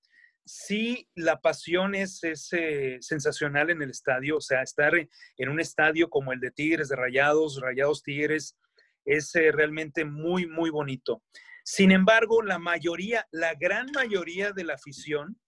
Sí, 0.45 1.07
la 1.15 1.39
pasión 1.39 1.95
es, 1.95 2.22
eh, 2.51 2.97
sensacional 2.99 3.69
en 3.69 3.82
el 3.82 3.91
estadio, 3.91 4.38
o 4.38 4.41
sea, 4.41 4.61
estar 4.61 4.93
en 4.95 5.49
un 5.49 5.59
estadio 5.59 6.09
como 6.09 6.34
el 6.34 6.39
de 6.39 6.51
Tigres, 6.51 6.89
de 6.89 6.95
Rayados, 6.95 7.59
Rayados 7.61 8.03
Tigres, 8.03 8.57
es 9.06 9.32
realmente 9.34 10.06
muy, 10.06 10.47
muy 10.47 10.70
bonito. 10.70 11.24
Sin 11.64 11.91
embargo, 11.91 12.41
la 12.41 12.60
mayoría, 12.60 13.28
la 13.32 13.54
gran 13.56 13.91
mayoría 13.93 14.52
de 14.52 14.64
la 14.64 14.74
afición 14.74 15.39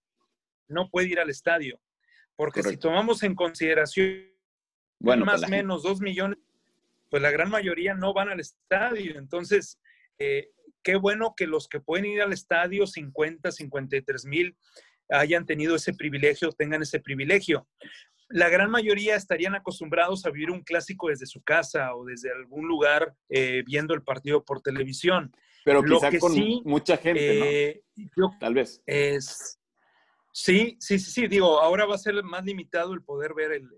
no 0.68 0.90
puede 0.90 1.08
ir 1.08 1.20
al 1.20 1.30
estadio, 1.30 1.80
porque 2.36 2.64
si 2.64 2.78
tomamos 2.78 3.24
en 3.24 3.36
consideración 3.36 4.30
bueno, 5.00 5.26
más 5.26 5.44
o 5.44 5.48
menos 5.48 5.84
dos 5.84 6.00
millones, 6.00 6.40
pues 7.10 7.22
la 7.22 7.32
gran 7.32 7.50
mayoría 7.50 7.94
no 7.94 8.14
van 8.14 8.30
al 8.30 8.40
estadio. 8.40 9.20
Entonces, 9.20 9.80
eh, 10.18 10.50
qué 10.82 10.96
bueno 10.96 11.34
que 11.36 11.46
los 11.46 11.68
que 11.68 11.80
pueden 11.80 12.06
ir 12.06 12.22
al 12.22 12.34
estadio, 12.34 12.88
50, 12.88 13.52
53 13.52 14.26
mil, 14.26 14.58
hayan 15.10 15.46
tenido 15.46 15.76
ese 15.76 15.94
privilegio, 15.94 16.52
tengan 16.52 16.82
ese 16.82 17.00
privilegio. 17.00 17.68
La 18.34 18.50
gran 18.50 18.72
mayoría 18.72 19.16
estarían 19.16 19.56
acostumbrados 19.56 20.26
a 20.26 20.32
vivir 20.32 20.50
un 20.50 20.62
clásico 20.62 21.10
desde 21.10 21.26
su 21.26 21.42
casa 21.44 21.96
o 21.96 22.04
desde 22.04 22.32
algún 22.32 22.68
lugar 22.68 23.16
eh, 23.30 23.64
viendo 23.66 23.94
el 23.94 24.02
partido 24.02 24.44
por 24.44 24.62
televisión. 24.62 25.32
Pero 25.64 25.84
quizá 25.84 26.10
con 26.20 26.34
mucha 26.66 26.98
gente, 26.98 27.40
¿no? 27.40 27.46
Eh, 27.46 27.84
Tal 28.40 28.56
vez. 28.56 28.82
Es, 28.86 29.60
Sí, 30.36 30.78
sí, 30.80 30.98
sí, 30.98 31.12
sí. 31.12 31.28
Digo, 31.28 31.62
ahora 31.62 31.86
va 31.86 31.94
a 31.94 32.00
ser 32.00 32.22
más 32.24 32.44
limitado 32.44 32.94
el 32.94 33.04
poder 33.04 33.36
ver 33.36 33.52
el, 33.52 33.70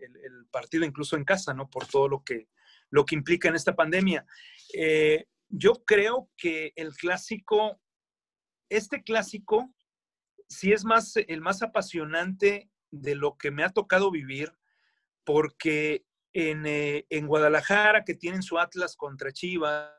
partido 0.50 0.86
incluso 0.86 1.18
en 1.18 1.26
casa, 1.26 1.54
¿no? 1.54 1.70
Por 1.70 1.86
todo 1.86 2.08
lo 2.08 2.24
que, 2.24 2.48
lo 2.90 3.06
que 3.06 3.16
implica 3.16 3.50
en 3.50 3.56
esta 3.56 3.76
pandemia. 3.76 4.26
Eh, 4.74 5.26
yo 5.50 5.84
creo 5.84 6.30
que 6.38 6.72
el 6.78 6.96
clásico, 6.96 7.82
este 8.70 9.04
clásico, 9.04 9.74
sí 10.48 10.72
es 10.72 10.86
más, 10.86 11.18
el 11.18 11.42
más 11.42 11.62
apasionante 11.62 12.70
de 13.02 13.16
lo 13.16 13.38
que 13.38 13.52
me 13.52 13.64
ha 13.64 13.70
tocado 13.70 14.12
vivir, 14.12 14.52
porque 15.24 16.06
en, 16.34 16.66
eh, 16.66 17.06
en 17.10 17.28
Guadalajara, 17.28 18.04
que 18.04 18.16
tienen 18.16 18.44
su 18.44 18.60
Atlas 18.60 18.96
contra 18.96 19.32
Chivas, 19.32 19.92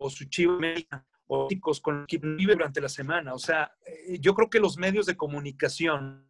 o 0.00 0.08
su 0.08 0.24
chivo 0.24 0.58
o 1.26 1.48
con 1.82 2.06
que 2.06 2.18
vive 2.18 2.54
durante 2.54 2.80
la 2.80 2.88
semana. 2.88 3.34
O 3.34 3.38
sea, 3.38 3.72
eh, 3.86 4.18
yo 4.18 4.34
creo 4.34 4.50
que 4.50 4.58
los 4.58 4.78
medios 4.78 5.06
de 5.06 5.16
comunicación, 5.16 6.28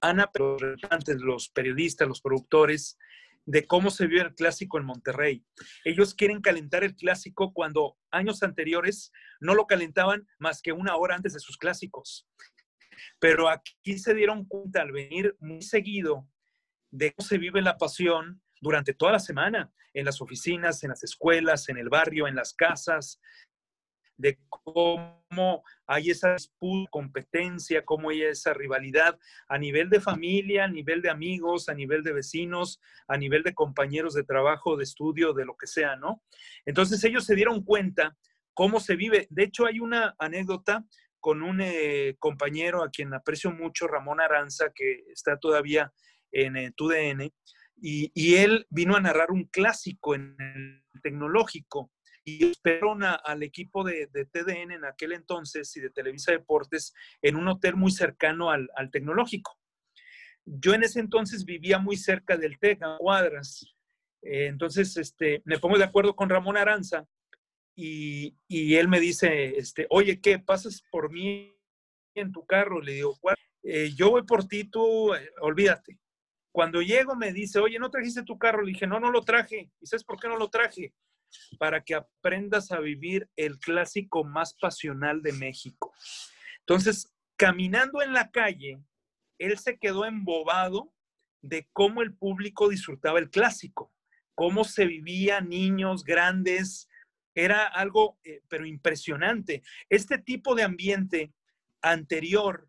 Ana, 0.00 0.30
pero 0.30 0.58
los 0.58 1.48
periodistas, 1.48 2.06
los 2.06 2.20
productores, 2.20 2.98
de 3.46 3.66
cómo 3.66 3.90
se 3.90 4.06
vio 4.06 4.22
el 4.22 4.34
clásico 4.34 4.78
en 4.78 4.84
Monterrey. 4.84 5.44
Ellos 5.84 6.14
quieren 6.14 6.40
calentar 6.40 6.84
el 6.84 6.94
clásico 6.94 7.52
cuando 7.52 7.96
años 8.10 8.42
anteriores 8.42 9.12
no 9.40 9.54
lo 9.54 9.66
calentaban 9.66 10.26
más 10.38 10.62
que 10.62 10.72
una 10.72 10.96
hora 10.96 11.14
antes 11.14 11.34
de 11.34 11.40
sus 11.40 11.58
clásicos. 11.58 12.26
Pero 13.18 13.48
aquí 13.48 13.98
se 13.98 14.14
dieron 14.14 14.46
cuenta 14.46 14.82
al 14.82 14.92
venir 14.92 15.36
muy 15.40 15.62
seguido 15.62 16.28
de 16.90 17.12
cómo 17.12 17.26
se 17.26 17.38
vive 17.38 17.60
la 17.60 17.76
pasión 17.76 18.40
durante 18.60 18.94
toda 18.94 19.12
la 19.12 19.18
semana, 19.18 19.72
en 19.92 20.06
las 20.06 20.20
oficinas, 20.20 20.82
en 20.82 20.90
las 20.90 21.04
escuelas, 21.04 21.68
en 21.68 21.76
el 21.76 21.88
barrio, 21.88 22.26
en 22.26 22.34
las 22.34 22.54
casas, 22.54 23.20
de 24.16 24.38
cómo 24.48 25.62
hay 25.86 26.10
esa 26.10 26.34
disputa, 26.34 26.90
competencia, 26.90 27.84
cómo 27.84 28.10
hay 28.10 28.22
esa 28.22 28.54
rivalidad 28.54 29.18
a 29.48 29.58
nivel 29.58 29.90
de 29.90 30.00
familia, 30.00 30.64
a 30.64 30.68
nivel 30.68 31.02
de 31.02 31.10
amigos, 31.10 31.68
a 31.68 31.74
nivel 31.74 32.02
de 32.02 32.12
vecinos, 32.12 32.80
a 33.08 33.16
nivel 33.16 33.42
de 33.42 33.54
compañeros 33.54 34.14
de 34.14 34.24
trabajo, 34.24 34.76
de 34.76 34.84
estudio, 34.84 35.32
de 35.32 35.44
lo 35.44 35.56
que 35.56 35.66
sea, 35.66 35.96
¿no? 35.96 36.22
Entonces 36.64 37.02
ellos 37.04 37.24
se 37.24 37.34
dieron 37.34 37.64
cuenta 37.64 38.16
cómo 38.54 38.80
se 38.80 38.96
vive. 38.96 39.26
De 39.30 39.44
hecho, 39.44 39.66
hay 39.66 39.80
una 39.80 40.14
anécdota 40.18 40.84
con 41.20 41.42
un 41.42 41.60
eh, 41.60 42.16
compañero 42.18 42.82
a 42.82 42.90
quien 42.90 43.14
aprecio 43.14 43.50
mucho, 43.50 43.88
Ramón 43.88 44.20
Aranza, 44.20 44.66
que 44.74 45.04
está 45.10 45.38
todavía 45.38 45.92
en 46.30 46.56
eh, 46.56 46.72
TUDN, 46.76 47.32
y, 47.80 48.34
él 48.36 48.66
vino 48.70 48.96
a 48.96 49.00
narrar 49.00 49.30
un 49.30 49.44
clásico 49.44 50.14
en 50.14 50.36
el 50.38 51.00
tecnológico 51.02 51.90
y 52.24 52.46
esperó 52.46 52.96
al 53.24 53.42
equipo 53.42 53.84
de, 53.84 54.06
TDN 54.06 54.72
en 54.72 54.84
aquel 54.84 55.12
entonces 55.12 55.76
y 55.76 55.80
de 55.80 55.90
Televisa 55.90 56.32
Deportes 56.32 56.94
en 57.20 57.36
un 57.36 57.48
hotel 57.48 57.76
muy 57.76 57.90
cercano 57.90 58.50
al, 58.50 58.68
tecnológico. 58.90 59.58
Yo 60.44 60.74
en 60.74 60.84
ese 60.84 61.00
entonces 61.00 61.44
vivía 61.44 61.78
muy 61.78 61.96
cerca 61.96 62.36
del 62.36 62.58
TEC, 62.58 62.82
a 62.82 62.96
cuadras. 62.98 63.74
Eh, 64.22 64.46
entonces, 64.46 64.96
este, 64.96 65.42
me 65.44 65.58
pongo 65.58 65.78
de 65.78 65.84
acuerdo 65.84 66.16
con 66.16 66.28
Ramón 66.28 66.56
Aranza 66.56 67.06
y, 67.76 68.36
él 68.48 68.88
me 68.88 69.00
dice, 69.00 69.58
este, 69.58 69.86
oye, 69.90 70.20
¿qué? 70.20 70.38
¿Pasas 70.38 70.82
por 70.90 71.10
mí 71.10 71.54
en 72.14 72.32
tu 72.32 72.46
carro? 72.46 72.80
Le 72.80 72.92
digo, 72.92 73.18
eh, 73.62 73.92
yo 73.94 74.10
voy 74.10 74.22
por 74.22 74.46
ti, 74.46 74.64
tú, 74.64 75.14
eh, 75.14 75.30
olvídate. 75.40 75.98
Cuando 76.52 76.80
llego 76.80 77.16
me 77.16 77.32
dice, 77.32 77.58
oye, 77.58 77.78
¿no 77.78 77.90
trajiste 77.90 78.22
tu 78.22 78.38
carro? 78.38 78.62
Le 78.62 78.72
dije, 78.72 78.86
no, 78.86 79.00
no 79.00 79.10
lo 79.10 79.22
traje. 79.22 79.70
¿Y 79.80 79.86
sabes 79.86 80.04
por 80.04 80.20
qué 80.20 80.28
no 80.28 80.36
lo 80.36 80.48
traje? 80.48 80.94
Para 81.58 81.82
que 81.82 81.94
aprendas 81.94 82.72
a 82.72 82.80
vivir 82.80 83.28
el 83.36 83.58
clásico 83.58 84.24
más 84.24 84.54
pasional 84.54 85.22
de 85.22 85.32
México. 85.32 85.92
Entonces, 86.60 87.14
caminando 87.36 88.02
en 88.02 88.12
la 88.12 88.30
calle, 88.30 88.78
él 89.38 89.58
se 89.58 89.78
quedó 89.78 90.04
embobado 90.04 90.92
de 91.42 91.68
cómo 91.72 92.02
el 92.02 92.14
público 92.14 92.68
disfrutaba 92.68 93.18
el 93.18 93.30
clásico, 93.30 93.92
cómo 94.34 94.64
se 94.64 94.86
vivía 94.86 95.40
niños, 95.40 96.04
grandes, 96.04 96.88
era 97.34 97.66
algo, 97.66 98.18
eh, 98.24 98.42
pero 98.48 98.64
impresionante. 98.64 99.62
Este 99.90 100.18
tipo 100.18 100.54
de 100.54 100.62
ambiente 100.62 101.32
anterior 101.82 102.68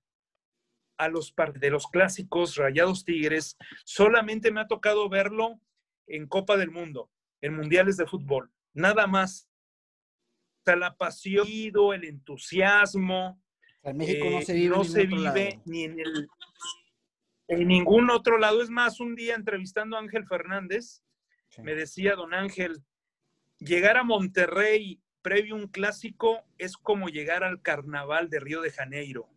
a 0.98 1.08
los 1.08 1.34
de 1.60 1.70
los 1.70 1.88
clásicos 1.88 2.56
Rayados 2.56 3.06
Tigres, 3.06 3.58
solamente 3.84 4.52
me 4.52 4.62
ha 4.62 4.68
tocado 4.68 5.10
verlo 5.10 5.60
en 6.08 6.28
Copa 6.28 6.58
del 6.58 6.72
Mundo, 6.72 7.12
en 7.46 7.56
mundiales 7.56 7.96
de 7.98 8.08
fútbol, 8.08 8.52
nada 8.74 9.06
más. 9.06 9.48
O 10.62 10.64
sea, 10.66 10.76
la 10.76 10.98
pasión, 10.98 11.46
el 11.48 12.04
entusiasmo. 12.04 13.40
En 13.84 13.98
México 13.98 14.28
no 14.32 14.42
se 14.42 14.54
vive, 14.54 14.76
no 14.76 14.84
se 14.84 15.06
vive 15.06 15.62
ni 15.66 15.84
en, 15.84 16.00
el, 16.00 16.28
en 17.48 17.68
ningún 17.68 18.10
otro 18.10 18.40
lado. 18.40 18.64
Es 18.64 18.72
más, 18.72 19.00
un 19.00 19.16
día 19.16 19.36
entrevistando 19.36 19.96
a 19.96 20.00
Ángel 20.00 20.26
Fernández, 20.26 21.04
me 21.60 21.76
decía 21.76 22.16
don 22.16 22.34
Ángel, 22.34 22.84
llegar 23.60 23.98
a 23.98 24.04
Monterrey 24.04 25.00
previo 25.22 25.54
a 25.54 25.60
un 25.60 25.68
clásico 25.68 26.48
es 26.58 26.78
como 26.78 27.10
llegar 27.10 27.44
al 27.44 27.62
carnaval 27.62 28.32
de 28.32 28.40
Río 28.40 28.62
de 28.62 28.72
Janeiro. 28.72 29.30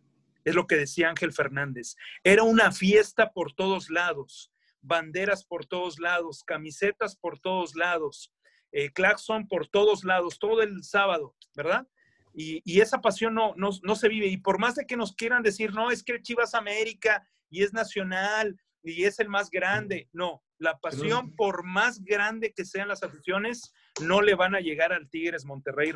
Es 0.43 0.55
lo 0.55 0.65
que 0.65 0.77
decía 0.77 1.09
Ángel 1.09 1.31
Fernández. 1.31 1.95
Era 2.23 2.41
una 2.41 2.71
fiesta 2.71 3.33
por 3.33 3.53
todos 3.53 3.91
lados, 3.91 4.51
banderas 4.81 5.45
por 5.45 5.65
todos 5.65 5.99
lados, 5.99 6.43
camisetas 6.43 7.15
por 7.15 7.39
todos 7.39 7.75
lados, 7.75 8.33
eh, 8.71 8.91
claxon 8.91 9.47
por 9.47 9.67
todos 9.67 10.03
lados, 10.03 10.39
todo 10.39 10.61
el 10.61 10.83
sábado, 10.83 11.35
¿verdad? 11.55 11.87
Y, 12.33 12.79
esa 12.79 13.01
pasión 13.01 13.33
no, 13.33 13.53
no, 13.57 13.95
se 13.95 14.07
vive. 14.07 14.27
Y 14.27 14.37
por 14.37 14.59
más 14.59 14.75
de 14.75 14.85
que 14.85 14.95
nos 14.95 15.13
quieran 15.13 15.43
decir, 15.43 15.73
no, 15.73 15.91
es 15.91 16.03
que 16.03 16.21
Chivas 16.21 16.53
América 16.53 17.27
y 17.49 17.63
es 17.63 17.73
nacional 17.73 18.55
y 18.83 19.03
es 19.03 19.19
el 19.19 19.27
más 19.27 19.49
grande, 19.49 20.07
no, 20.13 20.41
la 20.57 20.77
pasión, 20.79 21.35
por 21.35 21.65
más 21.65 22.03
grande 22.03 22.53
que 22.53 22.63
sean 22.63 22.87
las 22.87 23.03
aficiones, 23.03 23.73
no 24.01 24.21
le 24.21 24.35
van 24.35 24.55
a 24.55 24.59
llegar 24.59 24.93
al 24.93 25.09
Tigres 25.09 25.45
Monterrey, 25.45 25.89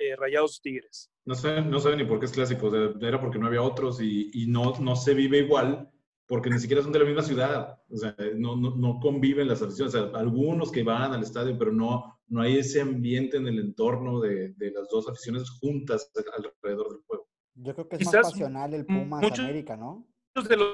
eh, 0.00 0.16
Rayados 0.16 0.60
Tigres. 0.60 1.10
No 1.24 1.34
sé, 1.34 1.62
no 1.62 1.78
sé 1.78 1.96
ni 1.96 2.04
por 2.04 2.18
qué 2.18 2.26
es 2.26 2.32
clásico, 2.32 2.70
era 3.00 3.20
porque 3.20 3.38
no 3.38 3.46
había 3.46 3.62
otros 3.62 4.00
y, 4.02 4.46
no, 4.48 4.74
no 4.80 4.96
se 4.96 5.14
vive 5.14 5.38
igual 5.38 5.90
porque 6.28 6.50
ni 6.50 6.58
siquiera 6.58 6.82
son 6.82 6.92
de 6.92 6.98
la 6.98 7.06
misma 7.06 7.22
ciudad, 7.22 7.82
o 7.88 7.96
sea, 7.96 8.14
no, 8.36 8.54
no, 8.54 9.00
conviven 9.00 9.48
las 9.48 9.62
aficiones, 9.62 9.94
o 9.94 10.10
sea, 10.10 10.20
algunos 10.20 10.70
que 10.70 10.82
van 10.82 11.14
al 11.14 11.22
estadio, 11.22 11.56
pero 11.58 11.72
no, 11.72 12.20
no 12.26 12.42
hay 12.42 12.58
ese 12.58 12.82
ambiente 12.82 13.38
en 13.38 13.46
el 13.46 13.58
entorno 13.58 14.20
de, 14.20 14.54
las 14.58 14.88
dos 14.90 15.08
aficiones 15.08 15.48
juntas 15.48 16.12
alrededor 16.14 16.90
del 16.90 17.02
juego. 17.06 17.28
Yo 17.54 17.74
creo 17.74 17.88
que 17.88 17.96
es 17.96 18.04
más 18.04 18.14
pasional 18.14 18.74
el 18.74 18.84
Pumas 18.84 19.38
América, 19.38 19.74
¿no? 19.76 20.06
Muchos 20.34 20.48
de 20.50 20.56
los, 20.58 20.70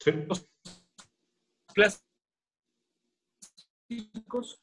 sí. 0.00 0.12
clásicos 3.88 4.60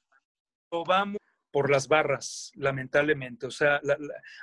lo 0.71 0.85
vamos 0.85 1.17
por 1.51 1.71
las 1.71 1.87
barras, 1.87 2.51
lamentablemente. 2.55 3.47
O 3.47 3.51
sea, 3.51 3.81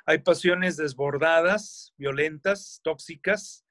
hay 0.07 0.19
pasiones 0.19 0.77
desbordadas, 0.77 1.95
violentas, 1.97 2.81
tóxicas, 2.83 3.65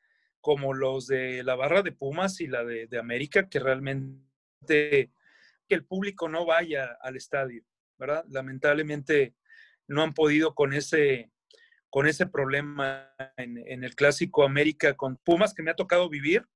como 0.47 0.73
los 0.73 1.07
de 1.07 1.43
la 1.43 1.55
barra 1.55 1.81
de 1.81 1.91
Pumas 1.91 2.39
y 2.39 2.47
la 2.47 2.63
de, 2.63 2.87
América, 2.97 3.49
que 3.49 3.59
realmente 3.59 5.11
que 5.67 5.75
el 5.75 5.83
público 5.83 6.29
no 6.29 6.45
vaya 6.45 6.97
al 7.01 7.17
estadio, 7.17 7.65
¿verdad? 7.97 8.23
Lamentablemente 8.29 9.35
no 9.89 10.03
han 10.03 10.13
podido 10.13 10.55
con 10.55 10.71
ese, 10.71 11.33
con 11.89 12.07
ese 12.07 12.27
problema 12.27 13.13
en, 13.35 13.83
el 13.83 13.93
clásico 13.93 14.45
América 14.45 14.95
con 14.95 15.17
Pumas 15.17 15.53
que 15.53 15.63
me 15.63 15.71
ha 15.71 15.75
tocado 15.75 16.07
vivir 16.07 16.47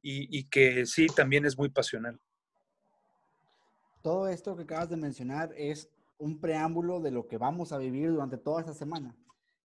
y, 0.00 0.28
y 0.30 0.44
que 0.44 0.86
sí, 0.86 1.08
también 1.08 1.44
es 1.44 1.58
muy 1.58 1.70
pasional. 1.70 2.20
Todo 4.00 4.28
esto 4.28 4.54
que 4.54 4.62
acabas 4.62 4.90
de 4.90 4.96
mencionar 4.96 5.52
es 5.56 5.90
un 6.18 6.40
preámbulo 6.40 7.00
de 7.00 7.10
lo 7.10 7.26
que 7.26 7.36
vamos 7.36 7.72
a 7.72 7.78
vivir 7.78 8.12
durante 8.12 8.38
toda 8.38 8.60
esta 8.60 8.74
semana, 8.74 9.16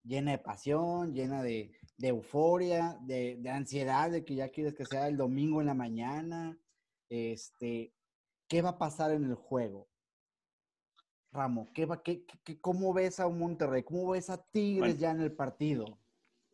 llena 0.02 0.32
de 0.32 0.38
pasión, 0.38 1.14
llena 1.14 1.40
de, 1.44 1.70
euforia, 2.02 2.98
de, 3.02 3.40
ansiedad 3.50 4.10
de 4.10 4.24
que 4.24 4.34
ya 4.34 4.48
quieres 4.48 4.74
que 4.74 4.84
sea 4.84 5.08
el 5.08 5.16
domingo 5.16 5.60
en 5.60 5.66
la 5.66 5.74
mañana. 5.74 6.58
Este, 7.08 7.92
¿Qué 8.48 8.62
va 8.62 8.70
a 8.70 8.78
pasar 8.78 9.12
en 9.12 9.24
el 9.24 9.34
juego? 9.34 9.88
Ramo, 11.32 11.68
¿qué 11.74 11.86
va, 11.86 12.02
qué, 12.02 12.24
¿cómo 12.60 12.92
ves 12.94 13.20
a 13.20 13.26
un 13.26 13.38
Monterrey? 13.38 13.82
¿Cómo 13.82 14.10
ves 14.10 14.30
a 14.30 14.42
Tigres 14.50 14.98
ya 14.98 15.10
en 15.10 15.20
el 15.20 15.32
partido? 15.32 15.98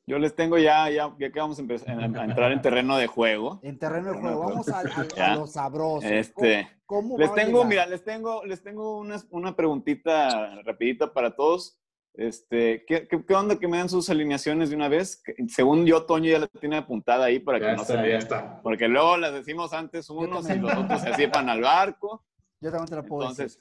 Yo 0.06 0.18
les 0.18 0.34
tengo 0.34 0.58
ya, 0.58 0.90
ya, 0.90 1.14
ya 1.18 1.30
que 1.30 1.38
vamos 1.38 1.58
a, 1.58 1.62
empezar, 1.62 1.98
a, 1.98 2.04
entrar 2.04 2.50
en 2.50 2.60
terreno 2.60 2.96
de 2.96 3.06
juego. 3.06 3.60
En 3.62 3.78
terreno 3.78 4.12
de 4.12 4.18
juego, 4.18 4.40
vamos 4.40 4.68
a, 4.68 4.80
a, 5.24 5.36
lo 5.36 5.46
sabroso. 5.46 6.06
Este, 6.06 6.68
¿Cómo, 6.86 7.16
les 7.16 7.32
tengo, 7.34 7.64
mira, 7.64 7.86
les 7.86 8.02
tengo, 8.02 8.44
les 8.44 8.62
tengo 8.62 8.98
una, 8.98 9.22
una 9.30 9.54
preguntita 9.54 10.60
rapidita 10.62 11.12
para 11.12 11.36
todos. 11.36 11.78
Este, 12.14 12.84
¿qué, 12.86 13.08
¿qué, 13.08 13.34
onda 13.34 13.58
que 13.58 13.68
me 13.68 13.78
dan 13.78 13.88
sus 13.88 14.10
alineaciones 14.10 14.68
de 14.68 14.76
una 14.76 14.88
vez? 14.88 15.22
Según 15.48 15.86
yo, 15.86 16.04
Toño 16.04 16.30
ya 16.30 16.40
la 16.40 16.46
tiene 16.46 16.76
apuntada 16.76 17.24
ahí 17.24 17.38
para 17.38 17.58
que 17.58 17.72
no 17.72 17.84
se 17.84 17.94
ya 17.94 18.18
está. 18.18 18.60
Porque 18.62 18.86
luego 18.86 19.16
las 19.16 19.32
decimos 19.32 19.72
antes 19.72 20.10
unos 20.10 20.48
y 20.50 20.56
los 20.56 20.74
otros 20.74 21.00
se 21.00 21.08
asipan 21.08 21.48
al 21.48 21.62
barco. 21.62 22.22
Yo 22.60 22.70
también 22.70 22.88
te 22.88 22.96
la 22.96 23.02
puedo 23.02 23.22
Entonces, 23.22 23.58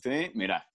sí, 0.00 0.30
mira. 0.34 0.70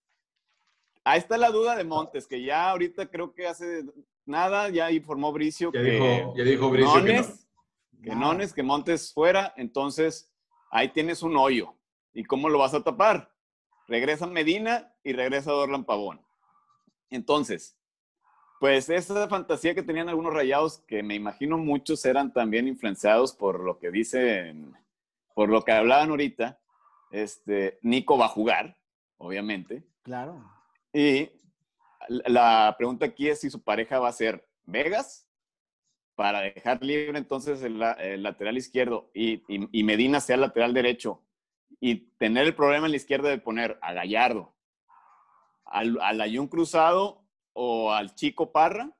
Ahí 1.05 1.19
está 1.19 1.37
la 1.37 1.49
duda 1.49 1.75
de 1.75 1.83
Montes, 1.83 2.27
que 2.27 2.43
ya 2.43 2.69
ahorita 2.69 3.07
creo 3.07 3.33
que 3.33 3.47
hace 3.47 3.83
nada, 4.25 4.69
ya 4.69 4.91
informó 4.91 5.33
Bricio 5.33 5.71
ya 5.73 5.81
que, 5.81 5.91
dijo, 5.91 6.33
ya 6.35 6.43
dijo 6.43 6.69
Bricio 6.69 6.95
Nones, 6.95 7.47
que, 8.01 8.15
Nones, 8.15 8.53
que 8.53 8.63
Montes 8.63 9.13
fuera, 9.13 9.53
entonces 9.57 10.33
ahí 10.71 10.89
tienes 10.89 11.21
un 11.21 11.35
hoyo. 11.35 11.75
¿Y 12.13 12.23
cómo 12.23 12.47
lo 12.47 12.59
vas 12.59 12.73
a 12.73 12.83
tapar? 12.83 13.31
Regresa 13.87 14.27
Medina 14.27 14.93
y 15.03 15.13
regresa 15.13 15.51
Dorlan 15.51 15.83
Pavón. 15.83 16.21
Entonces, 17.13 17.77
pues 18.59 18.89
esa 18.89 19.27
fantasía 19.27 19.75
que 19.75 19.83
tenían 19.83 20.09
algunos 20.09 20.33
rayados, 20.33 20.79
que 20.87 21.03
me 21.03 21.15
imagino 21.15 21.57
muchos 21.57 22.03
eran 22.05 22.33
también 22.33 22.67
influenciados 22.67 23.33
por 23.33 23.59
lo 23.59 23.77
que 23.77 23.91
dicen, 23.91 24.75
por 25.35 25.49
lo 25.49 25.63
que 25.63 25.73
hablaban 25.73 26.09
ahorita, 26.09 26.59
este, 27.11 27.77
Nico 27.81 28.17
va 28.17 28.25
a 28.25 28.29
jugar, 28.29 28.77
obviamente. 29.17 29.83
Claro. 30.01 30.43
Y 30.91 31.29
la 32.07 32.73
pregunta 32.77 33.05
aquí 33.05 33.29
es 33.29 33.41
si 33.41 33.49
su 33.49 33.61
pareja 33.61 33.99
va 33.99 34.09
a 34.09 34.13
ser 34.13 34.47
Vegas 34.65 35.29
para 36.15 36.41
dejar 36.41 36.83
libre 36.83 37.17
entonces 37.17 37.61
el, 37.61 37.79
lateral 38.23 38.57
izquierdo 38.57 39.11
y, 39.13 39.43
Medina 39.83 40.19
sea 40.19 40.37
lateral 40.37 40.73
derecho 40.73 41.21
y 41.79 41.95
tener 42.17 42.45
el 42.45 42.55
problema 42.55 42.85
en 42.87 42.91
la 42.91 42.97
izquierda 42.97 43.29
de 43.29 43.39
poner 43.39 43.77
a 43.81 43.93
Gallardo, 43.93 44.53
al, 45.73 45.99
al 46.01 46.21
Ayun 46.21 46.47
Cruzado 46.47 47.25
o 47.53 47.91
al 47.91 48.15
Chico 48.15 48.51
Parra. 48.51 48.95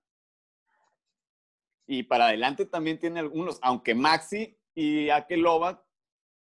Y 1.86 2.04
para 2.04 2.28
adelante 2.28 2.66
también 2.66 3.00
tiene 3.00 3.20
algunos, 3.20 3.60
aunque 3.62 3.96
Maxi 3.96 4.58
y 4.74 5.10
Akeloba 5.10 5.86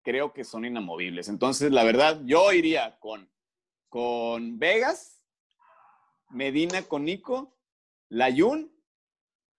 creo 0.02 0.34
que 0.34 0.44
son 0.44 0.66
inamovibles. 0.66 1.28
Entonces, 1.30 1.72
la 1.72 1.84
verdad, 1.84 2.22
yo 2.26 2.52
iría 2.52 3.00
con, 3.00 3.30
con 3.90 4.60
Vegas 4.60 5.14
Medina 6.34 6.82
con 6.82 7.06
Nico, 7.06 7.56
Layun, 8.10 8.72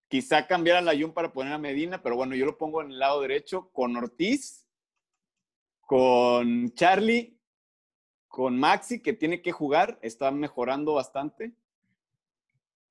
quizá 0.09 0.47
cambiar 0.47 0.79
a 0.79 0.83
Layun 0.83 1.13
para 1.13 1.33
poner 1.33 1.53
a 1.53 1.59
Medina, 1.59 2.03
pero 2.03 2.17
bueno, 2.17 2.35
yo 2.35 2.47
lo 2.47 2.59
pongo 2.59 2.83
en 2.83 2.91
el 2.91 2.99
lado 2.99 3.21
derecho 3.21 3.71
con 3.73 3.97
Ortiz, 3.97 4.69
con 5.83 6.75
Charlie, 6.75 7.34
con 8.35 8.59
Maxi, 8.59 9.01
que 9.01 9.13
tiene 9.13 9.41
que 9.43 9.53
jugar, 9.53 9.97
está 10.03 10.29
mejorando 10.33 10.95
bastante. 10.95 11.53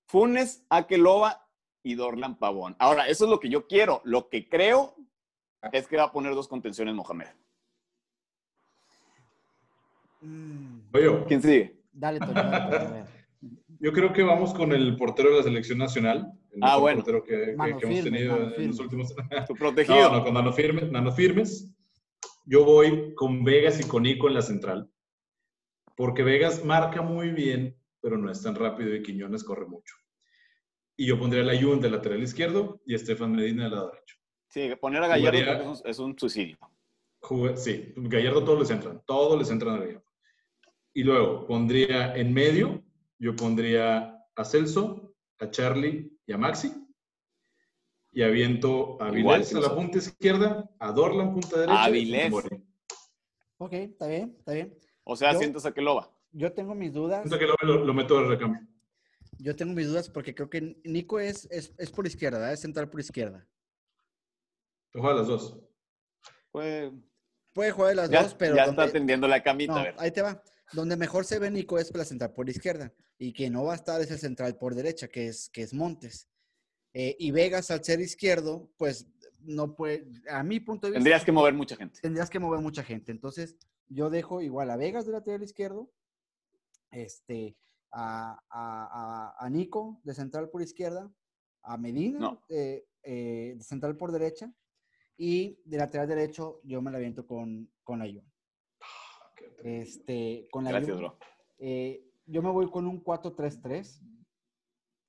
Funes, 0.05 0.63
Akeloba 0.69 1.45
y 1.83 1.95
Dorlan 1.95 2.37
Pavón. 2.39 2.77
Ahora, 2.79 3.09
eso 3.09 3.25
es 3.25 3.29
lo 3.29 3.41
que 3.41 3.49
yo 3.49 3.67
quiero. 3.67 3.99
Lo 4.05 4.29
que 4.29 4.47
creo 4.47 4.95
es 5.73 5.85
que 5.85 5.97
va 5.97 6.03
a 6.03 6.11
poner 6.13 6.33
dos 6.33 6.47
contenciones 6.47 6.95
Mohamed. 6.95 7.27
Mm, 10.21 10.79
Oye, 10.93 11.25
¿Quién 11.27 11.41
sigue? 11.41 11.75
Dale, 11.91 12.19
Toño, 12.19 12.33
dale, 12.33 13.03
yo 13.81 13.91
creo 13.91 14.13
que 14.13 14.23
vamos 14.23 14.53
con 14.53 14.71
el 14.71 14.95
portero 14.95 15.31
de 15.31 15.37
la 15.39 15.43
selección 15.43 15.77
nacional. 15.77 16.31
El 16.51 16.59
Ah, 16.63 16.77
bueno. 16.77 16.99
portero 17.03 17.21
que, 17.25 17.47
que- 17.47 17.55
Mano 17.57 17.77
que 17.79 17.85
hemos 17.87 18.03
tenido 18.05 18.31
mano 18.31 18.45
en 18.45 18.51
firme. 18.51 18.67
los 18.67 18.79
últimos 18.79 19.13
Tu 19.47 19.55
protegido. 19.55 20.09
No, 20.09 20.17
no, 20.19 20.23
con 20.23 20.33
Nano 20.35 20.53
Firmes, 20.53 20.89
Nano 20.89 21.11
Firmes. 21.11 21.69
Yo 22.45 22.63
voy 22.63 23.13
con 23.15 23.43
Vegas 23.43 23.81
y 23.81 23.83
con 23.89 24.03
Nico 24.03 24.29
en 24.29 24.35
la 24.35 24.41
central. 24.41 24.89
Porque 25.95 26.23
Vegas 26.23 26.63
marca 26.65 27.01
muy 27.01 27.29
bien, 27.31 27.77
pero 28.01 28.17
no 28.17 28.31
es 28.31 28.41
tan 28.41 28.55
rápido 28.55 28.95
y 28.95 29.03
Quiñones 29.03 29.43
corre 29.43 29.65
mucho. 29.67 29.95
Y 30.95 31.05
yo 31.07 31.17
pondría 31.19 31.43
a 31.43 31.45
la 31.45 31.59
Jun 31.61 31.79
de 31.81 31.89
lateral 31.89 32.21
izquierdo 32.21 32.81
y 32.85 32.93
a 32.93 32.95
Estefan 32.97 33.31
Medina 33.33 33.63
del 33.63 33.73
lado 33.73 33.91
derecho. 33.91 34.15
Sí, 34.47 34.69
poner 34.79 35.03
a 35.03 35.07
Gallardo 35.07 35.39
Jugaría- 35.39 35.61
es 35.73 35.81
un, 35.81 35.89
es 35.89 35.99
un 35.99 36.19
suicidio. 36.19 36.57
Jugué- 37.21 37.57
sí, 37.57 37.93
Gallardo 37.95 38.43
todos 38.43 38.59
les 38.59 38.69
entran, 38.69 39.01
todos 39.05 39.39
les 39.39 39.49
entran 39.49 39.75
a 39.75 39.79
Gallardo. 39.79 40.05
Y 40.93 41.03
luego 41.03 41.47
pondría 41.47 42.15
en 42.15 42.33
medio, 42.33 42.83
yo 43.17 43.35
pondría 43.35 44.19
a 44.35 44.45
Celso, 44.45 45.15
a 45.39 45.49
Charlie 45.49 46.11
y 46.27 46.31
a 46.33 46.37
Maxi. 46.37 46.71
Y 48.11 48.21
aviento 48.21 49.01
a 49.01 49.07
Igual, 49.17 49.39
Vilés 49.39 49.55
a 49.55 49.59
la 49.61 49.73
punta 49.73 49.97
izquierda, 49.97 50.69
a 50.79 50.91
Dorlan 50.91 51.33
punta 51.33 51.57
derecha. 51.59 51.83
A 51.85 51.89
y 51.89 51.93
Vilés. 51.93 52.29
Mori. 52.29 52.63
Ok, 53.57 53.73
está 53.73 54.05
bien, 54.07 54.35
está 54.37 54.51
bien. 54.53 54.77
O 55.03 55.15
sea, 55.15 55.33
Yo- 55.33 55.39
sientas 55.39 55.65
a 55.65 55.73
que 55.73 55.81
lo 55.81 55.95
va. 55.95 56.11
Yo 56.31 56.51
tengo 56.53 56.73
mis 56.75 56.93
dudas. 56.93 57.21
Siento 57.21 57.37
que 57.39 57.45
lo, 57.45 57.55
lo- 57.61 57.85
lo 57.85 57.93
meto 57.93 58.19
de 58.21 58.27
recambio. 58.27 58.61
Yo 59.39 59.55
tengo 59.55 59.73
mis 59.73 59.87
dudas 59.87 60.09
porque 60.09 60.33
creo 60.33 60.49
que 60.49 60.77
Nico 60.83 61.19
es, 61.19 61.47
es, 61.51 61.73
es 61.77 61.91
por 61.91 62.07
izquierda, 62.07 62.37
¿verdad? 62.39 62.53
es 62.53 62.61
central 62.61 62.89
por 62.89 62.99
izquierda. 62.99 63.45
Te 64.91 64.99
juega 64.99 65.15
las 65.17 65.27
dos. 65.27 65.57
Pues, 66.51 66.91
Puede 67.53 67.71
jugar 67.71 67.89
de 67.89 67.95
las 67.95 68.09
ya 68.09 68.23
dos, 68.23 68.33
pero 68.33 68.55
ya 68.55 68.65
donde- 68.65 68.81
está 68.83 68.93
tendiendo 68.93 69.27
la 69.27 69.43
camita. 69.43 69.73
no, 69.73 69.79
a 69.79 69.83
ver. 69.83 69.95
ahí 69.99 70.11
te 70.11 70.21
va. 70.23 70.41
Donde 70.71 70.95
mejor 70.97 71.25
se 71.25 71.37
ve 71.37 71.51
Nico 71.51 71.77
es 71.77 71.95
la 71.95 72.03
central 72.05 72.33
por 72.33 72.49
izquierda 72.49 72.91
y 73.19 73.31
que 73.33 73.49
no 73.51 73.63
va 73.63 73.73
a 73.73 73.75
estar 73.75 74.01
es 74.01 74.09
el 74.09 74.17
central 74.17 74.57
por 74.57 74.73
derecha, 74.73 75.07
que 75.07 75.27
es, 75.27 75.49
que 75.49 75.61
es 75.61 75.73
Montes. 75.73 76.27
Eh, 76.93 77.15
y 77.19 77.31
Vegas 77.31 77.69
al 77.69 77.83
ser 77.83 77.99
izquierdo, 78.01 78.71
pues 78.77 79.07
no 79.41 79.75
puede, 79.75 80.07
a 80.29 80.41
mi 80.43 80.59
punto 80.59 80.87
de 80.87 80.91
vista, 80.91 80.97
Tendrías 80.99 81.23
que 81.25 81.31
mover 81.31 81.53
mucha 81.53 81.75
gente. 81.75 81.99
tendrías 82.01 82.29
que 82.29 82.39
mover 82.39 82.59
mucha 82.61 82.83
gente. 82.83 83.11
Entonces, 83.11 83.55
yo 83.88 84.09
dejo 84.09 84.41
igual 84.41 84.69
a 84.71 84.77
Vegas 84.77 85.05
de 85.05 85.11
lateral 85.13 85.43
izquierdo, 85.43 85.91
este, 86.91 87.57
a, 87.91 88.34
a- 88.49 89.34
a- 89.39 89.45
a 89.45 89.49
Nico 89.49 89.99
de 90.03 90.13
central 90.13 90.49
por 90.49 90.61
izquierda, 90.61 91.11
a 91.61 91.77
Medina 91.77 92.19
No. 92.19 92.41
eh, 92.49 92.86
eh, 93.03 93.53
de 93.57 93.63
central 93.63 93.97
por 93.97 94.11
derecha, 94.11 94.53
y 95.17 95.61
de 95.65 95.77
lateral 95.77 96.07
derecho 96.07 96.59
yo 96.63 96.81
me 96.81 96.89
la 96.91 96.97
aviento 96.97 97.25
con, 97.27 97.71
con 97.84 97.99
la 97.99 98.05
Jun. 98.05 98.29
Este, 99.63 100.47
con 100.51 100.63
la 100.63 100.71
Gracias, 100.71 100.91
Jun, 100.97 100.99
bro. 101.05 101.17
eh, 101.59 102.09
yo 102.25 102.41
me 102.41 102.49
voy 102.49 102.69
con 102.69 102.88
un 102.88 103.03
4-3-3. 103.03 104.01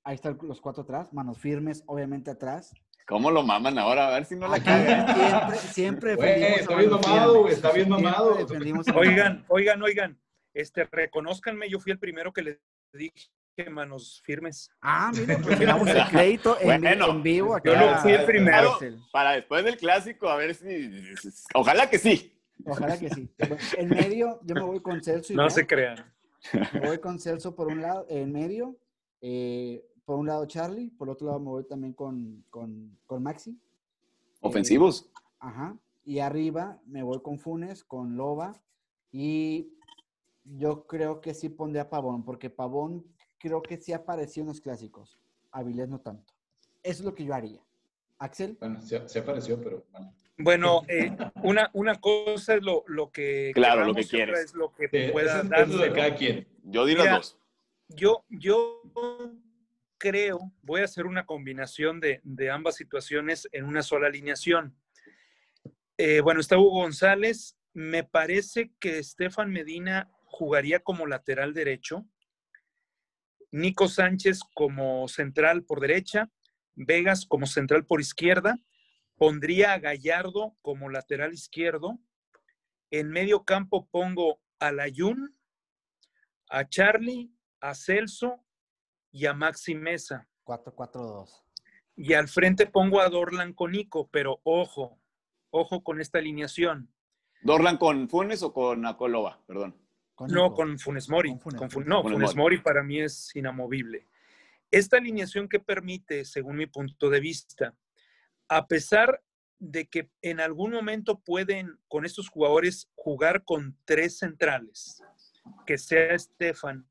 Ahí 0.05 0.16
están 0.16 0.39
los 0.43 0.61
cuatro 0.61 0.83
atrás, 0.83 1.12
manos 1.14 1.39
firmes, 1.39 1.83
obviamente 1.87 2.31
atrás. 2.31 2.75
¿Cómo 3.07 3.31
lo 3.31 3.43
maman 3.43 3.79
ahora? 3.79 4.09
A 4.09 4.11
ver 4.13 4.25
si 4.25 4.35
no 4.37 4.49
la 4.49 4.57
Aquí 4.57 4.65
caga. 4.65 5.55
siempre, 5.55 5.59
siempre 5.59 6.17
defendimos 6.17 6.61
está 6.61 6.75
bien 6.77 6.91
mamado, 6.91 7.41
güey, 7.43 7.55
está 7.55 7.73
bien 7.73 7.89
mamado. 7.89 8.39
Oigan, 8.97 9.45
oigan, 9.49 9.83
oigan. 9.83 10.19
Este, 10.55 10.85
reconózcanme, 10.85 11.69
yo 11.69 11.81
fui 11.81 11.93
el 11.93 11.99
primero 11.99 12.33
que 12.33 12.43
le 12.43 12.61
dije 12.93 13.29
manos 13.71 14.21
firmes. 14.25 14.71
Ah, 14.81 15.13
mira, 15.15 15.39
pues 15.43 15.59
le 15.59 15.67
damos 15.67 15.89
el 15.89 16.05
crédito 16.07 16.57
en, 16.61 16.81
vi- 16.81 16.87
Bueno, 16.89 17.11
en 17.11 17.23
vivo 17.23 17.55
acá. 17.57 17.73
yo 17.81 17.91
lo 17.93 17.99
fui 17.99 18.13
el 18.13 18.25
primero. 18.25 18.73
Axel. 18.73 18.99
Para 19.13 19.33
después 19.33 19.65
del 19.65 19.77
clásico, 19.77 20.29
a 20.29 20.37
ver 20.37 20.55
si. 20.55 20.91
Ojalá 21.55 21.89
que 21.91 21.99
sí. 21.99 22.31
Ojalá 22.65 22.99
que 22.99 23.11
sí. 23.11 23.29
En 23.77 23.89
medio, 23.91 24.41
yo 24.45 24.55
me 24.55 24.63
voy 24.63 24.81
con 24.81 25.03
Celso. 25.03 25.33
No 25.35 25.43
igual. 25.43 25.51
se 25.51 25.67
crean. 25.67 26.15
Me 26.73 26.81
voy 26.81 26.99
con 26.99 27.19
Celso 27.19 27.55
por 27.55 27.67
un 27.69 27.83
lado, 27.83 28.07
en 28.09 28.33
medio. 28.33 28.77
eh, 29.21 29.85
por 30.05 30.19
un 30.19 30.27
lado 30.27 30.47
Charlie, 30.47 30.91
por 30.91 31.09
otro 31.09 31.27
lado 31.27 31.41
me 31.41 31.47
voy 31.49 31.65
también 31.65 31.93
con, 31.93 32.45
con, 32.51 32.97
con 33.07 33.23
Maxi. 33.23 33.59
Ofensivos. 34.41 35.11
Ajá. 35.39 35.77
Y 36.05 36.19
arriba 36.19 36.79
me 36.87 37.03
voy 37.03 37.21
con 37.23 37.39
Funes, 37.39 37.83
con 37.85 38.17
Loba. 38.17 38.53
Y 39.13 39.73
yo 40.45 40.87
creo 40.87 41.21
que 41.21 41.33
sí 41.35 41.49
pondré 41.49 41.81
a 41.81 41.89
Pavón, 41.89 42.25
porque 42.25 42.51
Pavón 42.51 43.05
creo 43.39 43.63
que 43.63 43.77
sí 43.79 43.93
apareció 43.93 44.43
en 44.43 44.49
los 44.49 44.61
clásicos. 44.61 45.19
Avilés 45.51 45.89
no 45.89 46.01
tanto. 46.01 46.33
Eso 46.83 47.01
es 47.03 47.05
lo 47.07 47.15
que 47.15 47.25
yo 47.25 47.35
haría. 47.35 47.61
Axel. 48.19 48.57
Bueno, 48.61 48.81
se, 48.81 49.09
se 49.09 49.19
apareció, 49.21 49.61
pero 49.63 49.85
bueno. 49.93 50.13
Bueno, 50.37 50.83
eh, 50.89 51.17
una, 51.45 51.71
una 51.75 52.01
cosa 52.01 52.57
es 52.57 52.63
lo, 52.63 52.83
lo 52.89 53.11
que 53.13 53.53
Claro, 53.55 53.85
lo 53.87 53.95
que 53.95 54.05
quieres. 54.05 54.41
es 54.47 54.55
lo 54.55 54.73
que 54.75 54.89
Eh, 54.91 55.11
pueda 55.13 55.43
eso 55.63 55.79
de 55.79 55.93
cada 55.93 56.15
quien. 56.17 56.49
Yo 56.65 56.85
di 56.85 56.97
las 56.97 57.09
dos. 57.11 57.39
Yo, 57.89 58.25
yo 58.29 58.83
creo, 60.05 60.53
voy 60.61 60.83
a 60.83 60.85
hacer 60.85 61.07
una 61.07 61.25
combinación 61.25 61.99
de, 61.99 62.21
ambas 62.51 62.77
situaciones 62.77 63.49
en 63.53 63.65
una 63.65 63.83
sola 63.83 64.09
alineación. 64.09 64.77
Eh, 65.97 66.21
bueno, 66.21 66.41
está 66.41 66.59
Hugo 66.59 66.83
González. 66.83 67.57
Me 67.73 68.05
parece 68.05 68.71
que 68.79 68.99
Estefan 68.99 69.51
Medina 69.51 70.11
jugaría 70.27 70.81
como 70.81 71.07
lateral 71.07 71.55
derecho. 71.55 72.05
Nico 73.51 73.89
Sánchez 73.89 74.41
como 74.53 75.09
central 75.09 75.65
por 75.65 75.81
derecha. 75.81 76.31
Vegas 76.75 77.25
como 77.25 77.47
central 77.47 77.87
por 77.87 78.03
izquierda. 78.03 78.59
Pondría 79.17 79.73
a 79.73 79.79
Gallardo 79.79 80.55
como 80.61 80.91
lateral 80.91 81.33
izquierdo. 81.33 81.99
En 82.91 83.09
medio 83.09 83.47
campo 83.47 83.89
pongo 83.91 84.39
a 84.59 84.71
Layún, 84.71 85.35
a 86.51 86.69
Charlie, 86.69 87.33
a 87.61 87.75
Celso 87.75 88.43
y 89.15 89.27
a 89.27 89.33
Maxi 89.33 89.77
Mesa. 89.77 90.27
4-4-2. 90.45 91.43
Y 91.95 92.15
al 92.15 92.27
frente 92.27 92.67
pongo 92.67 93.01
a 93.01 93.09
Dorlan 93.09 93.53
con 93.53 93.71
Nico, 93.71 94.09
pero 94.11 94.41
ojo, 94.43 94.99
ojo 95.51 95.85
con 95.85 96.01
esta 96.01 96.19
alineación. 96.19 96.93
¿Dorlan 97.43 97.77
con 97.79 98.09
Funes 98.09 98.43
o 98.43 98.53
con 98.53 98.85
Acoloba? 98.85 99.41
Perdón. 99.47 99.77
Con 100.17 100.31
No 100.33 100.53
con 100.53 100.79
Funes 100.81 101.09
Mori. 101.09 101.31
Con 101.31 101.41
Funes 101.41 101.61
Con 101.61 101.71
Fun- 101.71 101.83
Mori. 101.85 101.89
no, 101.91 102.03
Funes 102.03 102.17
Funes 102.17 102.37
Mori. 102.37 102.59
Para 102.59 102.83
mí 102.83 103.01
es 103.01 103.35
inamovible. 103.37 104.09
Esta 104.73 104.97
alineación 104.97 105.49
que 105.49 105.61
permite, 105.61 106.25
según 106.25 106.57
mi 106.57 106.67
punto 106.67 107.09
de 107.09 107.21
vista, 107.21 107.73
a 108.49 108.67
pesar 108.67 109.23
de 109.61 109.87
que 109.87 110.11
en 110.23 110.41
algún 110.41 110.73
momento 110.73 111.21
pueden 111.21 111.79
con 111.87 112.05
estos 112.05 112.29
jugadores 112.29 112.91
jugar 112.97 113.45
con 113.45 113.79
tres 113.85 114.19
centrales, 114.19 115.01
que 115.67 115.79
sea 115.79 116.15
Estefan, 116.15 116.89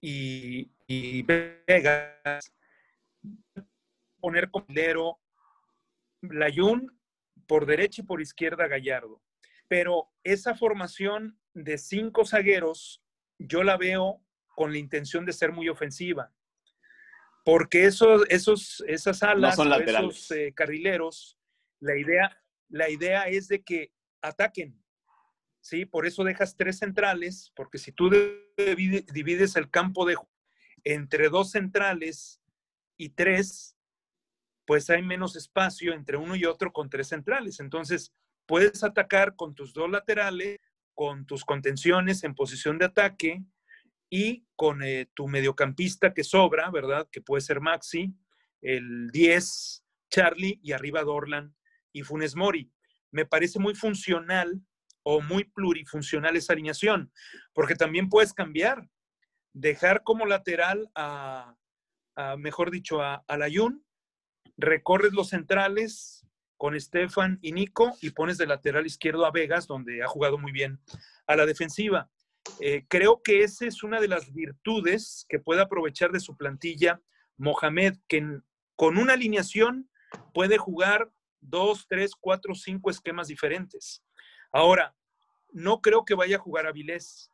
Y, 0.00 0.72
y 0.86 1.22
Vegas, 1.22 2.52
poner 4.20 4.50
como 4.50 4.66
lero 4.68 5.20
Layún 6.22 6.98
por 7.46 7.66
derecha 7.66 8.02
y 8.02 8.04
por 8.04 8.20
izquierda 8.20 8.66
Gallardo. 8.68 9.22
Pero 9.68 10.10
esa 10.24 10.54
formación 10.54 11.38
de 11.54 11.78
cinco 11.78 12.24
zagueros, 12.24 13.02
yo 13.38 13.62
la 13.62 13.76
veo 13.76 14.24
con 14.54 14.72
la 14.72 14.78
intención 14.78 15.24
de 15.24 15.32
ser 15.32 15.52
muy 15.52 15.68
ofensiva. 15.68 16.32
Porque 17.44 17.84
esos, 17.86 18.24
esos, 18.28 18.84
esas 18.86 19.22
alas, 19.22 19.56
son 19.56 19.72
esos 19.72 20.30
eh, 20.30 20.52
carrileros, 20.54 21.38
la 21.80 21.96
idea, 21.96 22.40
la 22.68 22.88
idea 22.88 23.24
es 23.24 23.48
de 23.48 23.62
que 23.62 23.92
ataquen. 24.20 24.81
¿Sí? 25.62 25.86
Por 25.86 26.06
eso 26.06 26.24
dejas 26.24 26.56
tres 26.56 26.78
centrales, 26.78 27.50
porque 27.56 27.78
si 27.78 27.92
tú 27.92 28.10
divide- 28.10 29.06
divides 29.12 29.56
el 29.56 29.70
campo 29.70 30.04
de 30.04 30.16
entre 30.84 31.30
dos 31.30 31.52
centrales 31.52 32.42
y 32.98 33.10
tres, 33.10 33.76
pues 34.66 34.90
hay 34.90 35.02
menos 35.02 35.36
espacio 35.36 35.94
entre 35.94 36.16
uno 36.18 36.36
y 36.36 36.44
otro 36.44 36.72
con 36.72 36.90
tres 36.90 37.08
centrales. 37.08 37.60
Entonces, 37.60 38.12
puedes 38.46 38.84
atacar 38.84 39.34
con 39.36 39.54
tus 39.54 39.72
dos 39.72 39.88
laterales, 39.90 40.58
con 40.94 41.24
tus 41.24 41.44
contenciones 41.44 42.22
en 42.24 42.34
posición 42.34 42.78
de 42.78 42.84
ataque 42.86 43.42
y 44.10 44.44
con 44.56 44.82
eh, 44.82 45.08
tu 45.14 45.26
mediocampista 45.28 46.12
que 46.12 46.22
sobra, 46.24 46.70
¿verdad? 46.70 47.08
Que 47.10 47.22
puede 47.22 47.40
ser 47.40 47.60
Maxi, 47.60 48.14
el 48.60 49.10
10, 49.10 49.84
Charlie 50.10 50.60
y 50.62 50.72
arriba 50.72 51.02
Dorlan 51.02 51.54
y 51.92 52.02
Funes 52.02 52.36
Mori. 52.36 52.70
Me 53.10 53.24
parece 53.24 53.58
muy 53.58 53.74
funcional 53.74 54.60
o 55.02 55.20
muy 55.20 55.44
plurifuncional 55.44 56.36
esa 56.36 56.52
alineación, 56.52 57.12
porque 57.52 57.74
también 57.74 58.08
puedes 58.08 58.32
cambiar, 58.32 58.88
dejar 59.52 60.02
como 60.02 60.26
lateral 60.26 60.90
a, 60.94 61.56
mejor 62.38 62.70
dicho, 62.70 63.02
a, 63.02 63.24
a 63.26 63.36
Layún, 63.36 63.84
recorres 64.56 65.12
los 65.12 65.30
centrales 65.30 66.26
con 66.56 66.76
Estefan 66.76 67.38
y 67.42 67.52
Nico 67.52 67.92
y 68.00 68.10
pones 68.10 68.38
de 68.38 68.46
lateral 68.46 68.86
izquierdo 68.86 69.26
a 69.26 69.32
Vegas, 69.32 69.66
donde 69.66 70.02
ha 70.02 70.06
jugado 70.06 70.38
muy 70.38 70.52
bien 70.52 70.80
a 71.26 71.34
la 71.34 71.44
defensiva. 71.44 72.08
Eh, 72.60 72.84
creo 72.88 73.22
que 73.22 73.42
esa 73.42 73.66
es 73.66 73.82
una 73.82 74.00
de 74.00 74.08
las 74.08 74.32
virtudes 74.32 75.26
que 75.28 75.38
puede 75.38 75.60
aprovechar 75.60 76.12
de 76.12 76.20
su 76.20 76.36
plantilla 76.36 77.00
Mohamed, 77.36 77.96
que 78.06 78.38
con 78.76 78.98
una 78.98 79.14
alineación 79.14 79.90
puede 80.32 80.58
jugar 80.58 81.10
dos, 81.40 81.86
tres, 81.88 82.12
cuatro, 82.14 82.54
cinco 82.54 82.90
esquemas 82.90 83.28
diferentes. 83.28 84.04
Ahora, 84.52 84.94
no 85.50 85.80
creo 85.80 86.04
que 86.04 86.14
vaya 86.14 86.36
a 86.36 86.40
jugar 86.40 86.66
Avilés, 86.66 87.32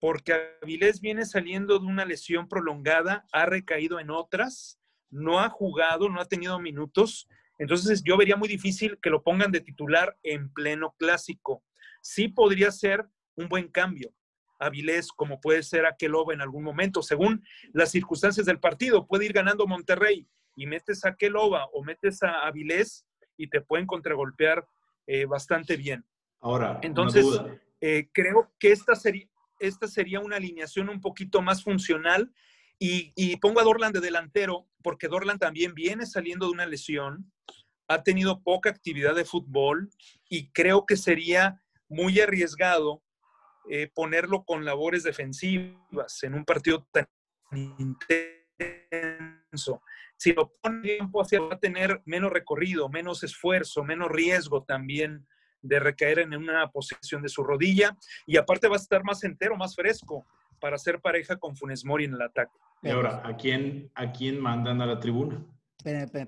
porque 0.00 0.56
Avilés 0.62 1.00
viene 1.00 1.26
saliendo 1.26 1.78
de 1.78 1.86
una 1.86 2.04
lesión 2.04 2.48
prolongada, 2.48 3.26
ha 3.32 3.46
recaído 3.46 4.00
en 4.00 4.10
otras, 4.10 4.80
no 5.10 5.40
ha 5.40 5.48
jugado, 5.48 6.08
no 6.08 6.20
ha 6.20 6.28
tenido 6.28 6.58
minutos. 6.58 7.28
Entonces 7.58 8.02
yo 8.04 8.16
vería 8.16 8.36
muy 8.36 8.48
difícil 8.48 8.98
que 9.00 9.10
lo 9.10 9.22
pongan 9.22 9.52
de 9.52 9.60
titular 9.60 10.16
en 10.22 10.52
pleno 10.52 10.94
clásico. 10.98 11.62
Sí 12.02 12.28
podría 12.28 12.70
ser 12.70 13.06
un 13.34 13.48
buen 13.48 13.68
cambio. 13.68 14.12
Avilés, 14.58 15.12
como 15.12 15.40
puede 15.40 15.62
ser 15.62 15.84
Aqueloba 15.84 16.32
en 16.32 16.40
algún 16.40 16.64
momento, 16.64 17.02
según 17.02 17.44
las 17.72 17.90
circunstancias 17.90 18.46
del 18.46 18.60
partido. 18.60 19.06
Puede 19.06 19.26
ir 19.26 19.32
ganando 19.32 19.66
Monterrey 19.66 20.26
y 20.54 20.66
metes 20.66 21.04
a 21.04 21.10
Aqueloba 21.10 21.66
o 21.72 21.84
metes 21.84 22.22
a 22.22 22.46
Avilés 22.46 23.06
y 23.36 23.48
te 23.48 23.60
pueden 23.60 23.86
contragolpear 23.86 24.66
eh, 25.06 25.26
bastante 25.26 25.76
bien. 25.76 26.04
Ahora, 26.40 26.78
entonces, 26.82 27.24
eh, 27.80 28.08
creo 28.12 28.52
que 28.58 28.72
esta 28.72 28.94
sería, 28.94 29.26
esta 29.58 29.88
sería 29.88 30.20
una 30.20 30.36
alineación 30.36 30.88
un 30.88 31.00
poquito 31.00 31.42
más 31.42 31.62
funcional 31.62 32.32
y, 32.78 33.12
y, 33.16 33.36
pongo 33.36 33.60
a 33.60 33.64
Dorlan 33.64 33.92
de 33.92 34.00
delantero 34.00 34.68
porque 34.82 35.08
Dorlan 35.08 35.38
también 35.38 35.74
viene 35.74 36.06
saliendo 36.06 36.46
de 36.46 36.52
una 36.52 36.66
lesión, 36.66 37.32
ha 37.88 38.02
tenido 38.02 38.42
poca 38.42 38.70
actividad 38.70 39.14
de 39.14 39.24
fútbol 39.24 39.90
y 40.28 40.50
creo 40.50 40.84
que 40.86 40.96
sería 40.96 41.62
muy 41.88 42.20
arriesgado 42.20 43.02
eh, 43.68 43.90
ponerlo 43.92 44.44
con 44.44 44.64
labores 44.64 45.02
defensivas 45.02 46.22
en 46.22 46.34
un 46.34 46.44
partido 46.44 46.86
tan 46.92 47.08
intenso. 47.50 48.22
Si 50.16 50.32
lo 50.32 50.52
pone 50.62 50.82
tiempo 50.82 51.20
hacia 51.20 51.40
va 51.40 51.54
a 51.54 51.58
tener 51.58 52.00
menos 52.04 52.32
recorrido, 52.32 52.88
menos 52.88 53.24
esfuerzo, 53.24 53.82
menos 53.82 54.08
riesgo 54.08 54.62
también 54.62 55.26
de 55.66 55.78
recaer 55.78 56.20
en 56.20 56.34
una 56.34 56.68
posición 56.70 57.22
de 57.22 57.28
su 57.28 57.42
rodilla 57.42 57.96
y 58.26 58.36
aparte 58.36 58.68
va 58.68 58.74
a 58.74 58.78
estar 58.78 59.04
más 59.04 59.24
entero, 59.24 59.56
más 59.56 59.74
fresco 59.74 60.26
para 60.60 60.76
hacer 60.76 61.00
pareja 61.00 61.36
con 61.36 61.56
Funes 61.56 61.84
Mori 61.84 62.04
en 62.04 62.14
el 62.14 62.22
ataque. 62.22 62.52
Y 62.82 62.90
ahora, 62.90 63.22
¿a 63.24 63.36
quién, 63.36 63.90
a 63.94 64.12
quién 64.12 64.40
mandan 64.40 64.80
a 64.80 64.86
la 64.86 65.00
tribuna? 65.00 65.44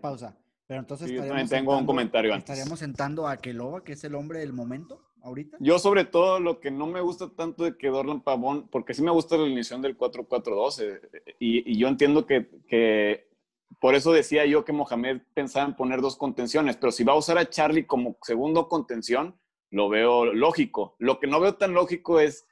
pausa. 0.01 0.36
Pero 0.66 0.80
entonces 0.80 1.11
yo 1.11 1.24
también 1.24 1.49
tengo 1.49 1.76
un 1.76 1.86
comentario 1.86 2.32
antes. 2.32 2.51
¿Estaríamos 2.51 2.78
sentando 2.78 3.26
a 3.26 3.39
Keloba, 3.39 3.82
que 3.82 3.93
es 3.93 4.05
el 4.05 4.14
hombre 4.14 4.41
del 4.41 4.53
momento 4.53 5.01
ahorita? 5.22 5.57
Yo 5.61 5.78
sobre 5.78 6.05
todo 6.05 6.41
lo 6.41 6.61
que 6.61 6.70
no 6.70 6.86
me 6.86 7.01
gusta 7.01 7.30
tanto 7.30 7.64
de 7.64 7.76
que 7.76 7.89
Dorlan 7.89 8.20
Pavón, 8.20 8.68
porque 8.68 8.93
sí 8.93 9.03
me 9.03 9.11
gusta 9.11 9.39
la 9.39 9.45
alineación 9.45 9.80
del 9.80 9.97
4-4-2 9.97 10.82
eh, 10.82 11.01
y, 11.39 11.72
y, 11.72 11.78
yo 11.78 11.89
entiendo 11.89 12.26
que, 12.26 12.51
que, 12.68 13.28
por 13.81 13.95
eso 13.95 14.12
decía 14.12 14.45
yo 14.47 14.64
que 14.64 14.73
Mohamed 14.73 15.23
pensaba 15.35 15.66
en 15.66 15.77
poner 15.77 16.01
dos 16.01 16.16
contenciones, 16.16 16.77
pero 16.77 16.93
si 16.93 17.05
va 17.05 17.12
a 17.12 17.19
usar 17.19 17.39
a 17.39 17.49
Charlie 17.49 17.87
como 17.87 18.16
segundo 18.23 18.69
contención, 18.69 19.39
lo 19.71 19.89
veo 19.89 20.33
lógico. 20.33 20.97
Lo 20.99 21.21
que 21.21 21.27
no 21.27 21.41
veo 21.41 21.55
tan 21.57 21.75
lógico 21.75 22.21
es 22.21 22.47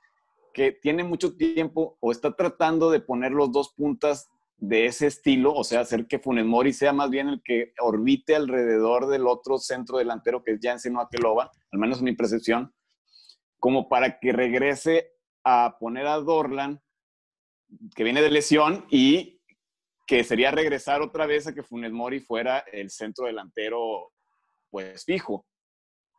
que 0.53 0.73
tiene 0.73 1.05
mucho 1.05 1.37
tiempo 1.37 1.97
o 2.01 2.13
está 2.13 2.35
tratando 2.35 2.91
de 2.91 3.01
poner 3.01 3.33
los 3.33 3.53
dos 3.53 3.73
puntas 3.75 4.31
de 4.59 4.87
ese 4.87 5.07
estilo, 5.07 5.53
o 5.53 5.65
sea, 5.65 5.81
hacer 5.81 6.07
que 6.07 6.19
Funes 6.19 6.47
Mori 6.47 6.73
sea 6.73 6.93
más 6.93 7.11
bien 7.11 7.29
el 7.29 7.43
que 7.43 7.75
orbite 7.79 8.35
alrededor 8.35 9.07
del 9.07 9.27
otro 9.27 9.59
centro 9.59 9.99
delantero 9.99 10.43
que 10.43 10.53
es 10.53 10.61
Jansen 10.63 10.97
o 10.97 11.01
Akeloba, 11.01 11.53
al 11.73 11.79
menos 11.79 11.99
en 11.99 12.05
mi 12.05 12.15
percepción, 12.15 12.73
como 13.59 13.89
para 13.89 14.19
que 14.19 14.33
regrese 14.33 15.13
a 15.45 15.77
poner 15.79 16.07
a 16.07 16.17
Dorlan, 16.17 16.81
que 17.95 18.05
viene 18.05 18.23
de 18.23 18.31
lesión, 18.31 18.87
y 18.91 19.36
que 20.07 20.23
sería 20.25 20.51
regresar 20.51 21.03
otra 21.03 21.27
vez 21.27 21.47
a 21.47 21.55
que 21.55 21.63
Funes 21.63 21.93
Mori 21.93 22.21
fuera 22.21 22.61
el 22.73 22.91
centro 22.91 23.27
delantero, 23.27 24.13
pues 24.71 25.05
fijo. 25.05 25.47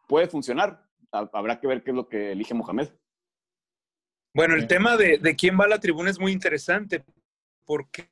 Puede 0.07 0.27
funcionar, 0.27 0.83
habrá 1.11 1.59
que 1.59 1.67
ver 1.67 1.83
qué 1.83 1.91
es 1.91 1.95
lo 1.95 2.07
que 2.07 2.31
elige 2.31 2.53
Mohamed. 2.53 2.89
Bueno, 4.33 4.55
el 4.55 4.67
tema 4.67 4.97
de, 4.97 5.17
de 5.17 5.35
quién 5.35 5.59
va 5.59 5.65
a 5.65 5.69
la 5.69 5.79
tribuna 5.79 6.09
es 6.09 6.19
muy 6.19 6.31
interesante, 6.31 7.03
porque 7.65 8.09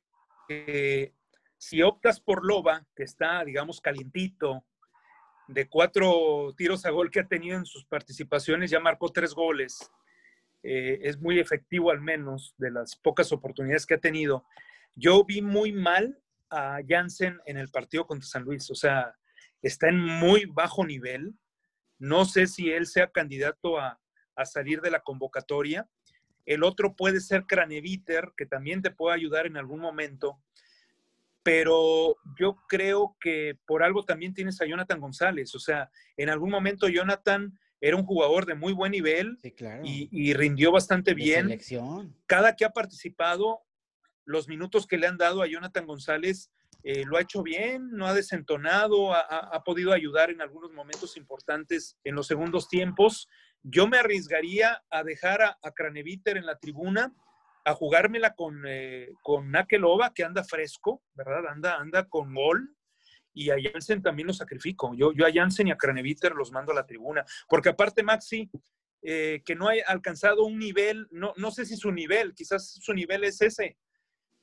si 1.58 1.82
optas 1.82 2.20
por 2.20 2.44
Loba, 2.44 2.86
que 2.94 3.04
está, 3.04 3.44
digamos, 3.44 3.80
calientito, 3.80 4.64
de 5.48 5.68
cuatro 5.68 6.54
tiros 6.56 6.84
a 6.86 6.90
gol 6.90 7.10
que 7.10 7.20
ha 7.20 7.28
tenido 7.28 7.56
en 7.56 7.66
sus 7.66 7.84
participaciones, 7.84 8.70
ya 8.70 8.80
marcó 8.80 9.10
tres 9.10 9.34
goles. 9.34 9.90
Eh, 10.62 10.98
es 11.02 11.20
muy 11.20 11.38
efectivo 11.38 11.90
al 11.90 12.00
menos 12.00 12.54
de 12.58 12.70
las 12.70 12.96
pocas 12.96 13.30
oportunidades 13.32 13.86
que 13.86 13.94
ha 13.94 14.00
tenido. 14.00 14.44
Yo 14.96 15.24
vi 15.24 15.42
muy 15.42 15.72
mal 15.72 16.18
a 16.50 16.80
Jansen 16.86 17.38
en 17.46 17.58
el 17.58 17.68
partido 17.68 18.06
contra 18.06 18.26
San 18.26 18.42
Luis, 18.42 18.70
o 18.70 18.74
sea, 18.74 19.14
está 19.62 19.88
en 19.88 19.98
muy 19.98 20.46
bajo 20.46 20.84
nivel. 20.84 21.34
No 21.98 22.24
sé 22.24 22.46
si 22.46 22.70
él 22.70 22.86
sea 22.86 23.10
candidato 23.10 23.78
a, 23.78 24.00
a 24.34 24.44
salir 24.44 24.80
de 24.80 24.90
la 24.90 25.00
convocatoria. 25.00 25.88
El 26.44 26.62
otro 26.62 26.94
puede 26.94 27.20
ser 27.20 27.44
Craneviter, 27.46 28.32
que 28.36 28.46
también 28.46 28.82
te 28.82 28.90
puede 28.90 29.16
ayudar 29.16 29.46
en 29.46 29.56
algún 29.56 29.80
momento. 29.80 30.40
Pero 31.42 32.16
yo 32.38 32.56
creo 32.68 33.16
que 33.20 33.58
por 33.66 33.82
algo 33.82 34.02
también 34.04 34.34
tienes 34.34 34.60
a 34.60 34.66
Jonathan 34.66 35.00
González. 35.00 35.54
O 35.54 35.58
sea, 35.58 35.90
en 36.16 36.28
algún 36.28 36.50
momento 36.50 36.88
Jonathan 36.88 37.58
era 37.80 37.96
un 37.96 38.04
jugador 38.04 38.46
de 38.46 38.54
muy 38.54 38.72
buen 38.72 38.92
nivel 38.92 39.38
y, 39.84 40.34
rindió 40.34 40.72
bastante 40.72 41.14
bien. 41.14 41.58
Cada 42.26 42.56
que 42.56 42.64
ha 42.64 42.70
participado, 42.70 43.60
los 44.26 44.48
minutos 44.48 44.86
que 44.86 44.98
le 44.98 45.06
han 45.06 45.16
dado 45.16 45.42
a 45.42 45.46
Jonathan 45.46 45.86
González 45.86 46.50
eh, 46.82 47.04
lo 47.04 47.16
ha 47.16 47.22
hecho 47.22 47.42
bien, 47.42 47.90
no 47.90 48.06
ha 48.06 48.14
desentonado, 48.14 49.12
ha, 49.12 49.62
podido 49.64 49.92
ayudar 49.92 50.30
en 50.30 50.40
algunos 50.40 50.72
momentos 50.72 51.16
importantes 51.16 51.98
en 52.04 52.14
los 52.14 52.28
segundos 52.28 52.68
tiempos. 52.68 53.28
Yo 53.62 53.88
me 53.88 53.98
arriesgaría 53.98 54.84
a 54.90 55.02
dejar 55.02 55.42
a, 55.42 55.58
a 55.62 55.72
Craneviter 55.72 56.36
en 56.36 56.46
la 56.46 56.58
tribuna, 56.58 57.12
a 57.64 57.74
jugármela 57.74 58.34
con, 58.34 58.62
eh, 58.68 59.10
con 59.22 59.50
Nakelova, 59.50 60.12
que 60.14 60.22
anda 60.22 60.44
fresco, 60.44 61.02
¿verdad? 61.14 61.48
Anda, 61.48 61.76
anda 61.76 62.04
con 62.08 62.32
gol. 62.32 62.76
Y 63.34 63.50
a 63.50 63.56
Jansen 63.60 64.00
también 64.00 64.28
lo 64.28 64.32
sacrifico. 64.32 64.94
Yo, 64.94 65.12
yo 65.12 65.26
a 65.26 65.32
Jansen 65.32 65.66
y 65.66 65.70
a 65.72 65.76
Craneviter 65.76 66.36
los 66.36 66.52
mando 66.52 66.70
a 66.70 66.76
la 66.76 66.86
tribuna. 66.86 67.24
Porque 67.48 67.70
aparte, 67.70 68.04
Maxi, 68.04 68.48
eh, 69.02 69.42
que 69.44 69.56
no 69.56 69.68
ha 69.68 69.72
alcanzado 69.88 70.44
un 70.44 70.58
nivel, 70.58 71.08
no, 71.10 71.34
no 71.36 71.50
sé 71.50 71.66
si 71.66 71.76
su 71.76 71.90
nivel, 71.90 72.32
quizás 72.34 72.78
su 72.80 72.94
nivel 72.94 73.24
es 73.24 73.42
ese, 73.42 73.76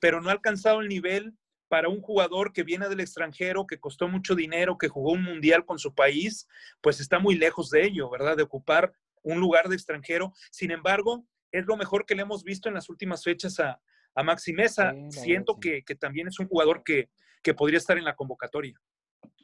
pero 0.04 0.20
no 0.20 0.28
ha 0.28 0.34
alcanzado 0.34 0.82
el 0.82 0.90
nivel 0.90 1.34
para 1.70 1.88
un 1.88 2.02
jugador 2.02 2.52
que 2.52 2.64
viene 2.64 2.90
del 2.90 3.00
extranjero, 3.00 3.66
que 3.66 3.80
costó 3.80 4.10
mucho 4.10 4.36
dinero, 4.36 4.78
que 4.78 4.90
jugó 4.90 5.14
un 5.14 5.24
mundial 5.24 5.64
con 5.64 5.80
su 5.80 5.96
país, 5.96 6.46
pues 6.82 7.00
está 7.00 7.20
muy 7.20 7.36
lejos 7.36 7.70
de 7.70 7.86
ello, 7.86 8.10
¿verdad? 8.10 8.36
De 8.36 8.44
ocupar 8.44 8.92
un 9.22 9.40
lugar 9.40 9.70
de 9.70 9.76
extranjero. 9.76 10.34
Sin 10.52 10.72
embargo, 10.72 11.26
es 11.54 11.66
lo 11.66 11.78
mejor 11.78 12.06
que 12.06 12.16
le 12.16 12.24
hemos 12.24 12.44
visto 12.44 12.68
en 12.68 12.76
las 12.76 12.90
últimas 12.90 13.24
fechas 13.24 13.62
a, 13.62 13.80
a 14.14 14.24
Maxi 14.24 14.52
Mesa. 14.52 14.94
Siento 15.08 15.58
que, 15.58 15.84
que, 15.84 15.96
también 15.96 16.28
es 16.28 16.38
un 16.38 16.50
jugador 16.50 16.84
que, 16.84 17.10
que, 17.42 17.54
podría 17.54 17.78
estar 17.78 17.98
en 17.98 18.04
la 18.04 18.14
convocatoria. 18.14 18.78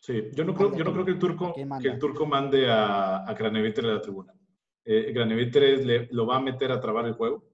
Sí, 0.02 0.26
yo 0.34 0.44
no 0.44 0.54
creo, 0.54 0.76
yo 0.76 0.84
no 0.84 0.92
creo 0.92 1.06
que, 1.06 1.12
el 1.12 1.20
turco, 1.20 1.54
que 1.54 1.88
el 1.88 1.98
turco 1.98 2.26
mande 2.26 2.70
a, 2.70 3.24
a 3.24 3.34
Graneviter 3.34 3.86
a 3.86 3.94
la 3.94 4.02
tribuna. 4.02 4.34
Eh, 4.84 5.14
Graneviter 5.14 6.10
lo 6.12 6.28
va 6.28 6.36
a 6.36 6.42
meter 6.42 6.70
a 6.74 6.82
trabar 6.82 7.06
el 7.06 7.14
juego 7.14 7.48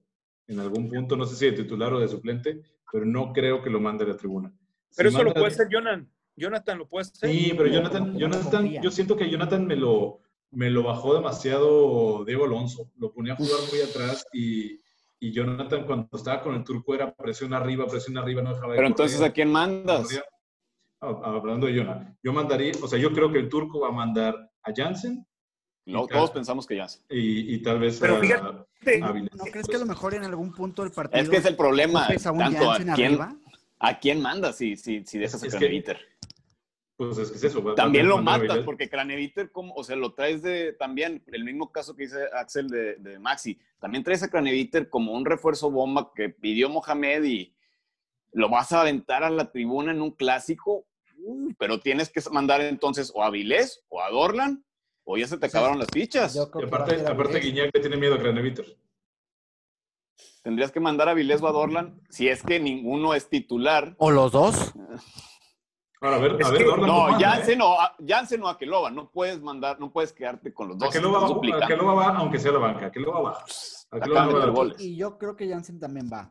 en 0.48 0.60
algún 0.60 0.88
punto, 0.88 1.16
no 1.16 1.24
sé 1.24 1.36
si 1.36 1.46
de 1.46 1.62
titular 1.62 1.92
o 1.92 2.00
de 2.00 2.08
suplente, 2.08 2.62
pero 2.92 3.04
no 3.04 3.32
creo 3.32 3.62
que 3.62 3.70
lo 3.70 3.80
mande 3.80 4.04
a 4.04 4.08
la 4.08 4.16
tribuna. 4.16 4.52
Pero 4.96 5.08
eso 5.08 5.22
lo 5.22 5.34
puede 5.34 5.48
hacer 5.48 5.68
Jonathan. 5.68 6.10
Jonathan 6.36 6.78
lo 6.78 6.88
puede 6.88 7.02
hacer. 7.02 7.30
Sí, 7.30 7.52
pero 7.56 7.68
Jonathan, 7.68 8.16
Jonathan, 8.16 8.82
yo 8.82 8.90
siento 8.90 9.16
que 9.16 9.30
Jonathan 9.30 9.66
me 9.66 9.76
lo, 9.76 10.20
me 10.50 10.70
lo 10.70 10.82
bajó 10.82 11.14
demasiado 11.14 12.24
Diego 12.24 12.44
Alonso. 12.44 12.90
Lo 12.98 13.12
ponía 13.12 13.32
a 13.32 13.36
jugar 13.36 13.58
muy 13.70 13.80
atrás 13.80 14.26
y, 14.32 14.80
y 15.18 15.32
Jonathan 15.32 15.84
cuando 15.84 16.08
estaba 16.12 16.42
con 16.42 16.54
el 16.54 16.64
turco 16.64 16.94
era 16.94 17.14
presión 17.14 17.54
arriba, 17.54 17.86
presión 17.86 18.18
arriba, 18.18 18.42
no 18.42 18.54
dejaba 18.54 18.74
Pero 18.74 18.86
entonces, 18.86 19.20
¿a 19.22 19.32
quién 19.32 19.50
mandas? 19.50 20.08
Hablando 21.00 21.66
de 21.66 21.74
Jonathan, 21.74 22.18
yo 22.22 22.32
mandaría, 22.32 22.72
o 22.82 22.88
sea, 22.88 22.98
yo 22.98 23.12
creo 23.12 23.30
que 23.30 23.38
el 23.38 23.48
turco 23.48 23.80
va 23.80 23.88
a 23.88 23.92
mandar 23.92 24.34
a 24.62 24.72
Jansen. 24.74 25.26
No, 25.86 26.06
todos 26.06 26.32
pensamos 26.32 26.66
que 26.66 26.76
Jansen. 26.76 27.02
Y, 27.08 27.54
y, 27.54 27.62
tal 27.62 27.78
vez 27.78 27.98
Pero 28.00 28.20
fíjate, 28.20 29.02
a, 29.02 29.12
¿no 29.12 29.44
crees 29.52 29.68
que 29.68 29.76
a 29.76 29.78
lo 29.78 29.86
mejor 29.86 30.14
en 30.14 30.24
algún 30.24 30.52
punto 30.52 30.82
del 30.82 30.90
partido... 30.90 31.22
Es 31.22 31.30
que 31.30 31.36
es 31.36 31.44
el 31.44 31.54
problema, 31.54 32.08
tanto 32.08 32.72
a 32.72 32.78
quién, 32.96 33.18
¿a 33.78 33.98
quién 34.00 34.20
mandas 34.20 34.56
si, 34.56 34.76
si, 34.76 35.04
si 35.04 35.18
dejas 35.18 35.42
a 35.44 35.48
Craneviter? 35.48 36.00
Pues 36.96 37.18
es 37.18 37.30
que 37.30 37.36
es 37.36 37.44
eso. 37.44 37.62
También 37.74 38.08
lo 38.08 38.18
matas, 38.20 38.58
porque 38.64 38.88
Craneviter, 38.88 39.52
como, 39.52 39.74
o 39.74 39.84
sea, 39.84 39.96
lo 39.96 40.12
traes 40.14 40.42
de 40.42 40.72
también, 40.72 41.22
el 41.28 41.44
mismo 41.44 41.70
caso 41.70 41.94
que 41.94 42.04
dice 42.04 42.24
Axel 42.32 42.68
de, 42.68 42.96
de 42.96 43.18
Maxi, 43.20 43.58
también 43.78 44.02
traes 44.02 44.24
a 44.24 44.28
Craneviter 44.28 44.90
como 44.90 45.12
un 45.12 45.24
refuerzo 45.24 45.70
bomba 45.70 46.10
que 46.14 46.30
pidió 46.30 46.68
Mohamed 46.68 47.22
y 47.24 47.54
lo 48.32 48.48
vas 48.48 48.72
a 48.72 48.80
aventar 48.80 49.22
a 49.22 49.30
la 49.30 49.52
tribuna 49.52 49.92
en 49.92 50.00
un 50.02 50.10
clásico, 50.10 50.86
uh, 51.18 51.52
pero 51.58 51.80
tienes 51.80 52.08
que 52.08 52.20
mandar 52.30 52.60
entonces 52.62 53.12
o 53.14 53.22
a 53.22 53.30
Vilés 53.30 53.84
o 53.88 54.02
a 54.02 54.10
Dorlan, 54.10 54.64
o 55.08 55.16
ya 55.16 55.26
se 55.28 55.38
te 55.38 55.46
acabaron 55.46 55.78
las 55.78 55.88
fichas. 55.92 56.34
Y 56.34 56.38
aparte, 56.40 57.06
aparte 57.06 57.38
Guiñac 57.38 57.70
le 57.72 57.80
tiene 57.80 57.96
miedo 57.96 58.16
a 58.16 58.18
Craneviter. 58.18 58.66
tendrías 60.42 60.72
que 60.72 60.80
mandar 60.80 61.08
a 61.08 61.14
Vilés 61.14 61.40
o 61.42 61.48
a 61.48 61.52
Dorlan 61.52 62.00
si 62.10 62.28
es 62.28 62.42
que 62.42 62.58
ninguno 62.60 63.14
es 63.14 63.28
titular. 63.28 63.94
¿O 63.98 64.10
los 64.10 64.32
dos? 64.32 64.72
Ahora, 66.00 66.16
a 66.16 66.18
ver, 66.18 66.36
Es 66.40 66.46
a 66.46 66.50
ver, 66.50 66.58
que- 66.58 66.64
Dorlan, 66.64 66.86
No, 66.88 67.02
manda, 67.04 67.18
¿eh? 67.18 67.22
Jansen 67.22 67.62
o, 67.62 67.80
a- 67.80 67.96
Jansen 68.06 68.42
o. 68.42 68.90
No 68.90 69.10
puedes 69.10 69.40
mandar, 69.40 69.80
no 69.80 69.90
puedes 69.92 70.12
quedarte 70.12 70.52
con 70.52 70.68
los 70.68 70.78
dos. 70.78 70.94
Estás 70.94 71.10
va, 71.12 71.94
va, 71.94 72.16
aunque 72.18 72.38
sea 72.38 72.52
la 72.52 72.58
banca. 72.58 72.92
No 72.96 73.22
va 73.22 73.40
a 73.92 74.26
meter 74.26 74.38
dar 74.40 74.50
goles. 74.50 74.80
Y 74.80 74.96
yo 74.96 75.16
creo 75.18 75.36
que 75.36 75.48
Jansen 75.48 75.80
también 75.80 76.10
va. 76.12 76.30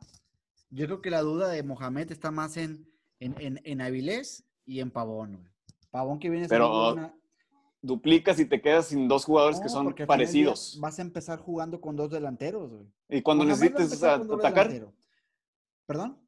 Yo 0.69 0.86
creo 0.86 1.01
que 1.01 1.09
la 1.09 1.21
duda 1.21 1.47
de 1.47 1.63
Mohamed 1.63 2.11
está 2.11 2.30
más 2.32 2.57
en, 2.57 2.88
en, 3.19 3.36
en, 3.39 3.61
en 3.63 3.82
Avilés 3.82 4.45
y 4.65 4.82
en 4.82 4.91
Pavón. 4.91 5.38
güey. 5.38 5.51
Pavón 5.89 6.19
que 6.19 6.30
viene 6.30 6.47
Pero 6.47 6.65
siendo 6.67 6.93
una- 6.93 7.15
Duplicas 7.86 8.39
y 8.39 8.45
te 8.45 8.61
quedas 8.61 8.88
sin 8.88 9.07
dos 9.07 9.25
jugadores 9.25 9.59
que 9.59 9.69
son 9.69 9.93
parecidos. 10.07 10.77
Vas 10.81 10.97
a 10.99 11.01
empezar 11.03 11.39
jugando 11.39 11.79
con 11.79 11.95
dos 11.95 12.09
delanteros. 12.09 12.71
güey. 12.71 12.86
Y 13.09 13.21
cuando 13.21 13.43
a 13.43 13.47
necesites 13.47 14.01
a- 14.03 14.15
atacar, 14.15 14.67
delantero. 14.69 14.93
¿Perdón? 15.86 16.21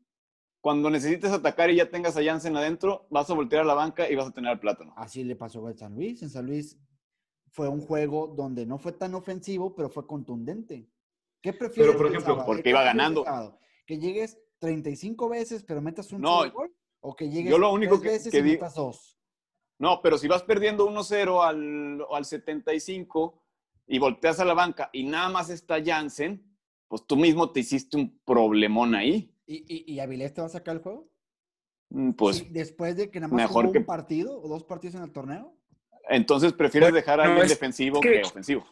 cuando 0.59 0.89
necesites 0.89 1.31
atacar 1.31 1.69
y 1.69 1.77
ya 1.77 1.89
tengas 1.89 2.17
a 2.17 2.23
Jansen 2.23 2.57
adentro, 2.57 3.07
vas 3.09 3.29
a 3.29 3.33
voltear 3.33 3.61
a 3.61 3.65
la 3.65 3.73
banca 3.73 4.09
y 4.09 4.15
vas 4.15 4.27
a 4.27 4.31
tener 4.31 4.51
al 4.51 4.59
plátano. 4.59 4.93
Así 4.97 5.23
le 5.23 5.35
pasó 5.37 5.61
con 5.61 5.77
San 5.77 5.95
Luis. 5.95 6.21
En 6.23 6.29
San 6.29 6.45
Luis 6.45 6.77
fue 7.51 7.69
un 7.69 7.79
juego 7.79 8.27
donde 8.27 8.65
no 8.65 8.77
fue 8.77 8.91
tan 8.91 9.15
ofensivo, 9.15 9.73
pero 9.75 9.89
fue 9.89 10.05
contundente. 10.05 10.89
¿Qué 11.41 11.53
prefieres? 11.53 11.95
por 11.95 12.07
el 12.07 12.11
ejemplo, 12.13 12.33
sábado? 12.33 12.45
porque 12.45 12.63
¿Qué 12.63 12.69
iba 12.71 12.83
ganando. 12.83 13.23
¿Que 13.85 13.97
llegues 13.97 14.37
35 14.59 15.29
veces 15.29 15.63
pero 15.63 15.81
metas 15.81 16.11
un 16.11 16.21
No, 16.21 16.51
gol? 16.51 16.75
¿O 16.99 17.15
que 17.15 17.29
llegues 17.29 17.49
yo 17.51 17.57
lo 17.57 17.71
único 17.71 17.97
tres 17.99 18.01
que- 18.01 18.09
veces 18.17 18.31
que 18.31 18.39
y 18.39 18.43
metas 18.43 18.75
dos? 18.75 19.16
No, 19.79 20.01
pero 20.01 20.17
si 20.17 20.27
vas 20.27 20.43
perdiendo 20.43 20.89
1-0 20.89 21.43
al, 21.43 22.03
al 22.11 22.25
75 22.25 23.41
y 23.87 23.99
volteas 23.99 24.39
a 24.39 24.45
la 24.45 24.53
banca 24.53 24.89
y 24.91 25.03
nada 25.03 25.29
más 25.29 25.49
está 25.49 25.83
Jansen, 25.83 26.43
pues 26.87 27.05
tú 27.05 27.15
mismo 27.15 27.51
te 27.51 27.59
hiciste 27.59 27.95
un 27.97 28.19
problemón 28.25 28.95
ahí. 28.95 29.33
¿Y, 29.45 29.63
y, 29.67 29.93
y 29.93 29.99
Avilés 29.99 30.33
te 30.33 30.41
va 30.41 30.47
a 30.47 30.49
sacar 30.49 30.77
el 30.77 30.81
juego? 30.81 31.09
Mm, 31.89 32.11
Pues 32.13 32.37
Sí, 32.37 32.47
después 32.49 32.95
de 32.97 33.09
que 33.11 33.19
nada 33.19 33.31
más 33.33 33.43
mejor 33.43 33.63
jugó 33.65 33.73
que- 33.73 33.79
un 33.79 33.85
partido 33.85 34.41
o 34.41 34.47
dos 34.47 34.63
partidos 34.63 34.95
en 34.95 35.03
el 35.03 35.11
torneo. 35.11 35.53
entonces 36.09 36.53
prefieres 36.53 36.93
dejar 36.93 37.19
a 37.19 37.25
alguien 37.25 37.47
defensivo 37.47 37.99
que- 37.99 38.13
que 38.13 38.21
ofensivo. 38.23 38.65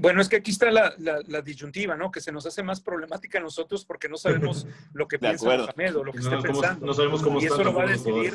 Bueno, 0.00 0.20
es 0.20 0.28
que 0.28 0.36
aquí 0.36 0.50
está 0.50 0.70
la, 0.70 0.94
la- 0.98 1.20
la 1.26 1.42
disyuntiva, 1.42 1.96
¿no? 1.96 2.10
Que 2.10 2.20
se 2.20 2.32
nos 2.32 2.46
hace 2.46 2.62
más 2.62 2.80
problemática 2.80 3.38
a 3.38 3.42
nosotros 3.42 3.84
porque 3.84 4.08
no 4.08 4.16
sabemos 4.16 4.66
lo 4.94 5.06
que 5.06 5.18
piensa. 5.18 5.44
Mohamed 5.44 5.96
o 5.96 6.04
lo 6.04 6.12
que 6.12 6.18
No, 6.20 6.24
esté 6.24 6.36
no, 6.36 6.42
cómo- 6.42 6.60
pensando. 6.60 6.86
no 6.86 6.94
sabemos 6.94 7.22
cómo 7.22 7.40
Y 7.40 7.44
eso 7.46 7.62
lo 7.64 7.72
va 7.74 7.82
a 7.84 7.86
decidir, 7.86 8.34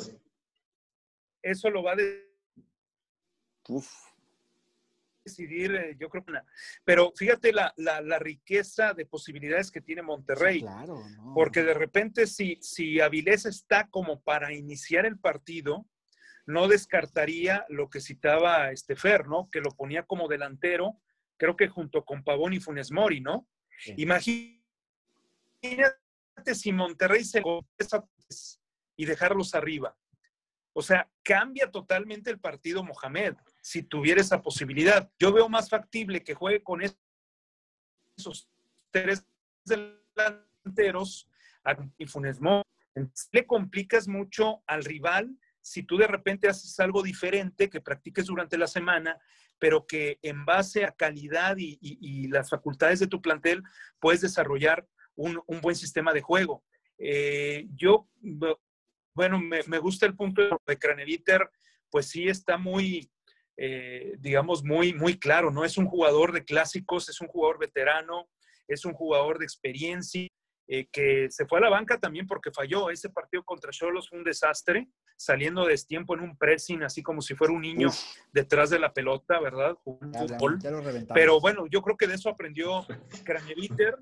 eso 1.42 1.70
lo 1.70 1.84
va 1.84 1.94
a 1.94 1.96
de- 1.96 2.26
Uf. 3.68 3.90
decidir, 5.24 5.74
eh, 5.76 5.96
yo 6.00 6.08
creo 6.10 6.24
que 6.24 6.32
una. 6.32 6.46
Pero 6.84 7.12
fíjate 7.16 7.52
la, 7.52 7.74
la- 7.78 8.02
la 8.02 8.20
riqueza 8.20 8.94
de 8.94 9.06
posibilidades 9.08 9.72
que 9.72 9.82
tiene 9.82 10.04
Monterrey. 10.04 10.62
Claro, 10.62 11.02
¿no? 11.18 11.34
Porque 11.34 11.64
de 11.64 11.74
repente, 11.74 12.28
si, 12.28 12.58
si 12.62 13.00
Avilés 13.00 13.46
está 13.48 13.88
como 13.90 14.22
para 14.22 14.54
iniciar 14.54 15.06
el 15.08 15.18
partido, 15.18 15.86
no 16.46 16.68
descartaría 16.68 17.66
lo 17.70 17.90
que 17.90 18.02
citaba 18.02 18.70
este 18.70 18.96
Fer, 18.96 19.28
¿no? 19.28 19.50
Que 19.52 19.62
lo 19.62 19.72
ponía 19.72 20.04
como 20.04 20.28
delantero, 20.28 21.02
creo 21.38 21.56
que 21.56 21.68
junto 21.68 22.04
con 22.06 22.24
Pavón 22.24 22.54
y 22.54 22.60
Funes 22.60 22.92
Mori, 22.92 23.22
¿no? 23.22 23.48
Sí. 23.80 23.94
Imagínate 23.98 24.62
si 26.54 26.72
Monterrey 26.72 27.24
se 27.24 27.42
goza 27.42 28.06
y 28.96 29.06
dejarlos 29.06 29.56
arriba. 29.56 29.98
O 30.74 30.82
sea, 30.82 31.10
cambia 31.24 31.72
totalmente 31.72 32.30
el 32.30 32.40
partido 32.40 32.84
Mohamed, 32.84 33.36
si 33.62 33.84
tuviera 33.84 34.20
esa 34.20 34.42
posibilidad. 34.42 35.10
Yo 35.18 35.32
veo 35.32 35.48
más 35.48 35.70
factible 35.70 36.24
que 36.24 36.34
juegue 36.34 36.62
con 36.64 36.82
esos 38.18 38.50
tres 38.92 39.26
delanteros 39.64 41.30
y 41.98 42.06
Funes 42.06 42.42
Mori. 42.42 42.64
Le 43.32 43.46
complicas 43.46 44.08
mucho 44.08 44.64
al 44.68 44.84
rival 44.84 45.38
si 45.62 45.82
tú 45.84 45.98
de 45.98 46.08
repente 46.08 46.48
haces 46.48 46.80
algo 46.80 47.02
diferente 47.02 47.70
que 47.70 47.82
practiques 47.82 48.28
durante 48.28 48.58
la 48.58 48.68
semana, 48.68 49.20
pero 49.60 49.86
que 49.86 50.20
en 50.22 50.46
base 50.46 50.86
a 50.86 50.92
calidad 50.92 51.56
y, 51.58 52.28
las 52.28 52.50
facultades 52.50 53.00
de 53.00 53.08
tu 53.08 53.22
plantel 53.22 53.64
puedes 54.00 54.22
desarrollar 54.22 54.88
un, 55.16 55.42
buen 55.62 55.76
sistema 55.76 56.14
de 56.14 56.22
juego. 56.22 56.64
Eh, 56.98 57.68
yo, 57.76 58.08
bu- 58.22 58.60
bueno, 59.14 59.40
me, 59.40 59.62
me 59.68 59.80
gusta 59.80 60.06
el 60.06 60.16
punto 60.16 60.62
de 60.66 60.78
Craneviter, 60.78 61.50
pues 61.90 62.08
sí 62.10 62.28
está 62.28 62.58
muy, 62.58 63.10
eh, 63.58 64.16
digamos, 64.20 64.64
muy, 64.64 64.94
muy 64.94 65.18
claro, 65.18 65.52
¿no? 65.52 65.64
Es 65.64 65.78
un 65.78 65.88
jugador 65.88 66.34
de 66.34 66.44
clásicos, 66.44 67.08
es 67.10 67.22
un 67.22 67.28
jugador 67.28 67.60
veterano, 67.60 68.28
es 68.68 68.84
un 68.84 68.94
jugador 68.94 69.40
de 69.40 69.46
experiencia, 69.46 70.28
eh, 70.68 70.88
que 70.92 71.28
se 71.30 71.46
fue 71.46 71.60
a 71.60 71.62
la 71.62 71.70
banca 71.70 72.00
también 72.00 72.26
porque 72.28 72.52
falló. 72.52 72.90
Ese 72.90 73.10
partido 73.10 73.44
contra 73.44 73.72
Cholos 73.72 74.10
fue 74.10 74.18
un 74.20 74.24
desastre, 74.24 74.88
saliendo 75.16 75.64
de 75.64 75.72
destiempo 75.72 76.16
en 76.16 76.22
un 76.22 76.38
pressing, 76.38 76.84
así 76.84 77.04
como 77.04 77.22
si 77.22 77.36
fuera 77.36 77.54
un 77.54 77.62
niño 77.62 77.90
Uf. 77.90 78.00
detrás 78.34 78.70
de 78.70 78.80
la 78.80 78.94
pelota, 78.94 79.40
¿verdad? 79.40 79.76
Ya, 79.86 80.26
ya- 80.26 80.38
fútbol. 80.38 80.60
ya. 80.60 81.14
Pero 81.14 81.40
bueno, 81.40 81.66
yo 81.70 81.82
creo 81.82 81.98
que 81.98 82.08
de 82.08 82.16
eso 82.16 82.30
aprendió 82.30 82.86
Craneviter. 83.26 83.96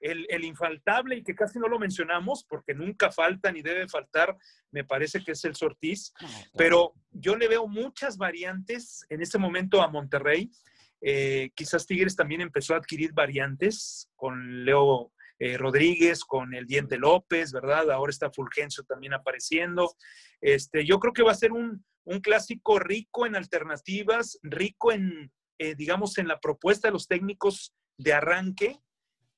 El, 0.00 0.26
el 0.30 0.44
infaltable 0.44 1.16
y 1.16 1.24
que 1.24 1.34
casi 1.34 1.58
no 1.58 1.66
lo 1.66 1.76
mencionamos 1.76 2.44
porque 2.48 2.72
nunca 2.72 3.10
falta 3.10 3.50
ni 3.50 3.62
debe 3.62 3.88
faltar, 3.88 4.36
me 4.70 4.84
parece 4.84 5.24
que 5.24 5.32
es 5.32 5.44
el 5.44 5.56
Sortiz. 5.56 6.12
Pero 6.56 6.94
yo 7.10 7.34
le 7.34 7.48
veo 7.48 7.66
muchas 7.66 8.16
variantes 8.16 9.04
en 9.08 9.22
este 9.22 9.38
momento 9.38 9.82
a 9.82 9.88
Monterrey. 9.88 10.52
Eh, 11.00 11.50
quizás 11.56 11.84
Tigres 11.84 12.14
también 12.14 12.40
empezó 12.42 12.74
a 12.74 12.76
adquirir 12.76 13.12
variantes 13.12 14.08
con 14.14 14.64
Leo 14.64 15.10
eh, 15.38 15.56
Rodríguez, 15.56 16.24
con 16.24 16.54
el 16.54 16.66
Diente 16.66 16.98
López, 16.98 17.52
¿verdad? 17.52 17.90
Ahora 17.90 18.10
está 18.10 18.30
Fulgencio 18.30 18.84
también 18.84 19.14
apareciendo. 19.14 19.94
Este, 20.40 20.84
yo 20.84 20.98
creo 20.98 21.12
que 21.12 21.22
va 21.22 21.32
a 21.32 21.36
ser 21.36 21.52
un, 21.52 21.84
un 22.04 22.20
clásico 22.20 22.78
rico 22.78 23.26
en 23.26 23.36
alternativas, 23.36 24.38
rico 24.42 24.92
en, 24.92 25.30
eh, 25.58 25.74
digamos, 25.74 26.18
en 26.18 26.28
la 26.28 26.40
propuesta 26.40 26.88
de 26.88 26.92
los 26.92 27.06
técnicos 27.06 27.74
de 27.96 28.12
arranque. 28.12 28.80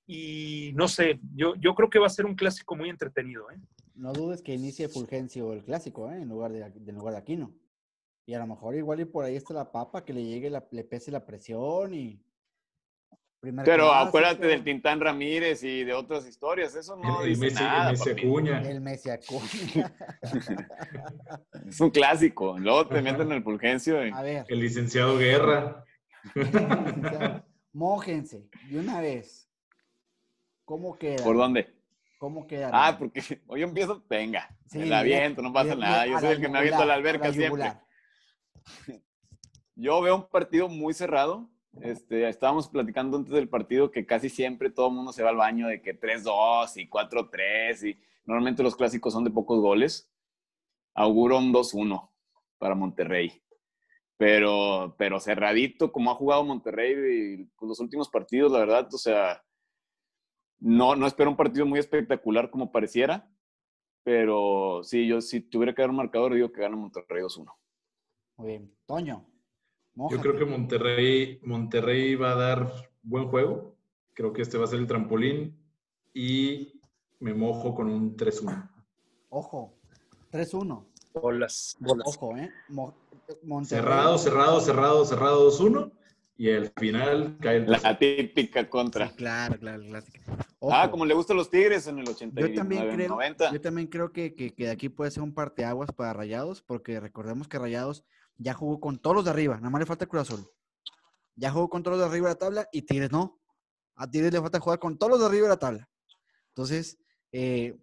Y 0.06 0.72
no 0.74 0.88
sé, 0.88 1.20
yo, 1.34 1.54
yo 1.56 1.74
creo 1.74 1.90
que 1.90 1.98
va 1.98 2.06
a 2.06 2.10
ser 2.10 2.26
un 2.26 2.34
clásico 2.34 2.74
muy 2.76 2.88
entretenido. 2.88 3.50
¿eh? 3.50 3.60
No 3.94 4.12
dudes 4.12 4.42
que 4.42 4.54
inicie 4.54 4.88
Fulgencio 4.88 5.52
el 5.52 5.62
clásico, 5.62 6.10
¿eh? 6.10 6.16
En 6.16 6.28
lugar 6.28 6.52
de, 6.52 6.62
en 6.62 6.94
lugar 6.94 7.14
de 7.14 7.20
Aquino. 7.20 7.54
Y 8.26 8.34
a 8.34 8.38
lo 8.38 8.46
mejor 8.46 8.74
igual 8.74 9.00
y 9.00 9.04
por 9.04 9.24
ahí 9.24 9.36
está 9.36 9.54
la 9.54 9.70
papa, 9.70 10.04
que 10.04 10.12
le 10.12 10.24
llegue, 10.24 10.50
la, 10.50 10.66
le 10.70 10.84
pese 10.84 11.10
la 11.10 11.24
presión 11.26 11.94
y... 11.94 12.20
primer 13.40 13.64
Pero 13.64 13.92
acuérdate 13.92 14.46
del 14.46 14.62
Tintán 14.62 15.00
Ramírez 15.00 15.62
y 15.64 15.82
de 15.84 15.92
otras 15.94 16.26
historias. 16.26 16.74
Eso 16.74 16.96
no 16.96 17.20
El, 17.22 17.24
el 17.24 17.28
dice 17.30 17.40
Messi, 17.46 17.62
el 17.62 17.68
nada, 17.68 17.90
Messi. 17.92 18.10
Acuña. 18.10 18.62
El 18.62 18.80
Messi 18.80 19.10
Acuña. 19.10 19.92
Es 21.66 21.80
un 21.80 21.90
clásico. 21.90 22.58
Luego 22.58 22.86
te 22.88 23.00
meten 23.02 23.30
el 23.32 23.42
Fulgencio. 23.42 24.06
y- 24.06 24.10
A 24.10 24.22
ver, 24.22 24.44
El 24.48 24.60
licenciado 24.60 25.16
Guerra. 25.18 25.84
licenciado, 26.34 27.44
mójense 27.72 28.48
de 28.68 28.78
una 28.78 29.00
vez. 29.00 29.48
¿Cómo 30.64 30.98
queda? 30.98 31.22
¿Por 31.24 31.36
dónde? 31.36 31.74
¿Cómo 32.18 32.46
queda? 32.46 32.70
Ah, 32.72 32.96
porque 32.98 33.20
hoy 33.46 33.62
empiezo, 33.62 34.04
venga, 34.08 34.48
Sí, 34.66 34.78
me 34.78 34.86
la 34.86 35.00
aviento, 35.00 35.40
no 35.42 35.52
pasa 35.52 35.74
nada. 35.74 36.06
Yo 36.06 36.18
soy 36.20 36.30
el 36.32 36.40
que 36.40 36.48
me 36.48 36.58
aviento 36.58 36.82
a 36.82 36.86
la 36.86 36.96
yugular, 36.96 37.14
alberca 37.16 37.32
siempre. 37.32 37.64
yugular. 37.64 37.84
Yo 39.74 40.00
veo 40.02 40.16
un 40.16 40.28
partido 40.28 40.68
muy 40.68 40.92
cerrado. 40.92 41.48
Este, 41.74 42.28
estábamos 42.28 42.68
platicando 42.68 43.16
antes 43.16 43.32
del 43.32 43.48
partido 43.48 43.90
que 43.90 44.04
casi 44.04 44.28
siempre 44.28 44.70
todo 44.70 44.88
el 44.88 44.94
mundo 44.94 45.12
se 45.12 45.22
va 45.22 45.30
al 45.30 45.36
baño 45.36 45.68
de 45.68 45.80
que 45.80 45.98
3-2 45.98 46.76
y 46.76 46.88
4-3 46.88 47.90
y 47.90 48.00
normalmente 48.24 48.62
los 48.62 48.76
clásicos 48.76 49.12
son 49.12 49.24
de 49.24 49.30
pocos 49.30 49.60
goles. 49.60 50.10
Auguro 50.94 51.38
un 51.38 51.52
2-1 51.52 52.10
para 52.58 52.74
Monterrey. 52.74 53.42
Pero, 54.16 54.94
pero 54.98 55.18
cerradito, 55.20 55.92
como 55.92 56.10
ha 56.10 56.14
jugado 56.14 56.44
Monterrey 56.44 56.92
y, 56.92 57.44
pues, 57.56 57.68
los 57.68 57.80
últimos 57.80 58.10
partidos, 58.10 58.52
la 58.52 58.58
verdad, 58.58 58.88
o 58.92 58.98
sea, 58.98 59.42
no, 60.58 60.94
no 60.94 61.06
espero 61.06 61.30
un 61.30 61.36
partido 61.36 61.64
muy 61.64 61.78
espectacular 61.78 62.50
como 62.50 62.70
pareciera, 62.70 63.30
pero 64.02 64.82
sí, 64.82 65.06
yo 65.06 65.22
si 65.22 65.40
tuviera 65.40 65.74
que 65.74 65.80
dar 65.80 65.90
un 65.90 65.96
marcador, 65.96 66.34
digo 66.34 66.52
que 66.52 66.60
gana 66.60 66.76
Monterrey 66.76 67.22
2-1. 67.22 67.50
Muy 68.36 68.48
bien. 68.48 68.76
Toño. 68.86 69.26
Yo 69.94 70.18
creo 70.20 70.36
que 70.36 70.44
Monterrey, 70.44 71.40
Monterrey 71.42 72.14
va 72.14 72.32
a 72.32 72.36
dar 72.36 72.72
buen 73.02 73.28
juego. 73.28 73.76
Creo 74.14 74.32
que 74.32 74.42
este 74.42 74.56
va 74.58 74.64
a 74.64 74.68
ser 74.68 74.78
el 74.78 74.86
trampolín. 74.86 75.56
Y 76.14 76.80
me 77.18 77.34
mojo 77.34 77.74
con 77.74 77.88
un 77.88 78.16
3-1. 78.16 78.68
Ojo. 79.28 79.74
3-1. 80.32 80.86
Bolas, 81.14 81.76
bolas. 81.80 82.06
Ojo, 82.06 82.36
¿eh? 82.36 82.50
Mo- 82.68 82.94
Monterrey. 83.42 83.82
Cerrado, 83.82 84.18
cerrado, 84.18 84.60
cerrado, 84.60 85.04
cerrado 85.04 85.50
2-1. 85.50 85.92
Y 86.36 86.50
al 86.50 86.72
final 86.78 87.36
cae 87.38 87.58
el 87.58 87.70
La 87.70 87.98
típica 87.98 88.66
contra. 88.70 89.08
Sí, 89.08 89.16
claro, 89.16 89.58
claro, 89.58 89.82
clásica. 89.82 90.20
Ah, 90.26 90.46
Ojo, 90.84 90.90
como 90.92 91.04
le 91.04 91.12
gustan 91.12 91.36
los 91.36 91.50
Tigres 91.50 91.86
en 91.86 91.98
el 91.98 92.08
89, 92.08 92.54
yo 92.54 92.58
también 92.58 92.88
creo, 92.94 93.08
90. 93.10 93.52
yo 93.52 93.60
también 93.60 93.86
creo 93.88 94.10
que, 94.10 94.34
que, 94.34 94.54
que 94.54 94.64
de 94.64 94.70
aquí 94.70 94.88
puede 94.88 95.10
ser 95.10 95.22
un 95.22 95.34
parteaguas 95.34 95.92
para 95.92 96.14
Rayados, 96.14 96.62
porque 96.62 96.98
recordemos 96.98 97.46
que 97.46 97.58
Rayados 97.58 98.04
ya 98.40 98.54
jugó 98.54 98.80
con 98.80 98.98
todos 98.98 99.16
los 99.16 99.24
de 99.26 99.30
arriba, 99.30 99.56
nada 99.56 99.70
más 99.70 99.80
le 99.80 99.86
falta 99.86 100.06
Cruz 100.06 100.22
Azul. 100.22 100.50
Ya 101.36 101.50
jugó 101.50 101.68
con 101.68 101.82
todos 101.82 101.98
los 101.98 102.06
de 102.06 102.10
arriba 102.10 102.28
de 102.28 102.34
la 102.34 102.38
tabla 102.38 102.68
y 102.72 102.82
Tigres 102.82 103.12
no. 103.12 103.38
A 103.96 104.10
Tigres 104.10 104.32
le 104.32 104.40
falta 104.40 104.58
jugar 104.58 104.78
con 104.78 104.98
todos 104.98 105.12
los 105.12 105.20
de 105.20 105.26
arriba 105.26 105.42
de 105.42 105.48
la 105.50 105.58
tabla. 105.58 105.88
Entonces, 106.48 106.98
eh, 107.32 107.78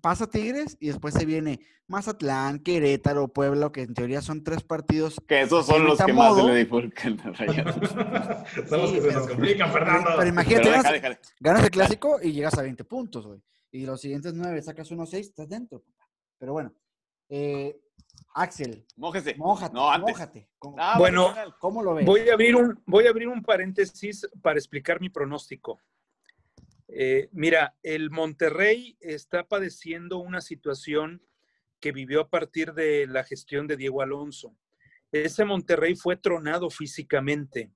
pasa 0.00 0.30
Tigres 0.30 0.76
y 0.80 0.86
después 0.86 1.14
se 1.14 1.26
viene 1.26 1.60
Mazatlán, 1.88 2.60
Querétaro, 2.60 3.28
Puebla, 3.28 3.70
que 3.72 3.82
en 3.82 3.94
teoría 3.94 4.22
son 4.22 4.44
tres 4.44 4.62
partidos. 4.62 5.20
Que 5.26 5.42
esos 5.42 5.66
son 5.66 5.84
los 5.84 5.98
que 5.98 6.12
más 6.12 6.36
se 6.36 6.44
le 6.44 6.64
bifurcan 6.64 7.20
a 7.20 7.30
Rayados. 7.32 7.74
son 8.68 8.80
los 8.82 8.92
que 8.92 9.00
se 9.00 9.12
nos 9.12 9.26
complican, 9.26 9.72
Fernando. 9.72 10.10
Pero, 10.16 10.28
imagínate, 10.28 10.70
ganas, 11.40 11.64
el 11.64 11.70
clásico 11.70 12.20
y 12.22 12.32
llegas 12.32 12.56
a 12.56 12.62
20 12.62 12.84
puntos, 12.84 13.26
güey. 13.26 13.42
Y 13.72 13.84
los 13.84 14.00
siguientes 14.00 14.32
nueve 14.32 14.62
sacas 14.62 14.90
unos 14.92 15.10
seis, 15.10 15.26
estás 15.26 15.48
dentro, 15.48 15.82
Pero 16.38 16.52
bueno, 16.52 16.72
eh, 17.28 17.80
Axel. 18.36 18.84
Mójese. 18.96 19.34
Mójate, 19.36 19.74
no, 19.74 19.98
mójate. 19.98 20.46
Ah, 20.76 20.96
bueno, 20.98 21.34
¿cómo 21.58 21.82
lo 21.82 21.94
ves? 21.94 22.04
Voy 22.04 22.28
a, 22.28 22.34
abrir 22.34 22.54
un, 22.54 22.82
voy 22.84 23.06
a 23.06 23.10
abrir 23.10 23.28
un 23.28 23.42
paréntesis 23.42 24.28
para 24.42 24.58
explicar 24.58 25.00
mi 25.00 25.08
pronóstico. 25.08 25.80
Eh, 26.86 27.30
mira, 27.32 27.74
el 27.82 28.10
Monterrey 28.10 28.98
está 29.00 29.48
padeciendo 29.48 30.18
una 30.18 30.42
situación 30.42 31.22
que 31.80 31.92
vivió 31.92 32.20
a 32.20 32.28
partir 32.28 32.74
de 32.74 33.06
la 33.06 33.24
gestión 33.24 33.66
de 33.66 33.78
Diego 33.78 34.02
Alonso. 34.02 34.54
Ese 35.12 35.46
Monterrey 35.46 35.96
fue 35.96 36.16
tronado 36.16 36.68
físicamente. 36.68 37.72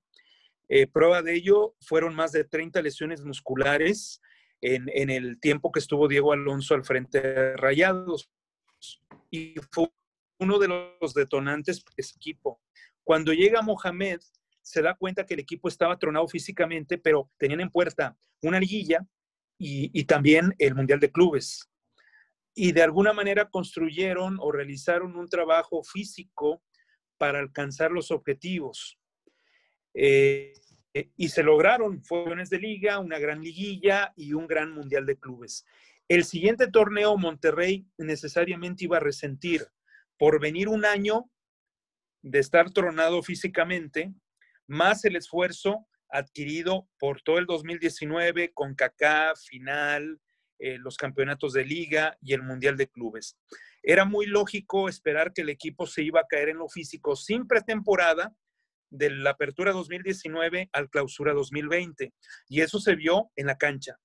Eh, 0.69 0.85
prueba 0.85 1.23
de 1.23 1.33
ello 1.33 1.75
fueron 1.81 2.13
más 2.13 2.33
de 2.33 2.43
30 2.43 2.83
lesiones 2.83 3.25
musculares 3.25 4.21
en, 4.61 4.89
en, 4.93 5.09
el 5.09 5.39
tiempo 5.39 5.71
que 5.71 5.79
estuvo 5.79 6.07
Diego 6.07 6.33
Alonso 6.33 6.75
al 6.75 6.85
frente 6.85 7.19
de 7.19 7.57
Rayados. 7.57 8.29
Y 9.31 9.55
fue 9.71 9.89
uno 10.41 10.57
de 10.57 10.67
los 10.67 11.13
detonantes 11.13 11.85
de 11.85 11.93
ese 11.97 12.15
equipo. 12.17 12.59
Cuando 13.03 13.31
llega 13.31 13.61
Mohamed, 13.61 14.19
se 14.61 14.81
da 14.81 14.95
cuenta 14.95 15.25
que 15.25 15.35
el 15.35 15.39
equipo 15.39 15.67
estaba 15.67 15.97
tronado 15.97 16.27
físicamente, 16.27 16.97
pero 16.97 17.31
tenían 17.37 17.61
en 17.61 17.69
puerta 17.69 18.17
una 18.41 18.59
liguilla 18.59 19.05
y, 19.57 20.03
también 20.05 20.55
el 20.57 20.73
Mundial 20.73 20.99
de 20.99 21.11
Clubes. 21.11 21.69
Y 22.55 22.71
de 22.71 22.81
alguna 22.81 23.13
manera 23.13 23.49
construyeron 23.49 24.37
o 24.39 24.51
realizaron 24.51 25.15
un 25.15 25.29
trabajo 25.29 25.83
físico 25.83 26.63
para 27.17 27.39
alcanzar 27.39 27.91
los 27.91 28.09
objetivos. 28.09 28.97
Eh, 29.93 30.53
y 31.15 31.29
se 31.29 31.43
lograron 31.43 32.03
fueron 32.03 32.43
de 32.43 32.57
liga, 32.57 32.99
una 32.99 33.19
gran 33.19 33.41
liguilla 33.41 34.11
y 34.15 34.33
un 34.33 34.47
gran 34.47 34.71
Mundial 34.71 35.05
de 35.05 35.19
Clubes. 35.19 35.65
El 36.07 36.25
siguiente 36.25 36.67
torneo 36.67 37.15
Monterrey 37.17 37.85
necesariamente 37.97 38.85
iba 38.85 38.97
a 38.97 39.01
resentir 39.01 39.67
por 40.21 40.39
venir 40.39 40.69
un 40.69 40.85
año 40.85 41.31
de 42.21 42.37
estar 42.37 42.69
tronado 42.69 43.23
físicamente, 43.23 44.13
más 44.67 45.03
el 45.03 45.15
esfuerzo 45.15 45.87
adquirido 46.09 46.87
por 46.99 47.23
todo 47.23 47.39
el 47.39 47.47
2019 47.47 48.53
con 48.53 48.75
CACA, 48.75 49.33
final, 49.35 50.21
eh, 50.59 50.77
los 50.77 50.97
campeonatos 50.97 51.53
de 51.53 51.65
liga 51.65 52.19
y 52.21 52.33
el 52.33 52.43
Mundial 52.43 52.77
de 52.77 52.87
Clubes. 52.87 53.35
Era 53.81 54.05
muy 54.05 54.27
lógico 54.27 54.89
esperar 54.89 55.33
que 55.33 55.41
el 55.41 55.49
equipo 55.49 55.87
se 55.87 56.03
iba 56.03 56.19
a 56.19 56.27
caer 56.29 56.49
en 56.49 56.59
lo 56.59 56.69
físico 56.69 57.15
sin 57.15 57.47
pretemporada 57.47 58.31
de 58.91 59.09
la 59.09 59.31
apertura 59.31 59.71
2019 59.71 60.69
al 60.71 60.91
clausura 60.91 61.33
2020. 61.33 62.13
Y 62.47 62.61
eso 62.61 62.79
se 62.79 62.95
vio 62.95 63.31
en 63.35 63.47
la 63.47 63.57
cancha 63.57 63.97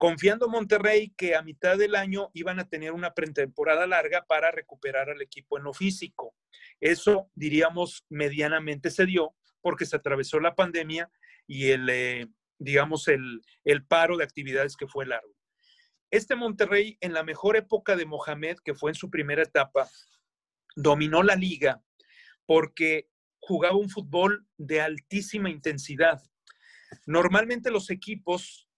confiando 0.00 0.48
Monterrey 0.48 1.12
que 1.14 1.36
a 1.36 1.42
mitad 1.42 1.76
del 1.76 1.94
año 1.94 2.30
iban 2.32 2.58
a 2.58 2.66
tener 2.66 2.92
una 2.92 3.12
pretemporada 3.12 3.86
larga 3.86 4.24
para 4.26 4.50
recuperar 4.50 5.10
al 5.10 5.20
equipo 5.20 5.58
en 5.58 5.64
lo 5.64 5.74
físico. 5.74 6.34
Eso, 6.80 7.30
diríamos, 7.34 8.06
medianamente 8.08 8.90
se 8.90 9.04
dio 9.04 9.34
porque 9.60 9.84
se 9.84 9.96
atravesó 9.96 10.40
la 10.40 10.54
pandemia 10.54 11.10
y 11.46 11.72
el, 11.72 11.86
eh, 11.90 12.28
digamos, 12.58 13.08
el, 13.08 13.42
el 13.62 13.84
paro 13.84 14.16
de 14.16 14.24
actividades 14.24 14.74
que 14.74 14.86
fue 14.86 15.04
largo. 15.04 15.34
Este 16.10 16.34
Monterrey, 16.34 16.96
en 17.02 17.12
la 17.12 17.22
mejor 17.22 17.58
época 17.58 17.94
de 17.94 18.06
Mohamed, 18.06 18.56
que 18.64 18.74
fue 18.74 18.92
en 18.92 18.94
su 18.94 19.10
primera 19.10 19.42
etapa, 19.42 19.86
dominó 20.76 21.22
la 21.22 21.36
liga 21.36 21.82
porque 22.46 23.10
jugaba 23.38 23.76
un 23.76 23.90
fútbol 23.90 24.46
de 24.56 24.80
altísima 24.80 25.50
intensidad. 25.50 26.22
Normalmente 27.04 27.70
los 27.70 27.90
equipos 27.90 28.69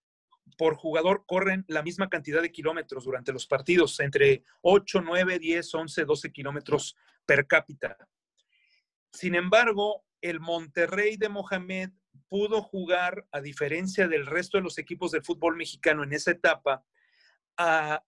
por 0.56 0.76
jugador 0.76 1.24
corren 1.26 1.64
la 1.68 1.82
misma 1.82 2.08
cantidad 2.08 2.42
de 2.42 2.52
kilómetros 2.52 3.04
durante 3.04 3.32
los 3.32 3.46
partidos, 3.46 3.98
entre 4.00 4.44
8, 4.62 5.02
9, 5.02 5.38
10, 5.38 5.74
11, 5.74 6.04
12 6.04 6.32
kilómetros 6.32 6.96
per 7.26 7.46
cápita. 7.46 7.96
Sin 9.12 9.34
embargo, 9.34 10.04
el 10.20 10.40
Monterrey 10.40 11.16
de 11.16 11.28
Mohamed 11.28 11.90
pudo 12.28 12.62
jugar, 12.62 13.26
a 13.30 13.40
diferencia 13.40 14.08
del 14.08 14.26
resto 14.26 14.56
de 14.56 14.62
los 14.62 14.78
equipos 14.78 15.10
de 15.10 15.20
fútbol 15.20 15.56
mexicano 15.56 16.02
en 16.02 16.12
esa 16.12 16.30
etapa, 16.30 16.84
a 17.56 18.02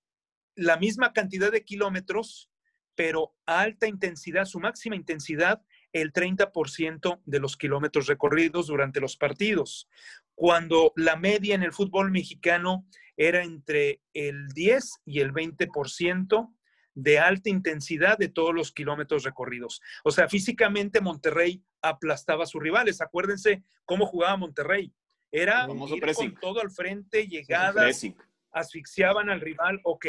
la 0.55 0.77
misma 0.79 1.13
cantidad 1.13 1.53
de 1.53 1.65
kilómetros, 1.65 2.51
pero 2.95 3.35
a 3.45 3.61
alta 3.61 3.87
intensidad, 3.87 4.45
su 4.45 4.61
máxima 4.61 4.97
intensidad, 4.97 5.63
el 5.93 6.13
30% 6.13 7.21
de 7.25 7.41
los 7.41 7.57
kilómetros 7.57 8.07
recorridos 8.07 8.67
durante 8.67 9.01
los 9.01 9.17
partidos 9.17 9.89
cuando 10.35 10.93
la 10.97 11.17
media 11.17 11.55
en 11.55 11.63
el 11.63 11.73
fútbol 11.73 12.11
mexicano 12.11 12.87
era 13.17 13.43
entre 13.43 14.01
el 14.13 14.49
10 14.49 15.03
y 15.05 15.21
el 15.21 15.33
20% 15.33 16.55
de 16.95 17.19
alta 17.19 17.51
intensidad 17.51 18.19
de 18.19 18.29
todos 18.29 18.55
los 18.55 18.73
kilómetros 18.73 19.25
recorridos. 19.25 19.81
O 20.05 20.11
sea, 20.11 20.29
físicamente 20.29 21.01
Monterrey 21.01 21.63
aplastaba 21.83 22.45
a 22.45 22.47
sus 22.47 22.63
rivales. 22.63 23.01
Acuérdense 23.01 23.65
cómo 23.85 24.07
jugaba 24.07 24.37
Monterrey. 24.37 24.93
Era 25.31 25.67
ir 25.69 26.15
con 26.15 26.35
todo 26.37 26.61
al 26.61 26.71
frente, 26.71 27.27
llegadas, 27.27 28.07
asfixiaban 28.53 29.31
al 29.31 29.41
rival. 29.41 29.81
Ok, 29.83 30.07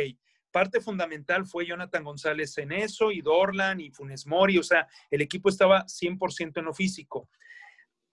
parte 0.51 0.79
fundamental 0.79 1.47
fue 1.47 1.65
Jonathan 1.65 2.03
González 2.03 2.55
en 2.59 2.71
eso, 2.71 3.11
y 3.11 3.21
Dorlan, 3.21 3.79
y 3.79 3.89
Funes 3.89 4.27
Mori. 4.27 4.59
O 4.59 4.63
sea, 4.63 4.87
el 5.09 5.21
equipo 5.21 5.49
estaba 5.49 5.85
100% 5.85 6.59
en 6.59 6.65
lo 6.65 6.73
físico. 6.73 7.27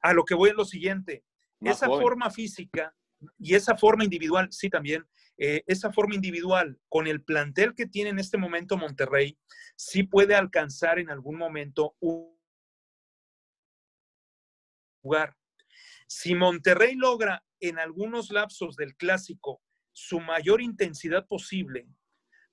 A 0.00 0.14
lo 0.14 0.24
que 0.24 0.34
voy 0.34 0.50
es 0.50 0.56
lo 0.56 0.64
siguiente 0.64 1.22
esa 1.64 1.86
forma 1.86 2.30
física 2.30 2.94
y 3.38 3.54
esa 3.54 3.76
forma 3.76 4.04
individual, 4.04 4.48
sí 4.50 4.68
también, 4.68 5.06
eh, 5.38 5.62
esa 5.66 5.92
forma 5.92 6.14
individual 6.14 6.78
con 6.88 7.06
el 7.06 7.22
plantel 7.22 7.74
que 7.74 7.86
tiene 7.86 8.10
en 8.10 8.18
este 8.18 8.38
momento 8.38 8.76
Monterrey, 8.76 9.38
sí 9.76 10.02
puede 10.02 10.34
alcanzar 10.34 10.98
en 10.98 11.10
algún 11.10 11.36
momento 11.36 11.96
un 12.00 12.36
lugar. 15.02 15.36
Si 16.06 16.34
Monterrey 16.34 16.94
logra 16.94 17.44
en 17.60 17.78
algunos 17.78 18.30
lapsos 18.30 18.76
del 18.76 18.96
clásico 18.96 19.62
su 19.92 20.20
mayor 20.20 20.60
intensidad 20.60 21.26
posible 21.26 21.88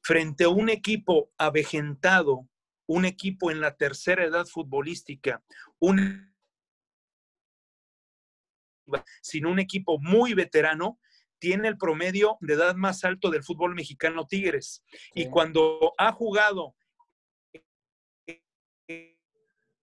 frente 0.01 0.45
a 0.45 0.49
un 0.49 0.69
equipo 0.69 1.31
avejentado, 1.37 2.47
un 2.87 3.05
equipo 3.05 3.51
en 3.51 3.61
la 3.61 3.75
tercera 3.75 4.23
edad 4.23 4.45
futbolística, 4.45 5.43
un 5.79 6.28
sino 9.21 9.51
un 9.51 9.59
equipo 9.59 9.99
muy 9.99 10.33
veterano, 10.33 10.99
tiene 11.39 11.67
el 11.69 11.77
promedio 11.77 12.37
de 12.41 12.53
edad 12.53 12.75
más 12.75 13.03
alto 13.03 13.29
del 13.29 13.43
fútbol 13.43 13.73
mexicano 13.73 14.27
Tigres. 14.27 14.83
Y 15.13 15.29
cuando 15.29 15.93
ha 15.97 16.11
jugado 16.11 16.75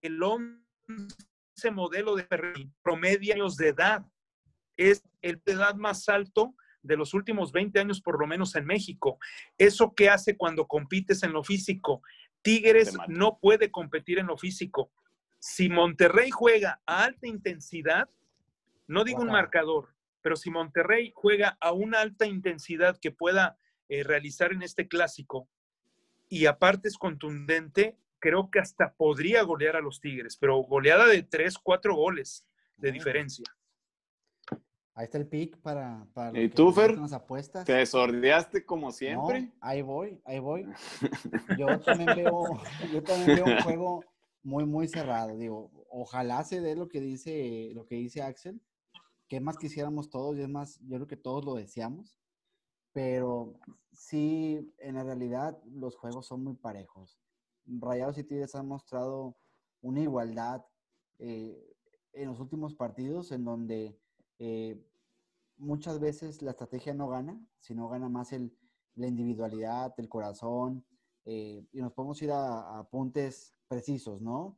el 0.01 0.23
11 0.23 1.71
modelo 1.71 2.15
de 2.15 2.27
promedio 2.83 3.33
años 3.33 3.57
de 3.57 3.69
edad, 3.69 4.05
es 4.77 5.03
el 5.21 5.41
de 5.43 5.53
edad 5.53 5.75
más 5.75 6.07
alto 6.07 6.55
de 6.83 6.95
los 6.95 7.13
últimos 7.13 7.51
20 7.51 7.79
años, 7.79 8.01
por 8.01 8.19
lo 8.19 8.27
menos 8.27 8.55
en 8.55 8.65
México. 8.65 9.17
¿Eso 9.57 9.93
qué 9.95 10.09
hace 10.09 10.37
cuando 10.37 10.67
compites 10.67 11.23
en 11.23 11.33
lo 11.33 11.43
físico? 11.43 12.01
Tigres 12.41 12.95
no 13.07 13.39
puede 13.41 13.71
competir 13.71 14.19
en 14.19 14.27
lo 14.27 14.37
físico. 14.37 14.91
Si 15.39 15.69
Monterrey 15.69 16.29
juega 16.29 16.81
a 16.85 17.03
alta 17.03 17.27
intensidad, 17.27 18.09
no 18.87 19.03
digo 19.03 19.21
un 19.21 19.31
marcador, 19.31 19.93
pero 20.21 20.35
si 20.35 20.49
Monterrey 20.49 21.11
juega 21.15 21.57
a 21.61 21.71
una 21.71 22.01
alta 22.01 22.25
intensidad 22.25 22.97
que 22.99 23.11
pueda 23.11 23.57
eh, 23.89 24.03
realizar 24.03 24.51
en 24.51 24.63
este 24.63 24.87
clásico 24.87 25.49
y 26.29 26.45
aparte 26.45 26.87
es 26.87 26.97
contundente, 26.97 27.97
creo 28.19 28.49
que 28.51 28.59
hasta 28.59 28.93
podría 28.93 29.43
golear 29.43 29.75
a 29.75 29.81
los 29.81 30.01
Tigres, 30.01 30.37
pero 30.37 30.57
goleada 30.57 31.05
de 31.07 31.23
tres, 31.23 31.57
cuatro 31.57 31.95
goles 31.95 32.45
de 32.77 32.91
diferencia. 32.91 33.45
Ahí 34.93 35.05
está 35.05 35.19
el 35.19 35.27
pick 35.27 35.57
para, 35.57 36.07
para 36.13 36.39
¿Y 36.41 36.49
tú, 36.49 36.73
Fer? 36.73 36.97
apuestas. 37.13 37.65
¿Te 37.65 37.85
sordeaste 37.85 38.65
como 38.65 38.91
siempre? 38.91 39.51
ahí 39.61 39.83
voy, 39.83 40.19
ahí 40.25 40.39
voy. 40.39 40.67
Yo 41.57 41.79
también 41.81 42.15
veo, 42.15 42.59
yo 42.91 43.03
también 43.03 43.35
veo 43.37 43.45
un 43.45 43.61
juego 43.61 44.03
muy, 44.41 44.65
muy 44.65 44.87
cerrado. 44.87 45.37
Digo, 45.37 45.71
ojalá 45.91 46.43
se 46.43 46.61
dé 46.61 46.75
lo 46.75 46.87
que 46.87 46.99
dice, 46.99 47.69
lo 47.75 47.85
que 47.85 47.95
dice 47.95 48.23
Axel, 48.23 48.59
que 49.27 49.39
más 49.39 49.57
quisiéramos 49.57 50.09
todos 50.09 50.37
y 50.37 50.41
es 50.41 50.49
más, 50.49 50.79
yo 50.81 50.95
creo 50.95 51.07
que 51.07 51.17
todos 51.17 51.43
lo 51.43 51.55
deseamos, 51.55 52.17
pero 52.93 53.59
sí, 53.91 54.73
en 54.79 54.95
la 54.95 55.03
realidad 55.03 55.61
los 55.65 55.95
juegos 55.95 56.27
son 56.27 56.43
muy 56.43 56.55
parejos. 56.55 57.19
Rayados 57.65 58.17
y 58.17 58.23
Tigres 58.23 58.55
han 58.55 58.67
mostrado 58.67 59.37
una 59.81 60.01
igualdad 60.01 60.65
eh, 61.19 61.75
en 62.13 62.29
los 62.29 62.39
últimos 62.39 62.73
partidos 62.75 63.31
en 63.31 63.43
donde 63.43 63.99
eh, 64.39 64.81
muchas 65.57 65.99
veces 65.99 66.41
la 66.41 66.51
estrategia 66.51 66.93
no 66.93 67.07
gana, 67.07 67.39
sino 67.59 67.89
gana 67.89 68.09
más 68.09 68.31
el, 68.33 68.55
la 68.95 69.07
individualidad, 69.07 69.93
el 69.97 70.09
corazón, 70.09 70.85
eh, 71.25 71.65
y 71.71 71.81
nos 71.81 71.93
podemos 71.93 72.21
ir 72.21 72.31
a, 72.31 72.79
apuntes 72.79 73.53
precisos, 73.67 74.21
¿no? 74.21 74.57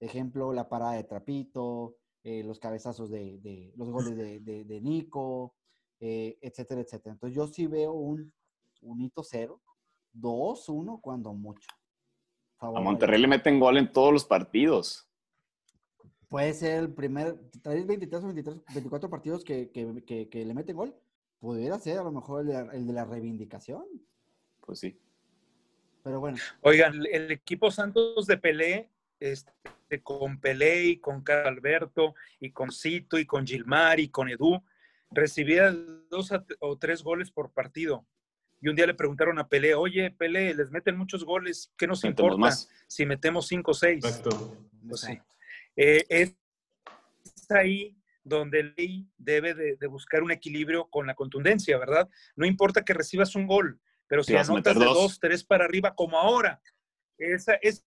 Ejemplo, 0.00 0.52
la 0.52 0.68
parada 0.68 0.92
de 0.92 1.04
Trapito, 1.04 1.96
eh, 2.30 2.44
los 2.44 2.58
cabezazos 2.58 3.08
de, 3.10 3.72
los 3.74 3.88
goles 3.88 4.14
de, 4.14 4.80
Nico, 4.82 5.54
eh, 5.98 6.36
etcétera, 6.42 6.82
etcétera. 6.82 7.14
Entonces 7.14 7.34
yo 7.34 7.46
sí 7.46 7.66
veo 7.66 7.94
un, 7.94 8.30
un 8.82 9.00
hito 9.00 9.22
cero, 9.22 9.62
dos, 10.12 10.68
uno, 10.68 11.00
cuando 11.00 11.32
mucho. 11.32 11.66
a 12.58 12.68
Monterrey 12.68 13.18
le 13.18 13.28
meten 13.28 13.58
gol 13.58 13.78
en 13.78 13.90
todos 13.90 14.12
los 14.12 14.26
partidos. 14.26 15.08
Puede 16.28 16.52
ser 16.52 16.80
el 16.80 16.92
primer, 16.92 17.40
traes 17.62 17.86
23 17.86 18.22
o 18.22 18.26
23, 18.26 18.62
24 18.74 19.08
partidos 19.08 19.42
que, 19.42 19.70
le 20.30 20.54
meten 20.54 20.76
gol. 20.76 20.94
Pudiera 21.40 21.78
ser 21.78 21.96
a 21.96 22.04
lo 22.04 22.12
mejor 22.12 22.42
el 22.74 22.86
de, 22.86 22.92
la 22.92 23.06
reivindicación. 23.06 23.86
Pues 24.60 24.80
sí. 24.80 25.00
Pero 26.02 26.20
bueno. 26.20 26.36
Oigan, 26.60 27.06
el 27.10 27.30
equipo 27.30 27.70
Santos 27.70 28.26
de 28.26 28.36
Pelé, 28.36 28.90
este, 29.18 29.50
con 30.02 30.40
Pelé 30.40 30.84
y 30.86 30.98
con 30.98 31.22
Carlos 31.22 31.46
Alberto 31.46 32.14
y 32.40 32.52
con 32.52 32.70
Cito 32.70 33.18
y 33.18 33.26
con 33.26 33.46
Gilmar 33.46 34.00
y 34.00 34.08
con 34.08 34.28
Edu, 34.28 34.62
recibía 35.10 35.72
dos 36.10 36.32
o 36.60 36.78
tres 36.78 37.02
goles 37.02 37.30
por 37.30 37.52
partido. 37.52 38.06
Y 38.60 38.68
un 38.68 38.76
día 38.76 38.86
le 38.86 38.94
preguntaron 38.94 39.38
a 39.38 39.48
Pelé, 39.48 39.74
oye, 39.74 40.10
Pelé, 40.10 40.54
les 40.54 40.70
meten 40.70 40.96
muchos 40.96 41.24
goles, 41.24 41.72
¿qué 41.76 41.86
nos 41.86 42.04
importa 42.04 42.50
si 42.86 43.06
metemos 43.06 43.46
cinco 43.46 43.70
o 43.70 43.74
seis? 43.74 44.04
Exacto. 44.04 44.56
Pues 44.86 45.00
sí. 45.02 45.18
Eh, 45.76 46.04
es 46.08 46.36
ahí 47.50 47.96
donde 48.24 48.60
el 48.60 48.74
ley 48.76 49.08
debe 49.16 49.54
de, 49.54 49.86
buscar 49.86 50.22
un 50.22 50.30
equilibrio 50.30 50.88
con 50.90 51.06
la 51.06 51.14
contundencia, 51.14 51.78
¿verdad? 51.78 52.08
No 52.36 52.46
importa 52.46 52.84
que 52.84 52.92
recibas 52.92 53.34
un 53.34 53.46
gol, 53.46 53.80
pero 54.06 54.22
si 54.22 54.36
anotas 54.36 54.78
de 54.78 54.84
dos, 54.84 55.18
tres 55.20 55.44
para 55.44 55.64
arriba, 55.64 55.94
como 55.94 56.18
ahora, 56.18 56.60
esa, 57.16 57.54
esa 57.54 57.82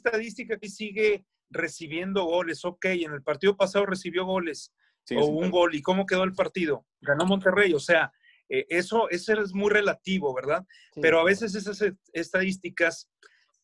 estadística 0.00 0.58
que 0.58 0.68
sigue 0.68 1.24
recibiendo 1.50 2.24
goles, 2.24 2.64
ok, 2.64 2.84
en 2.86 3.12
el 3.12 3.22
partido 3.22 3.56
pasado 3.56 3.86
recibió 3.86 4.24
goles, 4.24 4.72
o 5.16 5.26
un 5.26 5.50
gol, 5.50 5.74
¿y 5.74 5.82
cómo 5.82 6.06
quedó 6.06 6.22
el 6.24 6.34
partido? 6.34 6.86
Ganó 7.00 7.26
Monterrey, 7.26 7.72
o 7.74 7.80
sea, 7.80 8.12
eh, 8.48 8.66
eso, 8.68 9.08
eso 9.10 9.32
es 9.40 9.52
muy 9.52 9.70
relativo, 9.70 10.34
¿verdad? 10.34 10.64
Pero 11.00 11.20
a 11.20 11.24
veces 11.24 11.54
esas 11.54 11.82
estadísticas 12.12 13.10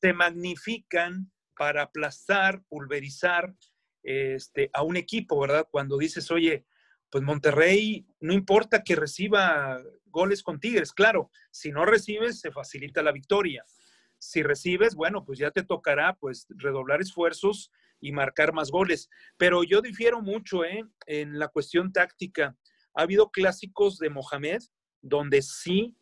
se 0.01 0.13
magnifican 0.13 1.31
para 1.57 1.83
aplastar, 1.83 2.63
pulverizar 2.69 3.55
este, 4.03 4.71
a 4.73 4.83
un 4.83 4.97
equipo, 4.97 5.41
¿verdad? 5.41 5.67
Cuando 5.71 5.99
dices, 5.99 6.31
oye, 6.31 6.67
pues 7.11 7.25
Monterrey, 7.25 8.07
no 8.21 8.33
importa 8.33 8.83
que 8.83 8.97
reciba 8.97 9.81
goles 10.07 10.43
con 10.43 10.61
Tigres, 10.61 10.93
claro, 10.93 11.31
si 11.51 11.71
no 11.71 11.85
recibes, 11.85 12.41
se 12.41 12.51
facilita 12.51 13.03
la 13.03 13.13
victoria. 13.13 13.65
Si 14.31 14.43
recibes, 14.43 14.95
bueno, 14.95 15.25
pues 15.25 15.39
ya 15.39 15.51
te 15.51 15.63
tocará 15.63 16.15
pues 16.15 16.47
redoblar 16.51 17.01
esfuerzos 17.01 17.71
y 18.01 18.13
marcar 18.13 18.53
más 18.53 18.71
goles. 18.71 19.09
Pero 19.37 19.65
yo 19.65 19.81
difiero 19.81 20.21
mucho 20.21 20.65
¿eh? 20.65 20.85
en 21.07 21.39
la 21.39 21.49
cuestión 21.49 21.93
táctica. 21.93 22.57
Ha 22.95 23.03
habido 23.03 23.31
clásicos 23.31 23.99
de 23.99 24.11
Mohamed 24.11 24.63
donde 25.03 25.43
sí 25.43 25.97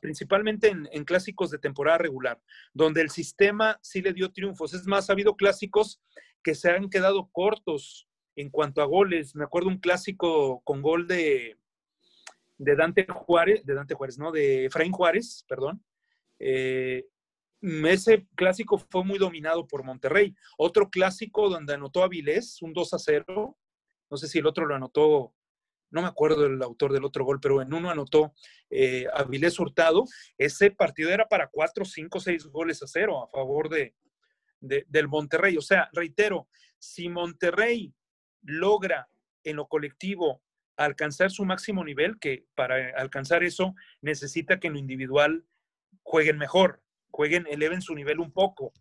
principalmente 0.00 0.68
en, 0.68 1.04
clásicos 1.04 1.50
de 1.50 1.58
temporada 1.58 1.98
regular, 1.98 2.40
donde 2.72 3.00
el 3.00 3.10
sistema 3.10 3.78
sí 3.82 4.00
le 4.00 4.12
dio 4.12 4.30
triunfos. 4.30 4.74
Es 4.74 4.86
más, 4.86 5.10
ha 5.10 5.12
habido 5.12 5.34
clásicos 5.34 6.00
que 6.42 6.54
se 6.54 6.70
han 6.70 6.88
quedado 6.88 7.28
cortos 7.32 8.06
en 8.36 8.50
cuanto 8.50 8.80
a 8.80 8.84
goles. 8.84 9.34
Me 9.34 9.44
acuerdo 9.44 9.68
un 9.68 9.78
clásico 9.78 10.60
con 10.62 10.82
gol 10.82 11.08
de, 11.08 11.58
de 12.58 12.76
Dante 12.76 13.06
Juárez, 13.08 13.64
de 13.66 13.74
Dante 13.74 13.94
Juárez, 13.94 14.18
¿no? 14.18 14.30
De 14.30 14.66
Efraín 14.66 14.92
Juárez, 14.92 15.44
perdón. 15.48 15.82
Eh, 16.38 17.06
ese 17.62 18.26
clásico 18.34 18.78
fue 18.78 19.04
muy 19.04 19.18
dominado 19.18 19.66
por 19.66 19.84
Monterrey. 19.84 20.34
Otro 20.58 20.90
clásico 20.90 21.48
donde 21.48 21.74
anotó 21.74 22.02
Avilés, 22.02 22.60
un 22.62 22.72
2 22.72 22.94
a 22.94 22.98
0. 22.98 23.58
No 24.10 24.16
sé 24.16 24.28
si 24.28 24.38
el 24.38 24.46
otro 24.46 24.66
lo 24.66 24.74
anotó 24.74 25.34
no 25.90 26.02
me 26.02 26.08
acuerdo 26.08 26.42
del 26.42 26.62
autor 26.62 26.92
del 26.92 27.04
otro 27.04 27.24
gol, 27.24 27.40
pero 27.40 27.62
en 27.62 27.72
uno 27.72 27.90
anotó 27.90 28.34
eh, 28.70 29.06
Avilés 29.12 29.58
Hurtado. 29.58 30.04
Ese 30.36 30.70
partido 30.70 31.10
era 31.10 31.28
para 31.28 31.48
cuatro, 31.48 31.84
cinco, 31.84 32.20
seis 32.20 32.44
goles 32.46 32.82
a 32.82 32.86
cero 32.86 33.22
a 33.22 33.28
favor 33.28 33.68
de, 33.68 33.94
del 34.60 35.08
Monterrey. 35.08 35.56
O 35.56 35.62
sea, 35.62 35.88
reitero, 35.92 36.48
si 36.78 37.08
Monterrey 37.08 37.94
logra 38.42 39.08
en 39.44 39.56
lo 39.56 39.68
colectivo 39.68 40.42
alcanzar 40.76 41.30
su 41.30 41.44
máximo 41.44 41.84
nivel, 41.84 42.18
que 42.18 42.46
para 42.54 42.90
alcanzar 42.96 43.44
eso 43.44 43.74
necesita 44.02 44.58
que 44.58 44.66
en 44.66 44.74
lo 44.74 44.78
individual 44.78 45.46
jueguen 46.02 46.36
mejor, 46.36 46.82
jueguen, 47.16 47.46
eleven 47.48 47.80
su 47.80 47.94
nivel 47.94 48.20
un 48.20 48.30
poco. 48.30 48.72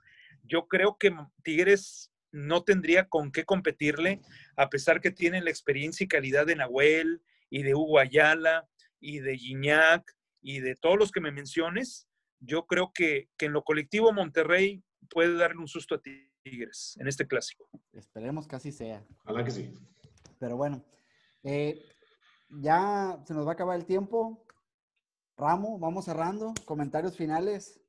Yo 0.44 0.68
creo 0.68 0.98
que 0.98 1.16
Tigres 1.42 2.12
no 2.34 2.64
tendría 2.64 3.08
con 3.08 3.32
qué 3.32 3.46
competirle, 3.46 4.22
a 4.58 4.70
pesar 4.70 5.00
que 5.00 5.10
tienen 5.10 5.46
la 5.46 5.52
experiencia 5.52 6.04
y 6.04 6.08
calidad 6.08 6.46
de 6.46 6.58
Nahuel 6.58 7.22
y 7.50 7.64
de 7.64 7.74
Hugo 7.74 7.98
Ayala 7.98 8.68
y 9.00 9.20
de 9.20 9.38
Gignac 9.38 10.04
y 10.42 10.60
de 10.60 10.76
todos 10.76 11.00
los 11.00 11.12
que 11.12 11.22
me 11.22 11.32
menciones. 11.32 12.10
Yo 12.42 12.68
creo 12.68 12.92
que, 12.94 13.30
en 13.40 13.54
lo 13.54 13.64
colectivo 13.64 14.12
Monterrey 14.12 14.84
puede 15.10 15.36
darle 15.36 15.62
un 15.62 15.70
susto 15.70 15.96
a 15.96 16.02
Tigres 16.02 16.98
en 17.00 17.08
este 17.08 17.26
clásico. 17.26 17.70
Esperemos 17.94 18.48
que 18.48 18.58
así 18.58 18.72
sea. 18.74 19.02
Ojalá 19.24 19.46
que 19.46 19.52
sí. 19.52 19.74
Pero 20.40 20.58
bueno, 20.58 20.84
eh, 21.44 21.82
ya 22.50 23.18
se 23.26 23.34
nos 23.34 23.46
va 23.46 23.52
a 23.52 23.54
acabar 23.54 23.80
el 23.80 23.86
tiempo. 23.86 24.46
Ramo, 25.38 25.80
vamos 25.80 26.04
cerrando. 26.06 26.54
Comentarios 26.66 27.16
finales 27.16 27.85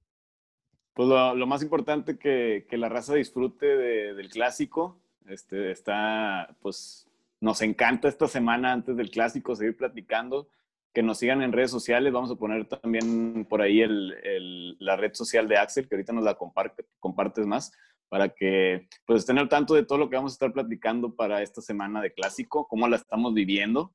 pues 0.96 1.10
lo, 1.10 1.46
más 1.46 1.62
importante 1.62 2.18
que, 2.18 2.66
que 2.70 2.78
la 2.78 2.88
raza 2.88 3.14
disfrute 3.14 3.66
del 3.66 4.30
clásico. 4.30 4.98
Este, 5.26 5.70
está, 5.70 6.56
pues, 6.62 7.06
nos 7.38 7.60
encanta 7.60 8.08
esta 8.08 8.26
semana 8.28 8.72
antes 8.72 8.96
del 8.96 9.10
clásico 9.10 9.54
seguir 9.54 9.76
platicando. 9.76 10.48
Que 10.94 11.02
nos 11.02 11.18
sigan 11.18 11.42
en 11.42 11.52
redes 11.52 11.70
sociales. 11.70 12.14
Vamos 12.14 12.30
a 12.30 12.36
poner 12.36 12.64
también 12.64 13.44
por 13.44 13.60
ahí 13.60 13.84
la 14.78 14.96
red 14.96 15.12
social 15.12 15.46
de 15.48 15.58
Axel, 15.58 15.86
que 15.86 15.96
ahorita 15.96 16.14
nos 16.14 16.24
la 16.24 16.38
compartes 16.38 17.46
más, 17.46 17.72
para 18.08 18.30
que 18.30 18.88
pues, 19.04 19.18
estén 19.18 19.36
al 19.36 19.50
tanto 19.50 19.74
de 19.74 19.84
todo 19.84 19.98
lo 19.98 20.08
que 20.08 20.16
vamos 20.16 20.32
a 20.32 20.36
estar 20.36 20.52
platicando 20.54 21.14
para 21.14 21.42
esta 21.42 21.60
semana 21.60 22.00
de 22.00 22.14
clásico, 22.14 22.66
cómo 22.66 22.88
la 22.88 22.96
estamos 22.96 23.34
viviendo. 23.34 23.92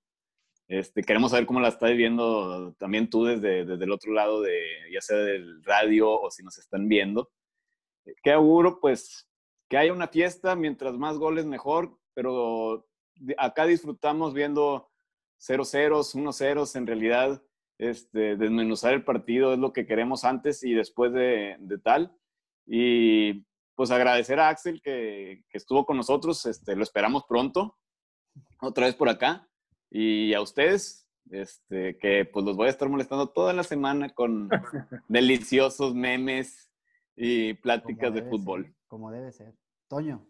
Este, 0.67 1.03
queremos 1.03 1.31
saber 1.31 1.45
cómo 1.45 1.59
la 1.59 1.67
estás 1.67 1.91
viendo 1.95 2.73
también 2.79 3.09
tú 3.09 3.25
desde, 3.25 3.65
desde 3.65 3.83
el 3.83 3.91
otro 3.91 4.13
lado 4.13 4.41
de, 4.41 4.61
ya 4.91 5.01
sea 5.01 5.17
del 5.17 5.63
radio 5.63 6.09
o 6.09 6.31
si 6.31 6.43
nos 6.43 6.57
están 6.57 6.87
viendo. 6.87 7.29
Qué 8.23 8.31
auguro, 8.31 8.79
pues, 8.79 9.27
que 9.69 9.77
haya 9.77 9.93
una 9.93 10.07
fiesta, 10.07 10.55
mientras 10.55 10.97
más 10.97 11.17
goles 11.17 11.45
mejor, 11.45 11.97
pero 12.13 12.87
acá 13.37 13.65
disfrutamos 13.65 14.33
viendo 14.33 14.89
0-0, 15.39 16.13
1-0, 16.13 16.75
en 16.75 16.87
realidad 16.87 17.43
este, 17.77 18.35
desmenuzar 18.35 18.93
el 18.93 19.03
partido 19.03 19.53
es 19.53 19.59
lo 19.59 19.73
que 19.73 19.87
queremos 19.87 20.23
antes 20.23 20.63
y 20.63 20.73
después 20.73 21.13
de, 21.13 21.57
de 21.59 21.77
tal. 21.79 22.15
Y 22.67 23.43
pues 23.75 23.89
agradecer 23.89 24.39
a 24.39 24.49
Axel 24.49 24.81
que, 24.83 25.43
que, 25.49 25.57
estuvo 25.57 25.85
con 25.85 25.97
nosotros, 25.97 26.45
este, 26.45 26.75
lo 26.75 26.83
esperamos 26.83 27.23
pronto, 27.27 27.77
otra 28.61 28.85
vez 28.85 28.95
por 28.95 29.09
acá. 29.09 29.49
Y 29.91 30.33
a 30.33 30.41
ustedes, 30.41 31.05
este, 31.29 31.97
que 31.97 32.25
pues 32.25 32.45
los 32.45 32.55
voy 32.55 32.67
a 32.67 32.71
estar 32.71 32.87
molestando 32.87 33.27
toda 33.27 33.51
la 33.51 33.63
semana 33.63 34.09
con 34.09 34.49
deliciosos 35.09 35.93
memes 35.93 36.71
y 37.15 37.53
pláticas 37.55 38.13
de 38.13 38.23
fútbol. 38.23 38.73
como 38.87 39.11
debe 39.11 39.33
ser. 39.33 39.53
Toño. 39.89 40.25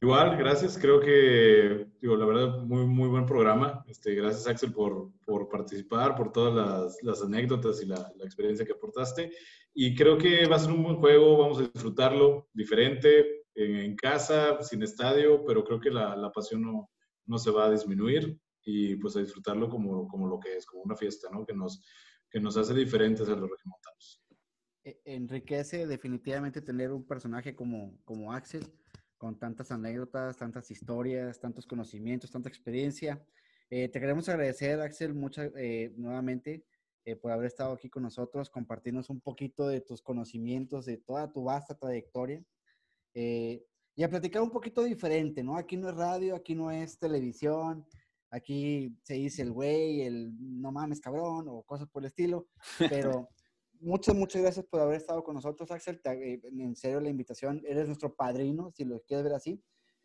Igual, 0.00 0.36
gracias. 0.36 0.78
Creo 0.78 0.98
que, 0.98 1.86
digo, 2.00 2.16
la 2.16 2.26
verdad, 2.26 2.58
muy, 2.64 2.86
muy 2.86 3.08
buen 3.08 3.26
programa. 3.26 3.84
Este, 3.86 4.14
gracias, 4.14 4.48
Axel, 4.48 4.72
por, 4.72 5.12
por 5.24 5.48
participar, 5.48 6.16
por 6.16 6.32
todas 6.32 6.52
las, 6.54 6.98
las 7.02 7.22
anécdotas 7.22 7.80
y 7.82 7.86
la, 7.86 8.10
la, 8.16 8.24
experiencia 8.24 8.66
que 8.66 8.72
aportaste. 8.72 9.30
Y 9.72 9.94
creo 9.94 10.18
que 10.18 10.48
va 10.48 10.56
a 10.56 10.58
ser 10.58 10.72
un 10.72 10.82
buen 10.82 10.96
juego, 10.96 11.38
vamos 11.38 11.58
a 11.58 11.62
disfrutarlo 11.62 12.48
diferente, 12.52 13.44
en, 13.54 13.76
en 13.76 13.94
casa, 13.94 14.60
sin 14.62 14.82
estadio, 14.82 15.44
pero 15.44 15.62
creo 15.62 15.78
que 15.78 15.90
la, 15.90 16.16
la 16.16 16.32
pasión 16.32 16.62
no, 16.62 16.90
no 17.26 17.38
se 17.38 17.50
va 17.50 17.66
a 17.66 17.70
disminuir 17.70 18.38
y 18.64 18.96
pues 18.96 19.16
a 19.16 19.20
disfrutarlo 19.20 19.68
como, 19.68 20.08
como 20.08 20.28
lo 20.28 20.38
que 20.38 20.56
es, 20.56 20.66
como 20.66 20.82
una 20.82 20.96
fiesta, 20.96 21.28
¿no? 21.30 21.44
Que 21.44 21.54
nos, 21.54 21.82
que 22.30 22.40
nos 22.40 22.56
hace 22.56 22.74
diferentes 22.74 23.28
a 23.28 23.36
los 23.36 23.50
regiomontanos. 23.50 24.22
E, 24.84 25.00
enriquece 25.04 25.86
definitivamente 25.86 26.60
tener 26.60 26.92
un 26.92 27.06
personaje 27.06 27.54
como, 27.54 27.98
como 28.04 28.32
Axel, 28.32 28.64
con 29.16 29.38
tantas 29.38 29.70
anécdotas, 29.70 30.36
tantas 30.36 30.70
historias, 30.70 31.38
tantos 31.38 31.66
conocimientos, 31.66 32.30
tanta 32.30 32.48
experiencia. 32.48 33.24
Eh, 33.70 33.88
te 33.88 34.00
queremos 34.00 34.28
agradecer, 34.28 34.80
Axel, 34.80 35.14
muchas, 35.14 35.50
eh, 35.56 35.92
nuevamente 35.96 36.64
eh, 37.04 37.16
por 37.16 37.32
haber 37.32 37.46
estado 37.46 37.72
aquí 37.72 37.88
con 37.88 38.02
nosotros, 38.02 38.50
compartirnos 38.50 39.10
un 39.10 39.20
poquito 39.20 39.66
de 39.66 39.80
tus 39.80 40.02
conocimientos, 40.02 40.86
de 40.86 40.98
toda 40.98 41.32
tu 41.32 41.44
vasta 41.44 41.76
trayectoria 41.76 42.44
y 43.94 44.02
a 44.02 44.08
platicar 44.08 44.42
un 44.42 44.50
poquito 44.50 44.82
diferente, 44.82 45.42
¿no? 45.42 45.56
Aquí 45.56 45.76
no 45.76 45.88
es 45.88 45.96
radio, 45.96 46.34
aquí 46.34 46.54
no 46.54 46.70
es 46.70 46.98
televisión, 46.98 47.86
aquí 48.30 48.96
se 49.02 49.14
dice 49.14 49.42
el 49.42 49.52
güey, 49.52 50.02
el 50.02 50.32
no 50.40 50.72
mames 50.72 51.00
cabrón 51.00 51.46
o 51.48 51.62
cosas 51.62 51.88
por 51.88 52.02
el 52.02 52.06
estilo, 52.06 52.48
pero 52.78 53.28
muchas, 53.80 54.14
muchas 54.14 54.42
gracias 54.42 54.64
por 54.66 54.80
haber 54.80 54.96
estado 54.96 55.22
con 55.22 55.34
nosotros, 55.34 55.70
Axel. 55.70 56.00
Eh, 56.04 56.40
en 56.42 56.74
serio, 56.74 57.00
la 57.00 57.10
invitación, 57.10 57.62
eres 57.66 57.86
nuestro 57.86 58.14
padrino, 58.14 58.70
si 58.70 58.84
lo 58.84 59.00
quieres 59.02 59.24
ver 59.24 59.34
así. 59.34 59.62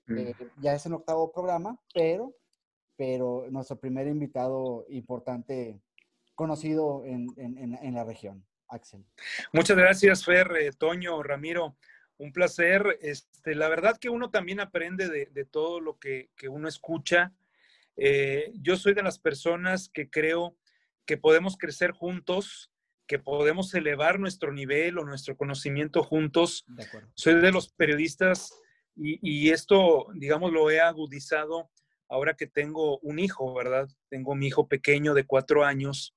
Mm. 0.07 0.17
Eh, 0.17 0.35
ya 0.61 0.73
es 0.73 0.85
el 0.85 0.93
octavo 0.93 1.31
programa, 1.31 1.79
pero, 1.93 2.35
pero 2.97 3.45
nuestro 3.49 3.79
primer 3.79 4.07
invitado 4.07 4.85
importante 4.89 5.81
conocido 6.35 7.03
en, 7.05 7.27
en, 7.37 7.73
en 7.73 7.93
la 7.95 8.03
región, 8.03 8.45
Axel. 8.67 9.05
Muchas 9.53 9.77
gracias, 9.77 10.23
Fer, 10.25 10.51
eh, 10.59 10.71
Toño, 10.73 11.23
Ramiro. 11.23 11.77
Un 12.17 12.33
placer. 12.33 12.97
Este, 13.01 13.55
la 13.55 13.69
verdad 13.69 13.97
que 13.97 14.09
uno 14.09 14.29
también 14.29 14.59
aprende 14.59 15.09
de, 15.09 15.27
de 15.27 15.45
todo 15.45 15.79
lo 15.79 15.97
que, 15.97 16.29
que 16.35 16.49
uno 16.49 16.67
escucha. 16.67 17.33
Eh, 17.95 18.51
yo 18.55 18.75
soy 18.75 18.93
de 18.93 19.03
las 19.03 19.19
personas 19.19 19.89
que 19.89 20.09
creo 20.09 20.55
que 21.05 21.17
podemos 21.17 21.57
crecer 21.57 21.91
juntos, 21.91 22.71
que 23.07 23.19
podemos 23.19 23.73
elevar 23.73 24.19
nuestro 24.19 24.51
nivel 24.51 24.97
o 24.97 25.05
nuestro 25.05 25.37
conocimiento 25.37 26.03
juntos. 26.03 26.65
soy 27.15 27.35
de 27.35 27.51
los 27.51 27.69
periodistas 27.69 28.53
y, 28.95 29.19
y, 29.21 29.51
esto, 29.51 30.07
digamos, 30.15 30.51
lo 30.51 30.69
he 30.69 30.79
agudizado 30.79 31.69
ahora 32.09 32.35
que 32.35 32.47
tengo 32.47 32.99
un 32.99 33.19
hijo, 33.19 33.53
¿verdad? 33.53 33.87
Tengo 34.09 34.35
mi 34.35 34.47
hijo 34.47 34.67
pequeño 34.67 35.13
de 35.13 35.25
cuatro 35.25 35.63
años 35.63 36.15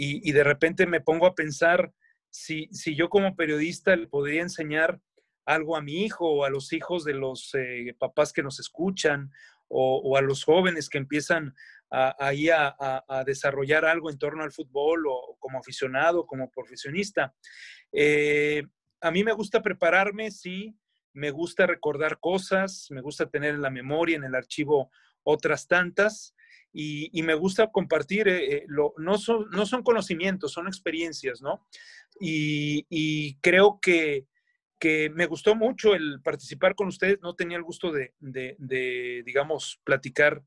y, 0.00 0.30
de 0.32 0.44
repente 0.44 0.86
me 0.86 1.00
pongo 1.00 1.26
a 1.26 1.34
pensar 1.34 1.92
si, 2.30 2.68
si, 2.70 2.94
yo 2.94 3.08
como 3.08 3.34
periodista 3.34 3.96
le 3.96 4.06
podría 4.06 4.42
enseñar 4.42 5.00
algo 5.48 5.76
a 5.76 5.80
mi 5.80 6.04
hijo 6.04 6.26
o 6.26 6.44
a 6.44 6.50
los 6.50 6.72
hijos 6.74 7.04
de 7.04 7.14
los 7.14 7.54
eh, 7.54 7.94
papás 7.98 8.32
que 8.32 8.42
nos 8.42 8.60
escuchan 8.60 9.32
o, 9.68 10.16
a 10.16 10.20
los 10.20 10.44
jóvenes 10.44 10.88
que 10.88 10.98
empiezan 10.98 11.54
ahí 11.90 12.48
a, 12.50 12.76
desarrollar 13.26 13.84
algo 13.84 14.10
en 14.10 14.18
torno 14.18 14.42
al 14.42 14.52
fútbol 14.52 15.06
o 15.08 15.36
como 15.38 15.58
aficionado, 15.58 16.26
como 16.26 16.50
profesionista. 16.50 17.34
Eh, 17.92 18.62
a 19.00 19.10
mí 19.10 19.24
me 19.24 19.32
gusta 19.32 19.62
prepararme, 19.62 20.30
sí, 20.30 20.76
me 21.12 21.30
gusta 21.30 21.66
recordar 21.66 22.18
cosas, 22.18 22.86
me 22.90 23.00
gusta 23.00 23.28
tener 23.28 23.54
en 23.54 23.62
la 23.62 23.70
memoria, 23.70 24.16
en 24.16 24.24
el 24.24 24.34
archivo 24.34 24.90
otras 25.22 25.66
tantas, 25.66 26.34
y, 26.72 27.22
me 27.22 27.34
gusta 27.34 27.72
compartir, 27.72 28.28
eh, 28.28 28.56
eh, 28.56 28.66
no, 28.68 29.18
son, 29.18 29.48
no 29.50 29.66
son 29.66 29.82
conocimientos, 29.82 30.52
son 30.52 30.68
experiencias, 30.68 31.40
¿no? 31.40 31.66
Y, 32.20 33.36
creo 33.40 33.78
que, 33.80 34.26
que, 34.78 35.10
me 35.10 35.26
gustó 35.26 35.54
mucho 35.54 35.94
el 35.94 36.20
participar 36.22 36.74
con 36.74 36.88
ustedes, 36.88 37.18
no 37.20 37.34
tenía 37.34 37.56
el 37.56 37.62
gusto 37.62 37.92
de, 37.92 38.14
de, 38.18 39.22
digamos, 39.24 39.80
platicar 39.84 40.42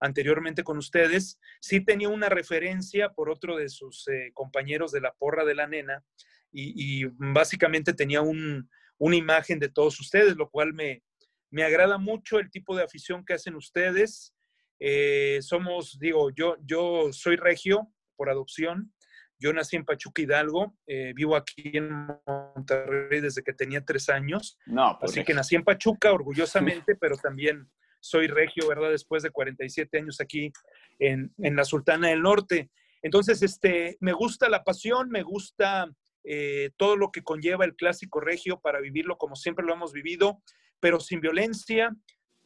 anteriormente 0.00 0.62
con 0.62 0.76
ustedes, 0.76 1.38
sí 1.60 1.84
tenía 1.84 2.08
una 2.08 2.28
referencia 2.28 3.10
por 3.10 3.30
otro 3.30 3.56
de 3.56 3.68
sus 3.68 4.06
eh, 4.08 4.30
compañeros 4.34 4.92
de 4.92 5.00
la 5.00 5.12
porra 5.12 5.44
de 5.44 5.54
la 5.54 5.66
nena 5.66 6.04
y, 6.52 7.04
básicamente 7.18 7.92
tenía 7.92 8.22
un, 8.22 8.68
una 8.98 9.16
imagen 9.16 9.58
de 9.58 9.68
todos 9.68 9.98
ustedes, 10.00 10.36
lo 10.36 10.50
cual 10.50 10.72
me, 10.72 11.02
me 11.50 11.64
agrada 11.64 11.98
mucho 11.98 12.38
el 12.38 12.50
tipo 12.50 12.76
de 12.76 12.84
afición 12.84 13.24
que 13.24 13.34
hacen 13.34 13.54
ustedes. 13.54 14.34
Eh, 14.78 15.38
somos, 15.42 15.98
digo, 15.98 16.30
yo, 16.30 16.56
yo 16.64 17.12
soy 17.12 17.36
regio 17.36 17.92
por 18.16 18.30
adopción. 18.30 18.92
Yo 19.38 19.52
nací 19.52 19.76
en 19.76 19.84
Pachuca 19.84 20.22
Hidalgo, 20.22 20.76
eh, 20.86 21.12
vivo 21.14 21.36
aquí 21.36 21.72
en 21.74 21.90
Monterrey 22.26 23.20
desde 23.20 23.42
que 23.42 23.52
tenía 23.52 23.84
tres 23.84 24.08
años. 24.08 24.58
No, 24.66 24.96
pues 24.98 25.12
Así 25.12 25.24
que 25.24 25.34
nací 25.34 25.56
en 25.56 25.64
Pachuca 25.64 26.12
orgullosamente, 26.12 26.96
pero 27.00 27.16
también 27.16 27.68
soy 28.00 28.28
regio, 28.28 28.68
¿verdad? 28.68 28.90
Después 28.90 29.22
de 29.22 29.30
47 29.30 29.98
años 29.98 30.20
aquí 30.20 30.52
en, 30.98 31.32
en, 31.38 31.56
la 31.56 31.64
Sultana 31.64 32.08
del 32.08 32.22
Norte. 32.22 32.70
Entonces, 33.02 33.42
este, 33.42 33.96
me 34.00 34.12
gusta 34.12 34.48
la 34.48 34.64
pasión, 34.64 35.10
me 35.10 35.22
gusta 35.22 35.90
eh, 36.24 36.70
todo 36.76 36.96
lo 36.96 37.10
que 37.12 37.22
conlleva 37.22 37.64
el 37.64 37.76
clásico 37.76 38.20
regio 38.20 38.60
para 38.60 38.80
vivirlo 38.80 39.16
como 39.16 39.36
siempre 39.36 39.64
lo 39.64 39.74
hemos 39.74 39.92
vivido, 39.92 40.42
pero 40.80 40.98
sin 40.98 41.20
violencia, 41.20 41.94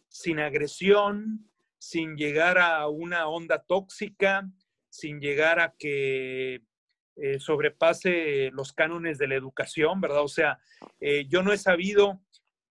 sin 0.09 0.39
agresión, 0.39 1.51
sin 1.79 2.17
llegar 2.17 2.59
a 2.59 2.87
una 2.89 3.27
onda 3.29 3.65
tóxica, 3.67 4.47
sin 4.91 5.21
llegar 5.21 5.61
a 5.61 5.75
que 5.79 6.61
eh, 7.23 7.39
sobrepase 7.39 8.51
los 8.53 8.73
cánones 8.73 9.19
de 9.19 9.29
la 9.29 9.35
educación, 9.35 10.01
¿verdad? 10.01 10.23
O 10.23 10.29
sea, 10.29 10.59
eh, 11.01 11.27
yo 11.29 11.43
no 11.43 11.53
he 11.53 11.59
sabido 11.59 12.21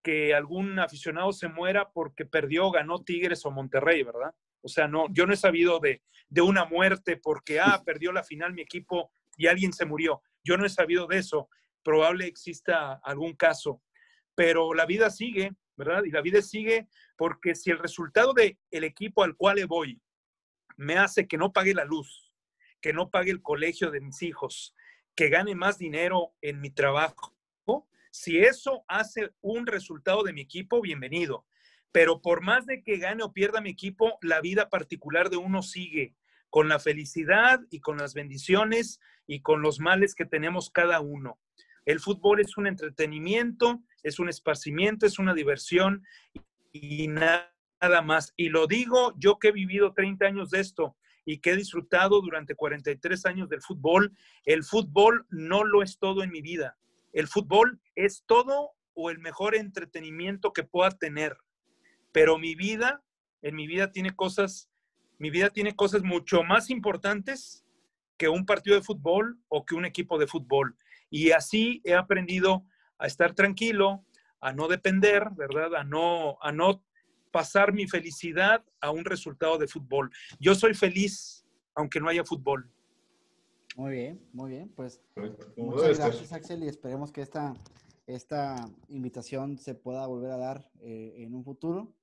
que 0.02 0.34
algún 0.34 0.78
aficionado 0.78 1.32
se 1.32 1.48
muera 1.48 1.90
porque 1.90 2.24
perdió, 2.24 2.70
ganó 2.70 3.02
Tigres 3.02 3.44
o 3.44 3.50
Monterrey, 3.50 4.02
¿verdad? 4.02 4.34
O 4.62 4.68
sea, 4.68 4.88
no, 4.88 5.06
yo 5.10 5.26
no 5.26 5.32
he 5.32 5.36
sabido 5.36 5.78
de, 5.78 6.02
de 6.28 6.40
una 6.40 6.64
muerte 6.64 7.16
porque, 7.16 7.60
ah, 7.60 7.82
perdió 7.86 8.12
la 8.12 8.24
final 8.24 8.52
mi 8.52 8.62
equipo 8.62 9.12
y 9.36 9.46
alguien 9.46 9.72
se 9.72 9.86
murió. 9.86 10.22
Yo 10.42 10.56
no 10.56 10.66
he 10.66 10.70
sabido 10.70 11.06
de 11.06 11.18
eso. 11.18 11.48
Probable 11.82 12.26
exista 12.26 13.00
algún 13.04 13.34
caso, 13.34 13.82
pero 14.34 14.74
la 14.74 14.84
vida 14.84 15.10
sigue 15.10 15.52
¿verdad? 15.80 16.04
Y 16.04 16.10
la 16.10 16.20
vida 16.20 16.42
sigue 16.42 16.88
porque 17.16 17.54
si 17.54 17.70
el 17.70 17.78
resultado 17.78 18.34
del 18.34 18.58
el 18.70 18.84
equipo 18.84 19.24
al 19.24 19.34
cual 19.34 19.64
voy 19.66 19.98
me 20.76 20.98
hace 20.98 21.26
que 21.26 21.38
no 21.38 21.52
pague 21.52 21.72
la 21.72 21.86
luz, 21.86 22.29
que 22.80 22.92
no 22.92 23.10
pague 23.10 23.30
el 23.30 23.42
colegio 23.42 23.90
de 23.90 24.00
mis 24.00 24.22
hijos, 24.22 24.74
que 25.14 25.28
gane 25.28 25.54
más 25.54 25.78
dinero 25.78 26.34
en 26.40 26.60
mi 26.60 26.70
trabajo, 26.70 27.34
si 28.12 28.40
eso 28.40 28.84
hace 28.88 29.30
un 29.40 29.66
resultado 29.66 30.24
de 30.24 30.32
mi 30.32 30.40
equipo, 30.40 30.80
bienvenido. 30.80 31.46
Pero 31.92 32.20
por 32.20 32.42
más 32.42 32.66
de 32.66 32.82
que 32.82 32.98
gane 32.98 33.22
o 33.22 33.32
pierda 33.32 33.60
mi 33.60 33.70
equipo, 33.70 34.18
la 34.20 34.40
vida 34.40 34.68
particular 34.68 35.30
de 35.30 35.36
uno 35.36 35.62
sigue 35.62 36.14
con 36.48 36.68
la 36.68 36.80
felicidad 36.80 37.60
y 37.70 37.80
con 37.80 37.98
las 37.98 38.14
bendiciones 38.14 39.00
y 39.28 39.42
con 39.42 39.62
los 39.62 39.78
males 39.78 40.16
que 40.16 40.26
tenemos 40.26 40.70
cada 40.70 41.00
uno. 41.00 41.38
El 41.84 42.00
fútbol 42.00 42.40
es 42.40 42.56
un 42.56 42.66
entretenimiento, 42.66 43.80
es 44.02 44.18
un 44.18 44.28
esparcimiento, 44.28 45.06
es 45.06 45.20
una 45.20 45.32
diversión 45.32 46.04
y 46.72 47.06
nada 47.06 47.52
más. 48.04 48.34
Y 48.36 48.48
lo 48.48 48.66
digo 48.66 49.14
yo 49.16 49.38
que 49.38 49.48
he 49.48 49.52
vivido 49.52 49.92
30 49.92 50.26
años 50.26 50.50
de 50.50 50.60
esto 50.60 50.96
y 51.24 51.38
que 51.38 51.50
he 51.50 51.56
disfrutado 51.56 52.20
durante 52.20 52.54
43 52.54 53.26
años 53.26 53.48
del 53.48 53.62
fútbol. 53.62 54.12
El 54.44 54.64
fútbol 54.64 55.26
no 55.30 55.64
lo 55.64 55.82
es 55.82 55.98
todo 55.98 56.22
en 56.22 56.30
mi 56.30 56.40
vida. 56.40 56.76
El 57.12 57.28
fútbol 57.28 57.80
es 57.94 58.24
todo 58.26 58.70
o 58.94 59.10
el 59.10 59.18
mejor 59.18 59.54
entretenimiento 59.54 60.52
que 60.52 60.64
pueda 60.64 60.90
tener. 60.90 61.36
Pero 62.12 62.38
mi 62.38 62.54
vida, 62.54 63.02
en 63.42 63.54
mi 63.54 63.66
vida 63.66 63.92
tiene 63.92 64.14
cosas, 64.14 64.70
mi 65.18 65.30
vida 65.30 65.50
tiene 65.50 65.74
cosas 65.74 66.02
mucho 66.02 66.42
más 66.42 66.70
importantes 66.70 67.64
que 68.16 68.28
un 68.28 68.44
partido 68.44 68.76
de 68.76 68.82
fútbol 68.82 69.38
o 69.48 69.64
que 69.64 69.74
un 69.74 69.84
equipo 69.84 70.18
de 70.18 70.26
fútbol. 70.26 70.76
Y 71.08 71.30
así 71.30 71.80
he 71.84 71.94
aprendido 71.94 72.64
a 72.98 73.06
estar 73.06 73.34
tranquilo, 73.34 74.04
a 74.40 74.52
no 74.52 74.68
depender, 74.68 75.28
¿verdad? 75.36 75.74
A 75.74 75.84
no, 75.84 76.38
a 76.42 76.52
no 76.52 76.84
pasar 77.30 77.72
mi 77.72 77.86
felicidad 77.86 78.64
a 78.80 78.90
un 78.90 79.04
resultado 79.04 79.58
de 79.58 79.68
fútbol. 79.68 80.10
Yo 80.38 80.54
soy 80.54 80.74
feliz 80.74 81.44
aunque 81.74 82.00
no 82.00 82.08
haya 82.08 82.24
fútbol. 82.24 82.70
Muy 83.76 83.92
bien, 83.92 84.20
muy 84.32 84.50
bien. 84.50 84.68
Pues 84.74 85.00
muchas 85.56 85.98
gracias, 85.98 86.32
Axel, 86.32 86.64
y 86.64 86.68
esperemos 86.68 87.12
que 87.12 87.22
esta, 87.22 87.54
esta 88.06 88.56
invitación 88.88 89.58
se 89.58 89.74
pueda 89.74 90.06
volver 90.06 90.32
a 90.32 90.36
dar 90.36 90.70
eh, 90.80 91.14
en 91.18 91.34
un 91.34 91.44
futuro. 91.44 91.94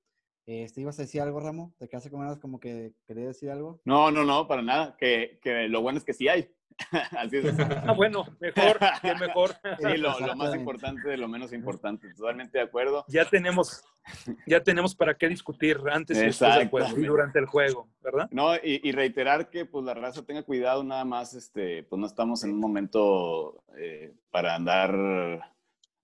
Este, 0.46 0.80
¿Ibas 0.80 0.98
a 0.98 1.02
decir 1.02 1.20
algo, 1.20 1.40
Ramo? 1.40 1.74
¿Te 1.78 1.88
quedaste 1.88 2.10
como, 2.10 2.40
como 2.40 2.58
que 2.58 2.94
quería 3.06 3.26
decir 3.26 3.50
algo? 3.50 3.80
No, 3.84 4.10
no, 4.10 4.24
no, 4.24 4.48
para 4.48 4.62
nada. 4.62 4.96
Que, 4.96 5.38
que 5.42 5.68
lo 5.68 5.82
bueno 5.82 5.98
es 5.98 6.04
que 6.04 6.14
sí 6.14 6.26
hay. 6.26 6.50
Así 7.18 7.36
es. 7.36 7.58
Ah, 7.58 7.92
bueno, 7.92 8.24
mejor, 8.40 8.78
que 9.02 9.14
mejor. 9.14 9.54
Sí, 9.78 9.96
lo, 9.96 10.18
lo, 10.20 10.36
más 10.36 10.54
importante 10.54 11.08
de 11.08 11.16
lo 11.16 11.28
menos 11.28 11.52
importante. 11.52 12.12
Totalmente 12.14 12.58
de 12.58 12.64
acuerdo. 12.64 13.04
Ya 13.08 13.24
tenemos, 13.24 13.84
ya 14.46 14.62
tenemos 14.62 14.94
para 14.94 15.14
qué 15.14 15.28
discutir 15.28 15.78
antes 15.90 16.16
y 16.18 16.26
después 16.26 16.56
del 16.56 16.68
juego 16.68 16.98
y 16.98 17.04
durante 17.04 17.38
el 17.38 17.46
juego, 17.46 17.88
¿verdad? 18.00 18.28
No, 18.30 18.54
y, 18.56 18.80
y, 18.82 18.92
reiterar 18.92 19.50
que 19.50 19.64
pues 19.64 19.84
la 19.84 19.94
raza 19.94 20.24
tenga 20.24 20.42
cuidado, 20.42 20.82
nada 20.84 21.04
más, 21.04 21.34
este, 21.34 21.82
pues 21.84 21.98
no 22.00 22.06
estamos 22.06 22.42
en 22.44 22.52
un 22.52 22.60
momento 22.60 23.62
eh, 23.76 24.14
para 24.30 24.54
andar, 24.54 25.52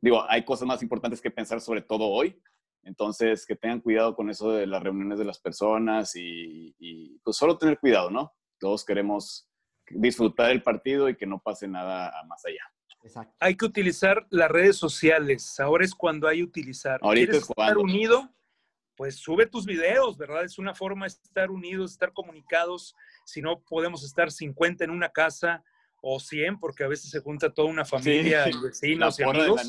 digo, 0.01 0.25
hay 0.29 0.45
cosas 0.45 0.67
más 0.67 0.83
importantes 0.83 1.21
que 1.21 1.31
pensar 1.31 1.61
sobre 1.61 1.83
todo 1.83 2.07
hoy. 2.07 2.41
Entonces, 2.87 3.47
que 3.47 3.57
tengan 3.57 3.81
cuidado 3.81 4.15
con 4.15 4.29
eso 4.29 4.53
de 4.53 4.67
las 4.67 4.83
reuniones 4.83 5.19
de 5.19 5.25
las 5.25 5.39
personas 5.39 6.15
y, 6.17 6.75
y 6.79 7.19
pues 7.21 7.35
solo 7.35 7.57
tener 7.57 7.79
cuidado, 7.79 8.11
¿no? 8.11 8.35
Todos 8.59 8.85
queremos 8.85 9.49
disfrutar 9.91 10.51
el 10.51 10.63
partido 10.63 11.09
y 11.09 11.17
que 11.17 11.27
no 11.27 11.41
pase 11.41 11.69
nada 11.69 12.13
más 12.27 12.45
allá. 12.45 12.63
Exacto. 13.03 13.35
Hay 13.39 13.57
que 13.57 13.67
utilizar 13.67 14.27
las 14.31 14.51
redes 14.51 14.77
sociales. 14.77 15.61
Ahora 15.61 15.85
es 15.85 15.95
cuando 15.95 16.27
hay 16.27 16.39
que 16.39 16.45
utilizar. 16.45 16.99
Ahorita 17.03 17.33
¿Quieres 17.33 17.51
estar 17.51 17.77
unido? 17.77 18.31
Pues 18.97 19.17
sube 19.17 19.47
tus 19.47 19.67
videos, 19.67 20.17
¿verdad? 20.17 20.45
Es 20.45 20.59
una 20.59 20.75
forma 20.75 21.05
de 21.05 21.09
estar 21.09 21.51
unidos, 21.51 21.93
estar 21.93 22.13
comunicados. 22.13 22.95
Si 23.27 23.43
no 23.43 23.61
podemos 23.61 24.05
estar 24.05 24.31
50 24.31 24.85
en 24.85 24.91
una 24.91 25.11
casa 25.11 25.63
o 26.01 26.21
100, 26.21 26.61
porque 26.61 26.85
a 26.85 26.89
veces 26.89 27.11
se 27.11 27.21
junta 27.21 27.53
toda 27.53 27.69
una 27.69 27.85
familia, 27.85 28.49
y 28.49 28.63
vecinos 28.63 29.19
y 29.19 29.23
amigos. 29.23 29.69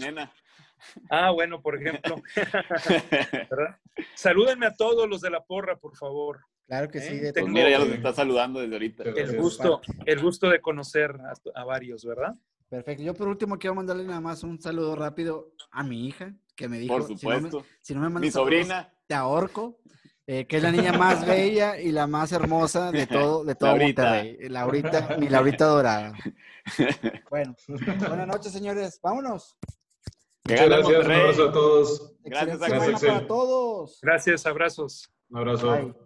Ah, 1.09 1.31
bueno, 1.31 1.61
por 1.61 1.75
ejemplo. 1.75 2.15
Salúdenme 4.15 4.67
a 4.67 4.75
todos 4.75 5.09
los 5.09 5.21
de 5.21 5.29
la 5.29 5.43
porra, 5.43 5.77
por 5.77 5.95
favor. 5.95 6.41
Claro 6.67 6.89
que 6.89 6.97
¿Eh? 6.97 7.01
sí. 7.01 7.17
de 7.19 7.31
Tengo- 7.33 7.45
Pues 7.45 7.53
mira, 7.53 7.69
ya 7.69 7.79
los 7.79 7.89
está 7.89 8.13
saludando 8.13 8.59
desde 8.59 8.73
ahorita. 8.73 9.03
El 9.03 9.37
gusto, 9.39 9.81
el 10.05 10.19
gusto 10.21 10.49
de 10.49 10.59
conocer 10.61 11.11
a, 11.11 11.33
a 11.61 11.63
varios, 11.63 12.03
¿verdad? 12.05 12.33
Perfecto. 12.69 13.03
Yo 13.03 13.13
por 13.13 13.27
último 13.27 13.57
quiero 13.59 13.75
mandarle 13.75 14.03
nada 14.03 14.19
más 14.21 14.43
un 14.43 14.59
saludo 14.59 14.95
rápido 14.95 15.51
a 15.71 15.83
mi 15.83 16.07
hija, 16.07 16.33
que 16.55 16.67
me 16.67 16.79
dijo, 16.79 16.97
Por 16.97 17.03
si 17.05 17.13
no 17.13 17.29
me- 17.29 17.35
supuesto. 17.49 17.65
si 17.81 17.93
no 17.93 17.99
me, 18.01 18.05
mandas 18.07 18.21
Mi 18.21 18.31
saludos, 18.31 18.53
sobrina, 18.53 18.93
te 19.05 19.13
ahorco, 19.13 19.77
eh, 20.25 20.47
que 20.47 20.57
es 20.57 20.63
la 20.63 20.71
niña 20.71 20.91
más 20.93 21.23
bella 21.27 21.79
y 21.79 21.91
la 21.91 22.07
más 22.07 22.31
hermosa 22.31 22.91
de 22.91 23.05
todo, 23.05 23.43
de 23.45 23.53
todo 23.53 23.69
Laurita. 23.69 24.03
Monterrey. 24.03 24.49
Laurita, 24.49 25.17
mi 25.19 25.29
Laurita 25.29 25.65
dorada. 25.65 26.13
Bueno, 27.29 27.55
buenas 28.07 28.27
noches, 28.27 28.51
señores. 28.51 28.99
Vámonos. 29.03 29.55
Muchas 30.45 30.65
gracias, 30.67 31.05
un 31.05 31.11
abrazo 31.11 31.49
a 31.49 31.51
todos. 31.51 32.13
Gracias, 32.23 32.57
para 32.57 33.27
todos. 33.27 33.99
Gracias, 34.01 34.45
abrazos. 34.47 35.13
Un 35.29 35.37
abrazo. 35.37 35.71
Bye. 35.71 36.04